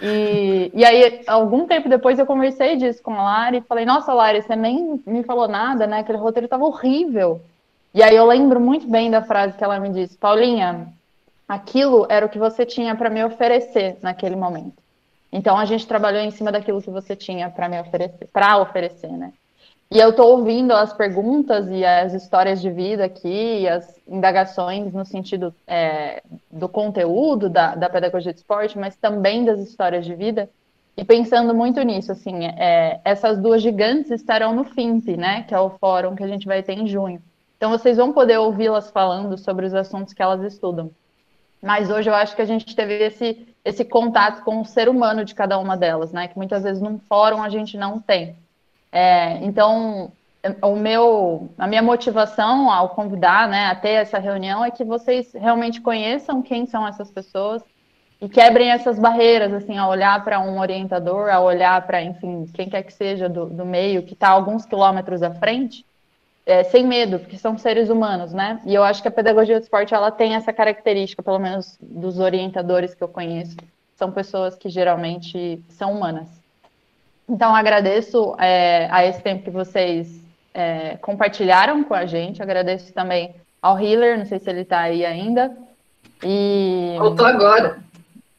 E, 0.01 0.71
e 0.73 0.85
aí, 0.85 1.21
algum 1.25 1.65
tempo 1.65 1.89
depois, 1.89 2.19
eu 2.19 2.25
conversei 2.25 2.75
disso 2.75 3.01
com 3.01 3.13
a 3.13 3.23
Lari 3.23 3.57
e 3.57 3.61
falei: 3.61 3.85
Nossa, 3.85 4.13
Lari, 4.13 4.41
você 4.41 4.55
nem 4.55 5.01
me 5.05 5.23
falou 5.23 5.47
nada, 5.47 5.87
né? 5.87 5.99
Aquele 5.99 6.19
roteiro 6.19 6.45
estava 6.45 6.63
horrível. 6.63 7.41
E 7.91 8.03
aí, 8.03 8.15
eu 8.15 8.25
lembro 8.25 8.59
muito 8.59 8.87
bem 8.87 9.09
da 9.09 9.23
frase 9.23 9.57
que 9.57 9.63
ela 9.63 9.79
me 9.79 9.89
disse: 9.89 10.15
Paulinha, 10.15 10.87
aquilo 11.49 12.05
era 12.07 12.23
o 12.23 12.29
que 12.29 12.37
você 12.37 12.63
tinha 12.63 12.95
para 12.95 13.09
me 13.09 13.23
oferecer 13.23 13.97
naquele 14.03 14.35
momento. 14.35 14.77
Então, 15.31 15.57
a 15.57 15.65
gente 15.65 15.87
trabalhou 15.87 16.21
em 16.21 16.29
cima 16.29 16.51
daquilo 16.51 16.81
que 16.81 16.91
você 16.91 17.15
tinha 17.15 17.49
para 17.49 17.67
me 17.67 17.81
oferecer, 17.81 18.29
para 18.31 18.57
oferecer, 18.59 19.11
né? 19.11 19.33
E 19.91 19.97
eu 19.97 20.11
estou 20.11 20.37
ouvindo 20.37 20.71
as 20.71 20.93
perguntas 20.93 21.67
e 21.67 21.83
as 21.83 22.13
histórias 22.13 22.61
de 22.61 22.69
vida 22.69 23.05
aqui, 23.05 23.67
as 23.67 23.99
indagações 24.07 24.93
no 24.93 25.03
sentido 25.03 25.53
é, 25.65 26.21
do 26.51 26.69
conteúdo 26.69 27.49
da, 27.49 27.73
da, 27.73 27.89
pedagogia 27.89 28.31
de 28.31 28.37
esporte, 28.37 28.77
mas 28.77 28.95
também 28.95 29.43
das 29.43 29.59
histórias 29.59 30.05
de 30.05 30.13
vida, 30.13 30.47
e 30.95 31.03
pensando 31.03 31.55
muito 31.55 31.81
nisso, 31.81 32.11
assim, 32.11 32.45
é, 32.45 32.99
essas 33.03 33.39
duas 33.39 33.63
gigantes 33.63 34.11
estarão 34.11 34.53
no 34.53 34.63
FIMP, 34.63 35.17
né, 35.17 35.43
que 35.43 35.55
é 35.55 35.59
o 35.59 35.71
fórum 35.71 36.15
que 36.15 36.23
a 36.23 36.27
gente 36.27 36.45
vai 36.45 36.61
ter 36.61 36.73
em 36.73 36.85
junho. 36.85 37.19
Então 37.57 37.71
vocês 37.71 37.97
vão 37.97 38.13
poder 38.13 38.37
ouvi-las 38.37 38.91
falando 38.91 39.39
sobre 39.39 39.65
os 39.65 39.73
assuntos 39.73 40.13
que 40.13 40.21
elas 40.21 40.43
estudam. 40.43 40.91
Mas 41.61 41.89
hoje 41.89 42.09
eu 42.09 42.15
acho 42.15 42.35
que 42.35 42.41
a 42.41 42.45
gente 42.45 42.75
teve 42.75 42.93
esse, 43.03 43.47
esse 43.65 43.83
contato 43.83 44.43
com 44.43 44.61
o 44.61 44.65
ser 44.65 44.87
humano 44.87 45.25
de 45.25 45.35
cada 45.35 45.57
uma 45.57 45.75
delas, 45.75 46.11
né, 46.11 46.27
que 46.27 46.37
muitas 46.37 46.63
vezes 46.63 46.81
num 46.81 46.97
fórum 46.99 47.43
a 47.43 47.49
gente 47.49 47.77
não 47.77 47.99
tem. 47.99 48.35
É, 48.91 49.37
então, 49.43 50.11
o 50.61 50.75
meu, 50.75 51.49
a 51.57 51.67
minha 51.67 51.81
motivação 51.81 52.71
ao 52.71 52.89
convidar, 52.89 53.47
né, 53.47 53.65
a 53.67 53.75
ter 53.75 53.89
essa 53.89 54.17
reunião 54.17 54.63
é 54.63 54.71
que 54.71 54.83
vocês 54.83 55.33
realmente 55.33 55.81
conheçam 55.81 56.41
quem 56.41 56.65
são 56.65 56.87
essas 56.87 57.11
pessoas 57.11 57.61
e 58.21 58.27
quebrem 58.27 58.71
essas 58.71 58.99
barreiras, 58.99 59.53
assim, 59.53 59.77
a 59.77 59.87
olhar 59.87 60.23
para 60.23 60.39
um 60.39 60.59
orientador, 60.59 61.29
a 61.29 61.39
olhar 61.39 61.85
para, 61.85 62.01
enfim, 62.01 62.45
quem 62.53 62.69
quer 62.69 62.83
que 62.83 62.93
seja 62.93 63.29
do, 63.29 63.45
do 63.45 63.65
meio, 63.65 64.03
que 64.03 64.13
está 64.13 64.29
alguns 64.29 64.65
quilômetros 64.65 65.23
à 65.23 65.31
frente, 65.31 65.85
é, 66.49 66.63
sem 66.63 66.83
medo, 66.83 67.19
porque 67.19 67.37
são 67.37 67.59
seres 67.59 67.89
humanos, 67.89 68.33
né? 68.33 68.59
E 68.65 68.73
eu 68.73 68.83
acho 68.83 69.03
que 69.03 69.07
a 69.07 69.11
pedagogia 69.11 69.59
do 69.59 69.61
esporte, 69.61 69.93
ela 69.93 70.09
tem 70.09 70.33
essa 70.33 70.51
característica, 70.51 71.21
pelo 71.21 71.37
menos 71.37 71.77
dos 71.79 72.17
orientadores 72.17 72.95
que 72.95 73.03
eu 73.03 73.07
conheço, 73.07 73.55
são 73.95 74.11
pessoas 74.11 74.55
que 74.55 74.67
geralmente 74.67 75.63
são 75.69 75.93
humanas. 75.93 76.27
Então, 77.29 77.53
agradeço 77.55 78.35
é, 78.39 78.87
a 78.89 79.05
esse 79.05 79.21
tempo 79.21 79.43
que 79.43 79.51
vocês 79.51 80.19
é, 80.51 80.97
compartilharam 80.97 81.83
com 81.83 81.93
a 81.93 82.07
gente. 82.07 82.41
Agradeço 82.41 82.91
também 82.93 83.35
ao 83.61 83.79
Healer, 83.79 84.17
não 84.17 84.25
sei 84.25 84.39
se 84.39 84.49
ele 84.49 84.61
está 84.61 84.79
aí 84.79 85.05
ainda. 85.05 85.55
E... 86.23 86.95
Voltou 86.97 87.27
agora. 87.27 87.77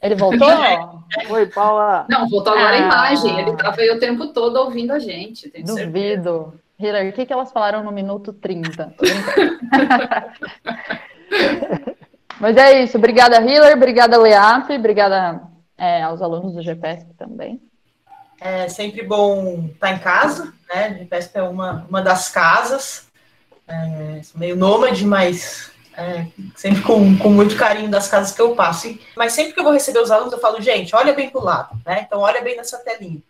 Ele 0.01 0.15
voltou? 0.15 0.49
Oi, 1.29 1.45
Paula. 1.45 2.05
Não, 2.09 2.27
voltou 2.27 2.51
agora 2.51 2.75
ah. 2.75 2.81
a 2.81 2.85
imagem. 2.85 3.39
Ele 3.39 3.51
estava 3.51 3.79
aí 3.79 3.89
o 3.89 3.99
tempo 3.99 4.27
todo 4.33 4.57
ouvindo 4.57 4.91
a 4.91 4.99
gente. 4.99 5.49
Duvido. 5.63 6.59
Healer, 6.81 7.09
o 7.09 7.13
que, 7.13 7.25
que 7.25 7.33
elas 7.33 7.51
falaram 7.51 7.83
no 7.83 7.91
minuto 7.91 8.33
30? 8.33 8.95
Mas 12.39 12.57
é 12.57 12.83
isso. 12.83 12.97
Obrigada, 12.97 13.37
Healer. 13.37 13.75
Obrigada, 13.75 14.17
Leap. 14.17 14.69
Obrigada 14.71 15.41
é, 15.77 16.01
aos 16.01 16.21
alunos 16.21 16.55
do 16.55 16.61
GPS 16.61 17.05
também. 17.17 17.61
É 18.39 18.67
sempre 18.67 19.03
bom 19.03 19.69
estar 19.71 19.91
em 19.91 19.99
casa, 19.99 20.51
né? 20.73 21.05
Pespa 21.09 21.39
é 21.39 21.43
uma, 21.43 21.85
uma 21.87 22.01
das 22.01 22.29
casas, 22.29 23.07
é, 23.67 24.21
meio 24.35 24.55
nômade, 24.55 25.05
mas 25.05 25.71
é, 25.95 26.25
sempre 26.55 26.81
com, 26.81 27.15
com 27.17 27.29
muito 27.29 27.55
carinho 27.55 27.89
das 27.89 28.07
casas 28.07 28.31
que 28.31 28.41
eu 28.41 28.55
passo. 28.55 28.97
Mas 29.15 29.33
sempre 29.33 29.53
que 29.53 29.59
eu 29.59 29.63
vou 29.63 29.73
receber 29.73 29.99
os 29.99 30.09
alunos, 30.09 30.33
eu 30.33 30.39
falo, 30.39 30.59
gente, 30.59 30.95
olha 30.95 31.13
bem 31.13 31.29
para 31.29 31.39
o 31.39 31.43
lado, 31.43 31.79
né? 31.85 32.01
Então, 32.05 32.21
olha 32.21 32.41
bem 32.41 32.57
nessa 32.57 32.79
telinha. 32.79 33.21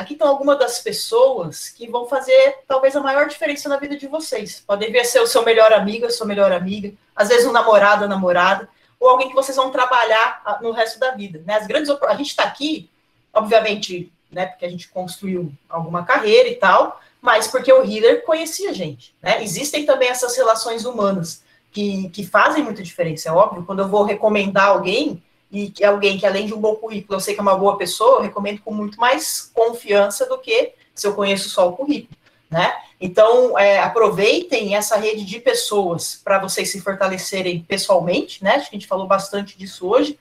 Aqui 0.00 0.14
estão 0.14 0.28
algumas 0.28 0.58
das 0.58 0.78
pessoas 0.78 1.68
que 1.68 1.86
vão 1.86 2.06
fazer 2.06 2.60
talvez 2.66 2.96
a 2.96 3.02
maior 3.02 3.28
diferença 3.28 3.68
na 3.68 3.76
vida 3.76 3.98
de 3.98 4.06
vocês. 4.06 4.64
Podem 4.66 4.90
vir 4.90 5.04
ser 5.04 5.20
o 5.20 5.26
seu 5.26 5.44
melhor 5.44 5.74
amigo, 5.74 6.06
a 6.06 6.10
sua 6.10 6.26
melhor 6.26 6.50
amiga, 6.52 6.90
às 7.14 7.28
vezes 7.28 7.46
um 7.46 7.52
namorado, 7.52 8.08
namorada, 8.08 8.66
ou 8.98 9.10
alguém 9.10 9.28
que 9.28 9.34
vocês 9.34 9.54
vão 9.54 9.70
trabalhar 9.70 10.40
ah, 10.42 10.58
no 10.62 10.70
resto 10.70 10.98
da 10.98 11.10
vida. 11.10 11.42
Né? 11.44 11.54
As 11.54 11.66
grandes 11.66 11.90
a 11.90 12.14
gente 12.14 12.30
está 12.30 12.44
aqui, 12.44 12.88
obviamente, 13.30 14.10
né? 14.32 14.46
Porque 14.46 14.64
a 14.64 14.70
gente 14.70 14.88
construiu 14.88 15.52
alguma 15.68 16.02
carreira 16.02 16.48
e 16.48 16.54
tal, 16.54 16.98
mas 17.20 17.46
porque 17.48 17.70
o 17.70 17.84
healer 17.84 18.24
conhecia 18.24 18.70
a 18.70 18.72
gente, 18.72 19.14
né? 19.22 19.42
Existem 19.42 19.84
também 19.84 20.08
essas 20.08 20.34
relações 20.34 20.86
humanas 20.86 21.44
que, 21.70 22.08
que 22.08 22.24
fazem 22.24 22.64
muita 22.64 22.82
diferença, 22.82 23.28
é 23.28 23.32
óbvio. 23.32 23.66
Quando 23.66 23.80
eu 23.80 23.88
vou 23.88 24.04
recomendar 24.04 24.68
alguém, 24.68 25.22
e 25.50 25.70
que 25.70 25.84
alguém 25.84 26.18
que 26.18 26.26
além 26.26 26.46
de 26.46 26.54
um 26.54 26.60
bom 26.60 26.76
currículo, 26.76 27.16
eu 27.16 27.20
sei 27.20 27.34
que 27.34 27.40
é 27.40 27.42
uma 27.42 27.56
boa 27.56 27.76
pessoa, 27.76 28.18
eu 28.18 28.22
recomendo 28.22 28.60
com 28.60 28.72
muito 28.72 28.98
mais 28.98 29.50
confiança 29.52 30.26
do 30.26 30.38
que 30.38 30.72
se 30.94 31.06
eu 31.06 31.14
conheço 31.14 31.48
só 31.50 31.68
o 31.68 31.72
currículo, 31.72 32.16
né? 32.48 32.72
Então, 33.00 33.58
é, 33.58 33.78
aproveitem 33.78 34.76
essa 34.76 34.96
rede 34.96 35.24
de 35.24 35.40
pessoas 35.40 36.20
para 36.22 36.38
vocês 36.38 36.70
se 36.70 36.80
fortalecerem 36.80 37.64
pessoalmente, 37.66 38.44
né? 38.44 38.56
Acho 38.56 38.68
que 38.68 38.76
a 38.76 38.78
gente 38.78 38.88
falou 38.88 39.06
bastante 39.06 39.56
disso 39.56 39.88
hoje, 39.88 40.18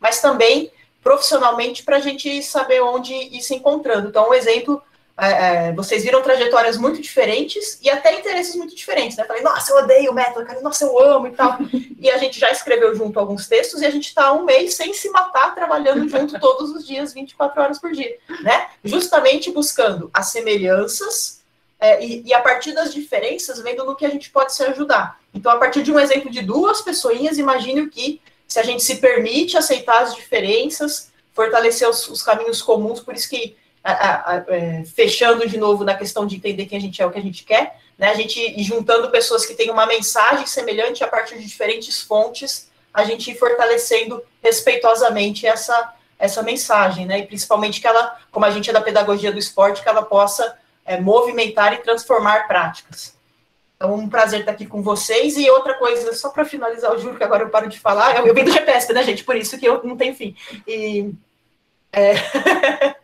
mas 0.00 0.20
também 0.20 0.70
profissionalmente 1.02 1.82
para 1.82 1.96
a 1.96 2.00
gente 2.00 2.42
saber 2.42 2.80
onde 2.80 3.12
ir 3.12 3.42
se 3.42 3.54
encontrando. 3.54 4.08
Então, 4.08 4.30
um 4.30 4.34
exemplo, 4.34 4.82
é, 5.18 5.68
é, 5.68 5.72
vocês 5.72 6.02
viram 6.02 6.22
trajetórias 6.22 6.76
muito 6.78 7.00
diferentes 7.00 7.78
e 7.82 7.90
até 7.90 8.18
interesses 8.18 8.56
muito 8.56 8.74
diferentes, 8.74 9.16
né? 9.16 9.24
Falei, 9.24 9.42
nossa, 9.42 9.72
eu 9.72 9.76
odeio 9.76 10.10
o 10.10 10.14
método, 10.14 10.46
cara, 10.46 10.60
nossa, 10.60 10.84
eu 10.84 10.98
amo 10.98 11.26
e 11.26 11.32
tal. 11.32 11.58
e 11.98 12.10
a 12.10 12.16
gente 12.18 12.40
já 12.40 12.50
escreveu 12.50 12.94
junto 12.94 13.18
alguns 13.18 13.46
textos 13.46 13.82
e 13.82 13.86
a 13.86 13.90
gente 13.90 14.08
está 14.08 14.32
um 14.32 14.44
mês 14.44 14.74
sem 14.74 14.94
se 14.94 15.10
matar, 15.10 15.54
trabalhando 15.54 16.08
junto 16.08 16.38
todos 16.40 16.70
os 16.70 16.86
dias, 16.86 17.12
24 17.12 17.62
horas 17.62 17.78
por 17.78 17.92
dia, 17.92 18.16
né? 18.42 18.68
Justamente 18.82 19.50
buscando 19.50 20.10
as 20.14 20.26
semelhanças 20.28 21.42
é, 21.82 22.04
e, 22.04 22.22
e, 22.24 22.32
a 22.32 22.40
partir 22.40 22.72
das 22.72 22.94
diferenças, 22.94 23.60
vendo 23.60 23.84
no 23.84 23.96
que 23.96 24.06
a 24.06 24.08
gente 24.08 24.30
pode 24.30 24.54
se 24.54 24.62
ajudar. 24.62 25.18
Então, 25.34 25.50
a 25.50 25.56
partir 25.56 25.82
de 25.82 25.90
um 25.90 25.98
exemplo 25.98 26.30
de 26.30 26.40
duas 26.40 26.80
pessoinhas, 26.80 27.38
imagine 27.38 27.80
o 27.80 27.90
que 27.90 28.20
se 28.46 28.58
a 28.60 28.62
gente 28.62 28.84
se 28.84 28.96
permite 28.96 29.56
aceitar 29.56 30.02
as 30.02 30.14
diferenças, 30.14 31.10
fortalecer 31.32 31.88
os, 31.88 32.08
os 32.08 32.22
caminhos 32.22 32.62
comuns, 32.62 33.00
por 33.00 33.14
isso 33.14 33.28
que, 33.28 33.56
é, 33.84 34.84
fechando 34.84 35.46
de 35.48 35.58
novo 35.58 35.84
na 35.84 35.94
questão 35.94 36.26
de 36.26 36.36
entender 36.36 36.66
quem 36.66 36.78
a 36.78 36.80
gente 36.80 37.02
é, 37.02 37.06
o 37.06 37.10
que 37.10 37.18
a 37.18 37.22
gente 37.22 37.44
quer, 37.44 37.78
né, 37.98 38.10
a 38.10 38.14
gente 38.14 38.62
juntando 38.62 39.10
pessoas 39.10 39.44
que 39.44 39.54
têm 39.54 39.70
uma 39.70 39.86
mensagem 39.86 40.46
semelhante 40.46 41.02
a 41.02 41.08
partir 41.08 41.38
de 41.38 41.46
diferentes 41.46 42.00
fontes, 42.00 42.70
a 42.92 43.04
gente 43.04 43.34
fortalecendo 43.34 44.22
respeitosamente 44.42 45.46
essa, 45.46 45.94
essa 46.18 46.42
mensagem, 46.42 47.06
né, 47.06 47.18
e 47.20 47.26
principalmente 47.26 47.80
que 47.80 47.86
ela, 47.86 48.18
como 48.30 48.46
a 48.46 48.50
gente 48.50 48.70
é 48.70 48.72
da 48.72 48.80
pedagogia 48.80 49.32
do 49.32 49.38
esporte, 49.38 49.82
que 49.82 49.88
ela 49.88 50.02
possa 50.02 50.56
é, 50.84 51.00
movimentar 51.00 51.72
e 51.72 51.78
transformar 51.78 52.46
práticas. 52.46 53.14
Então, 53.76 53.94
um 53.94 54.08
prazer 54.08 54.40
estar 54.40 54.52
aqui 54.52 54.64
com 54.64 54.80
vocês. 54.80 55.36
E 55.36 55.50
outra 55.50 55.74
coisa, 55.74 56.12
só 56.14 56.28
para 56.28 56.44
finalizar, 56.44 56.92
eu 56.92 57.00
juro 57.00 57.16
que 57.16 57.24
agora 57.24 57.42
eu 57.42 57.50
paro 57.50 57.68
de 57.68 57.80
falar. 57.80 58.24
Eu, 58.24 58.32
venho 58.32 58.46
do 58.46 58.52
GPS, 58.52 58.92
né, 58.92 59.02
gente? 59.02 59.24
Por 59.24 59.34
isso 59.34 59.58
que 59.58 59.66
eu 59.66 59.82
não 59.82 59.96
tenho 59.96 60.14
fim. 60.14 60.36
E, 60.68 61.12
é... 61.92 62.14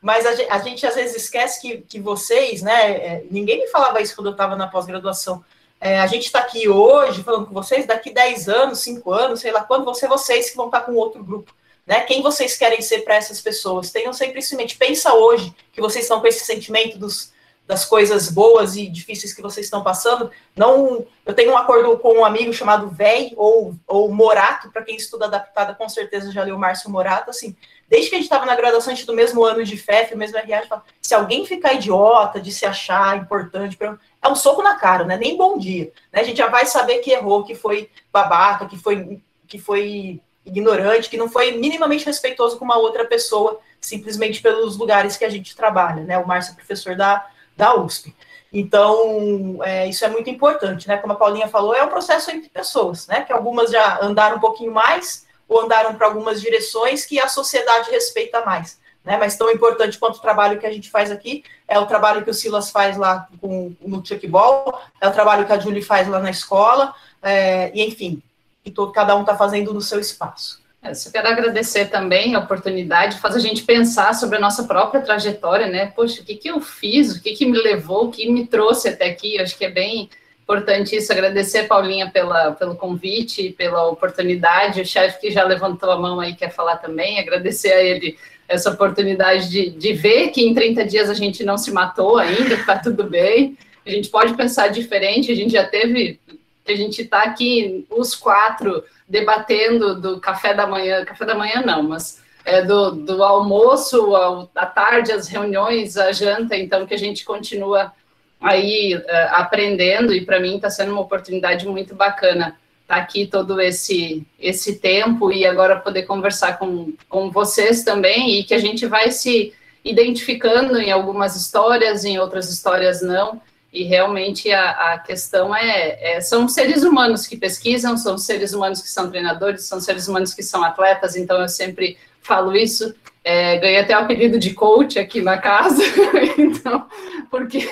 Mas 0.00 0.26
a 0.26 0.34
gente, 0.34 0.50
a 0.50 0.58
gente, 0.58 0.86
às 0.86 0.94
vezes 0.94 1.24
esquece 1.24 1.60
que, 1.60 1.78
que 1.78 2.00
vocês, 2.00 2.62
né? 2.62 2.92
É, 2.92 3.24
ninguém 3.30 3.60
me 3.60 3.66
falava 3.68 4.00
isso 4.00 4.14
quando 4.14 4.28
eu 4.28 4.32
estava 4.32 4.56
na 4.56 4.68
pós-graduação. 4.68 5.44
É, 5.80 6.00
a 6.00 6.06
gente 6.06 6.26
está 6.26 6.40
aqui 6.40 6.68
hoje 6.68 7.22
falando 7.22 7.46
com 7.46 7.54
vocês, 7.54 7.86
daqui 7.86 8.12
10 8.12 8.48
anos, 8.48 8.80
5 8.80 9.12
anos, 9.12 9.40
sei 9.40 9.52
lá 9.52 9.62
quando, 9.62 9.84
vão 9.84 9.94
ser 9.94 10.08
vocês 10.08 10.50
que 10.50 10.56
vão 10.56 10.66
estar 10.66 10.80
com 10.80 10.94
outro 10.94 11.22
grupo. 11.22 11.54
Né? 11.86 12.00
Quem 12.02 12.20
vocês 12.20 12.56
querem 12.56 12.82
ser 12.82 13.00
para 13.00 13.14
essas 13.14 13.40
pessoas? 13.40 13.90
Tenham 13.90 14.12
sempre 14.12 14.40
isso 14.40 14.54
em 14.54 14.58
mente. 14.58 14.76
Pensa 14.76 15.14
hoje 15.14 15.54
que 15.72 15.80
vocês 15.80 16.04
estão 16.04 16.20
com 16.20 16.26
esse 16.26 16.44
sentimento 16.44 16.98
dos 16.98 17.32
das 17.68 17.84
coisas 17.84 18.30
boas 18.30 18.76
e 18.76 18.88
difíceis 18.88 19.34
que 19.34 19.42
vocês 19.42 19.66
estão 19.66 19.82
passando. 19.82 20.30
Não, 20.56 21.06
eu 21.26 21.34
tenho 21.34 21.52
um 21.52 21.56
acordo 21.56 21.98
com 21.98 22.14
um 22.14 22.24
amigo 22.24 22.50
chamado 22.50 22.88
Véi 22.88 23.34
ou, 23.36 23.76
ou 23.86 24.10
Morato, 24.10 24.70
para 24.70 24.82
quem 24.82 24.96
estuda 24.96 25.26
adaptada, 25.26 25.74
com 25.74 25.86
certeza 25.86 26.32
já 26.32 26.42
leu 26.42 26.58
Márcio 26.58 26.88
Morato, 26.88 27.28
assim, 27.28 27.54
desde 27.88 28.10
que 28.10 28.16
a 28.16 28.18
gente 28.18 28.26
estava 28.26 28.44
na 28.44 28.54
graduação, 28.54 28.92
a 28.92 28.94
gente 28.94 29.06
do 29.06 29.14
mesmo 29.14 29.44
ano 29.44 29.64
de 29.64 29.76
FEF, 29.76 30.14
o 30.14 30.18
mesmo 30.18 30.36
RH, 30.36 30.66
fala, 30.66 30.84
se 31.00 31.14
alguém 31.14 31.46
ficar 31.46 31.74
idiota 31.74 32.40
de 32.40 32.52
se 32.52 32.66
achar 32.66 33.16
importante, 33.16 33.78
é 34.22 34.28
um 34.28 34.34
soco 34.34 34.62
na 34.62 34.76
cara, 34.76 35.04
né? 35.04 35.16
Nem 35.16 35.36
bom 35.36 35.56
dia. 35.56 35.90
Né? 36.12 36.20
A 36.20 36.24
gente 36.24 36.36
já 36.36 36.48
vai 36.48 36.66
saber 36.66 36.98
que 36.98 37.10
errou, 37.10 37.44
que 37.44 37.54
foi 37.54 37.90
babaca, 38.12 38.66
que 38.66 38.76
foi, 38.76 39.20
que 39.46 39.58
foi 39.58 40.20
ignorante, 40.44 41.08
que 41.08 41.16
não 41.16 41.28
foi 41.28 41.52
minimamente 41.52 42.04
respeitoso 42.04 42.58
com 42.58 42.64
uma 42.64 42.78
outra 42.78 43.04
pessoa, 43.06 43.58
simplesmente 43.80 44.40
pelos 44.42 44.76
lugares 44.76 45.16
que 45.16 45.24
a 45.24 45.30
gente 45.30 45.56
trabalha, 45.56 46.02
né? 46.04 46.18
O 46.18 46.26
Márcio 46.26 46.52
é 46.52 46.56
professor 46.56 46.94
da 46.94 47.26
da 47.58 47.74
USP. 47.74 48.14
Então, 48.52 49.58
é, 49.62 49.88
isso 49.88 50.04
é 50.04 50.08
muito 50.08 50.30
importante, 50.30 50.88
né? 50.88 50.96
Como 50.96 51.12
a 51.12 51.16
Paulinha 51.16 51.48
falou, 51.48 51.74
é 51.74 51.82
um 51.82 51.88
processo 51.88 52.30
entre 52.30 52.48
pessoas, 52.48 53.06
né? 53.08 53.22
Que 53.22 53.32
algumas 53.32 53.70
já 53.70 54.00
andaram 54.00 54.36
um 54.36 54.40
pouquinho 54.40 54.72
mais 54.72 55.26
ou 55.48 55.62
andaram 55.62 55.94
para 55.94 56.06
algumas 56.06 56.40
direções 56.40 57.06
que 57.06 57.18
a 57.18 57.28
sociedade 57.28 57.90
respeita 57.90 58.44
mais. 58.44 58.78
Né? 59.04 59.16
Mas 59.16 59.36
tão 59.36 59.50
importante 59.50 59.98
quanto 59.98 60.16
o 60.16 60.20
trabalho 60.20 60.58
que 60.60 60.66
a 60.66 60.72
gente 60.72 60.90
faz 60.90 61.10
aqui 61.10 61.42
é 61.66 61.78
o 61.78 61.86
trabalho 61.86 62.22
que 62.22 62.30
o 62.30 62.34
Silas 62.34 62.70
faz 62.70 62.96
lá 62.96 63.26
com, 63.40 63.74
no 63.80 64.04
Chuckball, 64.04 64.80
é 65.00 65.08
o 65.08 65.12
trabalho 65.12 65.46
que 65.46 65.52
a 65.52 65.58
Julie 65.58 65.82
faz 65.82 66.06
lá 66.06 66.18
na 66.20 66.30
escola, 66.30 66.94
é, 67.22 67.70
e 67.74 67.82
enfim, 67.82 68.22
que 68.62 68.70
todo, 68.70 68.92
cada 68.92 69.16
um 69.16 69.22
está 69.22 69.34
fazendo 69.34 69.72
no 69.72 69.80
seu 69.80 69.98
espaço. 69.98 70.60
Eu 70.82 70.94
só 70.94 71.10
quero 71.10 71.26
agradecer 71.26 71.86
também 71.86 72.34
a 72.34 72.38
oportunidade, 72.38 73.18
faz 73.18 73.34
a 73.34 73.40
gente 73.40 73.62
pensar 73.64 74.14
sobre 74.14 74.36
a 74.36 74.40
nossa 74.40 74.64
própria 74.64 75.00
trajetória, 75.00 75.66
né? 75.66 75.86
Poxa, 75.86 76.22
o 76.22 76.24
que, 76.24 76.36
que 76.36 76.48
eu 76.48 76.60
fiz, 76.60 77.16
o 77.16 77.22
que, 77.22 77.34
que 77.34 77.46
me 77.46 77.58
levou, 77.58 78.06
o 78.06 78.10
que 78.10 78.30
me 78.30 78.46
trouxe 78.46 78.88
até 78.88 79.06
aqui? 79.06 79.40
Acho 79.40 79.58
que 79.58 79.64
é 79.64 79.70
bem 79.70 80.08
importante 80.48 80.96
isso. 80.96 81.12
Agradecer, 81.12 81.64
Paulinha, 81.64 82.10
pela, 82.10 82.52
pelo 82.52 82.74
convite, 82.74 83.50
pela 83.50 83.86
oportunidade. 83.86 84.80
O 84.80 84.86
chefe 84.86 85.20
que 85.20 85.30
já 85.30 85.44
levantou 85.44 85.90
a 85.90 85.98
mão 85.98 86.18
aí 86.18 86.34
quer 86.34 86.50
falar 86.50 86.78
também. 86.78 87.18
Agradecer 87.18 87.70
a 87.70 87.82
ele 87.82 88.16
essa 88.48 88.70
oportunidade 88.70 89.50
de, 89.50 89.68
de 89.68 89.92
ver 89.92 90.28
que 90.28 90.42
em 90.42 90.54
30 90.54 90.86
dias 90.86 91.10
a 91.10 91.14
gente 91.14 91.44
não 91.44 91.58
se 91.58 91.70
matou 91.70 92.16
ainda, 92.16 92.54
está 92.54 92.78
tudo 92.78 93.04
bem. 93.04 93.58
A 93.84 93.90
gente 93.90 94.08
pode 94.08 94.34
pensar 94.34 94.68
diferente, 94.68 95.30
a 95.30 95.34
gente 95.34 95.52
já 95.52 95.64
teve, 95.64 96.18
a 96.66 96.74
gente 96.74 97.02
está 97.02 97.24
aqui, 97.24 97.86
os 97.90 98.14
quatro 98.14 98.82
debatendo 99.06 100.00
do 100.00 100.18
café 100.18 100.54
da 100.54 100.66
manhã, 100.66 101.04
café 101.04 101.26
da 101.26 101.34
manhã 101.34 101.62
não, 101.64 101.82
mas 101.82 102.22
é, 102.44 102.62
do, 102.62 102.92
do 102.92 103.22
almoço 103.22 104.14
ao, 104.16 104.50
à 104.54 104.64
tarde, 104.64 105.12
as 105.12 105.28
reuniões, 105.28 105.98
a 105.98 106.10
janta, 106.10 106.56
então 106.56 106.86
que 106.86 106.94
a 106.94 106.98
gente 106.98 107.24
continua 107.24 107.92
aí 108.40 108.94
uh, 108.94 109.02
aprendendo 109.30 110.12
e 110.12 110.24
para 110.24 110.40
mim 110.40 110.56
está 110.56 110.70
sendo 110.70 110.92
uma 110.92 111.00
oportunidade 111.00 111.66
muito 111.66 111.94
bacana 111.94 112.56
estar 112.82 112.96
tá 112.96 112.96
aqui 112.96 113.26
todo 113.26 113.60
esse 113.60 114.26
esse 114.38 114.76
tempo 114.76 115.32
e 115.32 115.44
agora 115.44 115.80
poder 115.80 116.04
conversar 116.04 116.58
com, 116.58 116.92
com 117.08 117.30
vocês 117.30 117.82
também 117.82 118.38
e 118.38 118.44
que 118.44 118.54
a 118.54 118.58
gente 118.58 118.86
vai 118.86 119.10
se 119.10 119.52
identificando 119.84 120.78
em 120.78 120.90
algumas 120.90 121.36
histórias, 121.36 122.04
em 122.04 122.18
outras 122.18 122.50
histórias 122.50 123.00
não, 123.00 123.40
e 123.72 123.84
realmente 123.84 124.50
a, 124.50 124.92
a 124.92 124.98
questão 124.98 125.54
é, 125.54 126.16
é, 126.16 126.20
são 126.20 126.48
seres 126.48 126.82
humanos 126.82 127.26
que 127.26 127.36
pesquisam, 127.36 127.96
são 127.96 128.16
seres 128.16 128.52
humanos 128.52 128.80
que 128.80 128.88
são 128.88 129.10
treinadores, 129.10 129.64
são 129.64 129.80
seres 129.80 130.08
humanos 130.08 130.32
que 130.32 130.42
são 130.42 130.64
atletas, 130.64 131.16
então 131.16 131.40
eu 131.40 131.48
sempre 131.48 131.98
falo 132.20 132.56
isso. 132.56 132.94
É, 133.24 133.58
ganhei 133.58 133.78
até 133.78 133.96
o 133.96 134.00
apelido 134.00 134.38
de 134.38 134.54
coach 134.54 134.98
aqui 134.98 135.20
na 135.20 135.36
casa, 135.38 135.82
então, 136.38 136.86
porque 137.30 137.68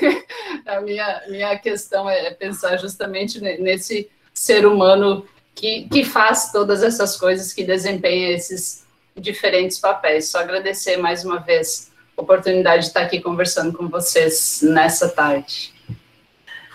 a 0.67 0.81
minha, 0.81 1.23
minha 1.29 1.59
questão 1.59 2.09
é 2.11 2.31
pensar 2.31 2.77
justamente 2.77 3.41
nesse 3.41 4.11
ser 4.35 4.67
humano 4.67 5.27
que, 5.55 5.89
que 5.89 6.05
faz 6.05 6.53
todas 6.53 6.83
essas 6.83 7.17
coisas, 7.17 7.53
que 7.53 7.65
desempenha 7.65 8.31
esses 8.31 8.87
diferentes 9.17 9.79
papéis. 9.79 10.29
Só 10.29 10.41
agradecer 10.41 10.99
mais 10.99 11.25
uma 11.25 11.39
vez 11.39 11.91
a 12.17 12.21
oportunidade 12.21 12.83
de 12.83 12.89
estar 12.89 13.01
aqui 13.01 13.21
conversando 13.21 13.77
com 13.77 13.89
vocês 13.89 14.61
nessa 14.63 15.09
tarde. 15.09 15.73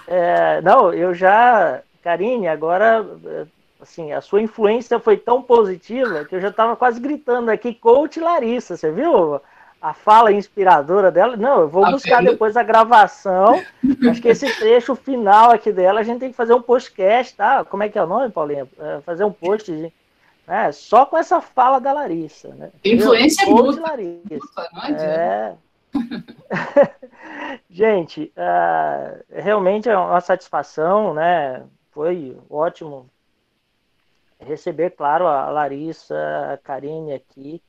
É, 0.07 0.59
não, 0.61 0.91
eu 0.91 1.13
já, 1.13 1.81
Karine, 2.03 2.47
agora, 2.47 3.05
assim, 3.81 4.11
a 4.11 4.21
sua 4.21 4.41
influência 4.41 4.99
foi 4.99 5.17
tão 5.17 5.41
positiva 5.41 6.23
que 6.25 6.35
eu 6.35 6.41
já 6.41 6.49
estava 6.49 6.75
quase 6.75 6.99
gritando 6.99 7.49
aqui, 7.49 7.73
coach 7.73 8.19
Larissa, 8.19 8.77
você 8.77 8.91
viu? 8.91 9.41
A 9.81 9.93
fala 9.93 10.31
inspiradora 10.31 11.11
dela. 11.11 11.35
Não, 11.35 11.61
eu 11.61 11.67
vou 11.67 11.81
tá 11.81 11.91
buscar 11.91 12.23
depois 12.23 12.55
a 12.55 12.61
gravação. 12.61 13.63
Acho 14.07 14.21
que 14.21 14.27
esse 14.27 14.47
trecho 14.59 14.95
final 14.95 15.49
aqui 15.49 15.71
dela, 15.71 15.99
a 15.99 16.03
gente 16.03 16.19
tem 16.19 16.29
que 16.29 16.35
fazer 16.35 16.53
um 16.53 16.61
podcast, 16.61 17.35
tá? 17.35 17.65
Como 17.65 17.81
é 17.81 17.89
que 17.89 17.97
é 17.97 18.03
o 18.03 18.07
nome, 18.07 18.29
Paulinha? 18.29 18.67
É, 18.79 19.01
fazer 19.01 19.23
um 19.23 19.31
post 19.31 19.71
de, 19.71 19.91
né, 20.47 20.71
só 20.71 21.03
com 21.07 21.17
essa 21.17 21.41
fala 21.41 21.79
da 21.79 21.93
Larissa. 21.93 22.49
Né? 22.49 22.69
Influência 22.85 23.47
muito. 23.47 23.81
Larissa. 23.81 24.51
é. 24.99 25.55
Gente, 27.67 28.31
uh, 28.37 29.23
realmente 29.29 29.89
é 29.89 29.97
uma 29.97 30.21
satisfação, 30.21 31.13
né? 31.13 31.63
Foi 31.91 32.37
ótimo 32.49 33.09
receber, 34.45 34.91
claro, 34.91 35.27
a 35.27 35.49
Larissa, 35.49 36.15
a 36.53 36.57
Karine 36.57 37.13
aqui, 37.13 37.61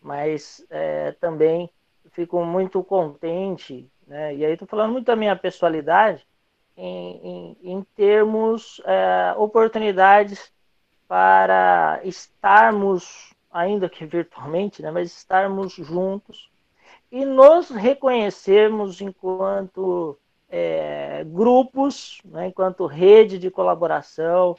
mas 0.00 0.64
é, 0.70 1.12
também 1.12 1.70
fico 2.12 2.44
muito 2.44 2.82
contente, 2.82 3.90
né? 4.06 4.34
E 4.34 4.44
aí 4.44 4.52
estou 4.52 4.68
falando 4.68 4.92
muito 4.92 5.06
da 5.06 5.16
minha 5.16 5.36
pessoalidade 5.36 6.26
em, 6.76 7.56
em, 7.62 7.72
em 7.72 7.82
termos 7.94 8.80
é, 8.84 9.34
oportunidades 9.36 10.52
para 11.08 12.00
estarmos, 12.04 13.34
ainda 13.50 13.88
que 13.88 14.04
virtualmente, 14.06 14.82
né? 14.82 14.90
Mas 14.90 15.16
estarmos 15.16 15.72
juntos 15.74 16.50
e 17.10 17.24
nos 17.26 17.68
reconhecermos 17.68 19.00
enquanto 19.02 20.18
é, 20.48 21.22
grupos, 21.24 22.20
né, 22.24 22.48
enquanto 22.48 22.86
rede 22.86 23.38
de 23.38 23.50
colaboração. 23.50 24.56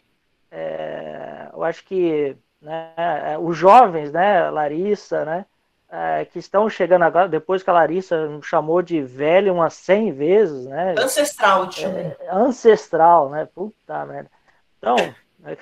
É, 0.55 1.49
eu 1.51 1.63
acho 1.63 1.83
que 1.83 2.37
né, 2.61 2.91
é, 2.95 3.37
os 3.39 3.57
jovens, 3.57 4.11
né, 4.11 4.49
Larissa, 4.51 5.25
né, 5.25 5.45
é, 5.91 6.25
que 6.25 6.37
estão 6.37 6.69
chegando 6.69 7.01
agora, 7.01 7.27
depois 7.27 7.63
que 7.63 7.69
a 7.71 7.73
Larissa 7.73 8.27
me 8.27 8.43
chamou 8.43 8.81
de 8.81 9.01
velho 9.01 9.53
umas 9.53 9.73
100 9.73 10.11
vezes, 10.11 10.65
né? 10.67 10.93
Ancestral, 10.97 11.67
te 11.67 11.85
é, 11.85 12.15
Ancestral, 12.31 13.29
né? 13.29 13.47
Puta 13.53 14.05
merda. 14.05 14.29
Então, 14.77 14.95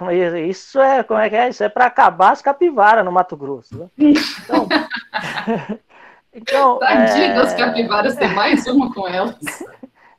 é 0.09 0.41
isso 0.41 0.79
é, 0.79 1.03
como 1.03 1.19
é 1.19 1.29
que 1.29 1.35
é? 1.35 1.49
Isso 1.49 1.63
é 1.63 1.69
para 1.69 1.85
acabar 1.85 2.31
as 2.31 2.41
capivaras 2.41 3.05
no 3.05 3.11
Mato 3.11 3.37
Grosso. 3.37 3.77
Né? 3.77 3.87
Então, 3.97 4.67
Então, 6.33 6.79
Tadinha 6.79 7.27
é... 7.27 7.33
das 7.33 7.53
capivaras, 7.53 8.15
tem 8.15 8.33
mais 8.33 8.65
uma 8.67 8.93
com 8.93 9.07
elas. 9.07 9.35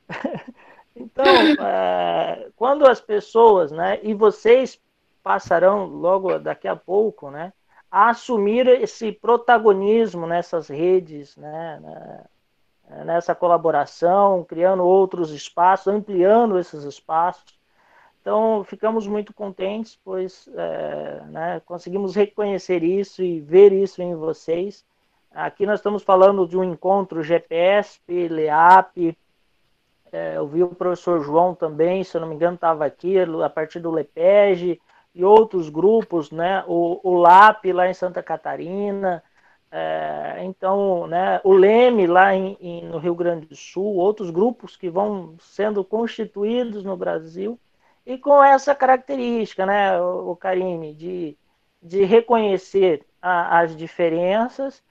então, 1.13 1.25
é... 1.67 2.49
quando 2.57 2.87
as 2.87 3.01
pessoas, 3.01 3.71
né, 3.71 4.01
e 4.03 4.15
vocês 4.15 4.81
passarão 5.23 5.87
logo 5.87 6.39
daqui 6.39 6.67
a 6.67 6.75
pouco, 6.75 7.31
né, 7.31 7.53
a 7.91 8.11
assumir 8.11 8.67
esse 8.67 9.13
protagonismo 9.13 10.27
nessas 10.27 10.69
redes, 10.69 11.37
né, 11.37 11.79
né 11.81 12.25
nessa 13.05 13.35
colaboração, 13.35 14.45
criando 14.45 14.85
outros 14.85 15.31
espaços, 15.31 15.87
ampliando 15.87 16.59
esses 16.59 16.85
espaços. 16.85 17.59
Então, 18.21 18.63
ficamos 18.65 19.07
muito 19.07 19.33
contentes, 19.35 19.99
pois 20.05 20.49
é, 20.55 21.23
né, 21.27 21.63
conseguimos 21.65 22.15
reconhecer 22.15 22.83
isso 22.85 23.23
e 23.23 23.41
ver 23.41 23.73
isso 23.73 24.01
em 24.03 24.15
vocês. 24.15 24.85
Aqui 25.35 25.67
nós 25.67 25.81
estamos 25.81 26.03
falando 26.03 26.47
de 26.47 26.57
um 26.57 26.63
encontro 26.63 27.23
GPS, 27.23 27.99
LEAP. 28.09 29.17
É, 30.13 30.37
eu 30.37 30.47
vi 30.47 30.63
o 30.63 30.75
professor 30.75 31.23
João 31.23 31.55
também, 31.55 32.05
se 32.05 32.17
eu 32.17 32.21
não 32.21 32.29
me 32.29 32.35
engano, 32.35 32.55
estava 32.57 32.85
aqui, 32.85 33.17
a 33.19 33.51
partir 33.51 33.81
do 33.81 33.91
LEPEG 33.91 34.81
e 35.15 35.25
outros 35.25 35.69
grupos, 35.71 36.31
né? 36.31 36.65
O, 36.69 37.01
o 37.03 37.17
LAP 37.17 37.67
lá 37.73 37.89
em 37.89 37.95
Santa 37.95 38.23
Catarina. 38.23 39.23
É, 39.71 40.45
então, 40.45 41.07
né, 41.07 41.41
o 41.45 41.53
Leme 41.55 42.07
lá 42.07 42.35
em, 42.35 42.57
em, 42.61 42.85
no 42.87 42.99
Rio 42.99 43.15
Grande 43.15 43.47
do 43.47 43.57
Sul, 43.57 43.97
outros 43.97 44.31
grupos 44.31 44.77
que 44.77 44.91
vão 44.91 45.37
sendo 45.41 45.83
constituídos 45.85 46.85
no 46.85 46.95
Brasil 46.97 47.59
e 48.05 48.19
com 48.19 48.43
essa 48.45 48.75
característica, 48.75 49.65
né, 49.67 49.99
o, 50.01 50.33
o 50.33 50.37
Karine, 50.37 50.95
de, 50.95 51.39
de 51.83 52.05
reconhecer 52.05 53.07
a, 53.23 53.61
as 53.61 53.75
diferenças 53.77 54.83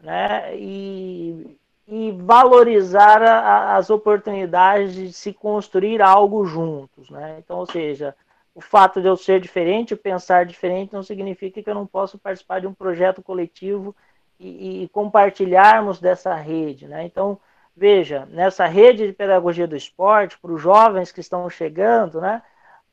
né? 0.00 0.56
E, 0.58 1.58
e 1.86 2.10
valorizar 2.12 3.22
a, 3.22 3.76
as 3.76 3.90
oportunidades 3.90 4.94
de 4.94 5.12
se 5.12 5.32
construir 5.32 6.02
algo 6.02 6.44
juntos, 6.44 7.08
né? 7.10 7.36
Então, 7.38 7.58
ou 7.58 7.66
seja, 7.66 8.14
o 8.54 8.60
fato 8.60 9.00
de 9.00 9.06
eu 9.06 9.16
ser 9.16 9.40
diferente, 9.40 9.94
pensar 9.94 10.44
diferente, 10.44 10.92
não 10.92 11.02
significa 11.02 11.62
que 11.62 11.70
eu 11.70 11.74
não 11.74 11.86
posso 11.86 12.18
participar 12.18 12.60
de 12.60 12.66
um 12.66 12.74
projeto 12.74 13.22
coletivo 13.22 13.94
e, 14.40 14.84
e 14.84 14.88
compartilharmos 14.88 16.00
dessa 16.00 16.34
rede, 16.34 16.88
né? 16.88 17.04
Então, 17.04 17.38
veja, 17.76 18.26
nessa 18.30 18.66
rede 18.66 19.06
de 19.06 19.12
pedagogia 19.12 19.66
do 19.66 19.76
esporte, 19.76 20.38
para 20.38 20.52
os 20.52 20.60
jovens 20.60 21.12
que 21.12 21.20
estão 21.20 21.48
chegando, 21.48 22.20
né? 22.20 22.42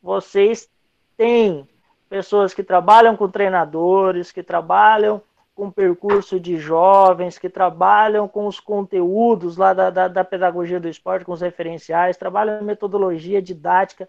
Vocês 0.01 0.69
têm 1.17 1.67
pessoas 2.09 2.53
que 2.53 2.63
trabalham 2.63 3.15
com 3.15 3.27
treinadores, 3.29 4.31
que 4.31 4.43
trabalham 4.43 5.21
com 5.55 5.69
percurso 5.69 6.39
de 6.39 6.57
jovens 6.57 7.37
que 7.37 7.49
trabalham 7.49 8.27
com 8.27 8.47
os 8.47 8.59
conteúdos 8.59 9.55
lá 9.55 9.73
da, 9.73 9.89
da, 9.89 10.07
da, 10.07 10.23
pedagogia 10.23 10.79
do 10.79 10.89
esporte, 10.89 11.25
com 11.25 11.31
os 11.31 11.41
referenciais, 11.41 12.17
trabalham 12.17 12.63
metodologia 12.63 13.41
didática. 13.41 14.07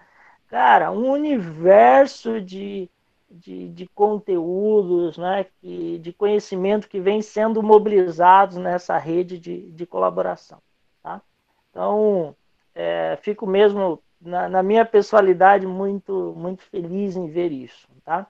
Cara, 0.49 0.91
um 0.91 1.11
universo 1.11 2.41
de, 2.41 2.89
de, 3.31 3.69
de 3.69 3.87
conteúdos, 3.89 5.19
né, 5.19 5.47
que, 5.61 5.99
de 5.99 6.13
conhecimento 6.13 6.89
que 6.89 7.01
vem 7.01 7.21
sendo 7.21 7.63
mobilizados 7.63 8.57
nessa 8.57 8.97
rede 8.97 9.39
de, 9.39 9.71
de 9.71 9.87
colaboração. 9.87 10.63
Tá? 11.03 11.21
Então, 11.71 12.35
é, 12.75 13.19
fico 13.21 13.47
mesmo, 13.47 14.03
na, 14.21 14.49
na, 14.49 14.63
minha 14.63 14.85
pessoalidade, 14.85 15.67
muito, 15.67 16.35
muito 16.37 16.63
feliz 16.63 17.17
em 17.17 17.27
ver 17.27 17.53
isso, 17.53 17.89
tá? 18.05 18.27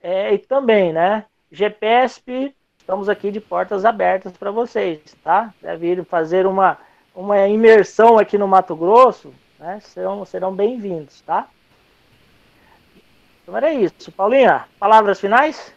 É, 0.00 0.34
e 0.34 0.38
também, 0.38 0.92
né, 0.92 1.26
GPSP, 1.54 2.52
estamos 2.78 3.08
aqui 3.08 3.30
de 3.30 3.40
portas 3.40 3.84
abertas 3.84 4.36
para 4.36 4.50
vocês, 4.50 5.00
tá? 5.22 5.54
Deve 5.62 5.92
ir 5.92 6.04
fazer 6.04 6.46
uma, 6.46 6.76
uma 7.14 7.46
imersão 7.46 8.18
aqui 8.18 8.36
no 8.36 8.48
Mato 8.48 8.74
Grosso, 8.74 9.32
né? 9.58 9.78
Serão, 9.80 10.24
serão 10.24 10.52
bem-vindos, 10.52 11.20
tá? 11.20 11.46
Então 13.42 13.56
era 13.56 13.72
isso. 13.72 14.10
Paulinha, 14.10 14.64
palavras 14.80 15.20
finais? 15.20 15.72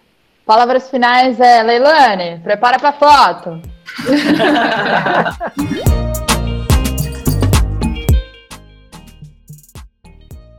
Palavras 0.46 0.90
finais 0.90 1.40
é, 1.40 1.62
Leilane, 1.62 2.40
prepara 2.40 2.80
para 2.80 2.94
foto. 2.94 3.62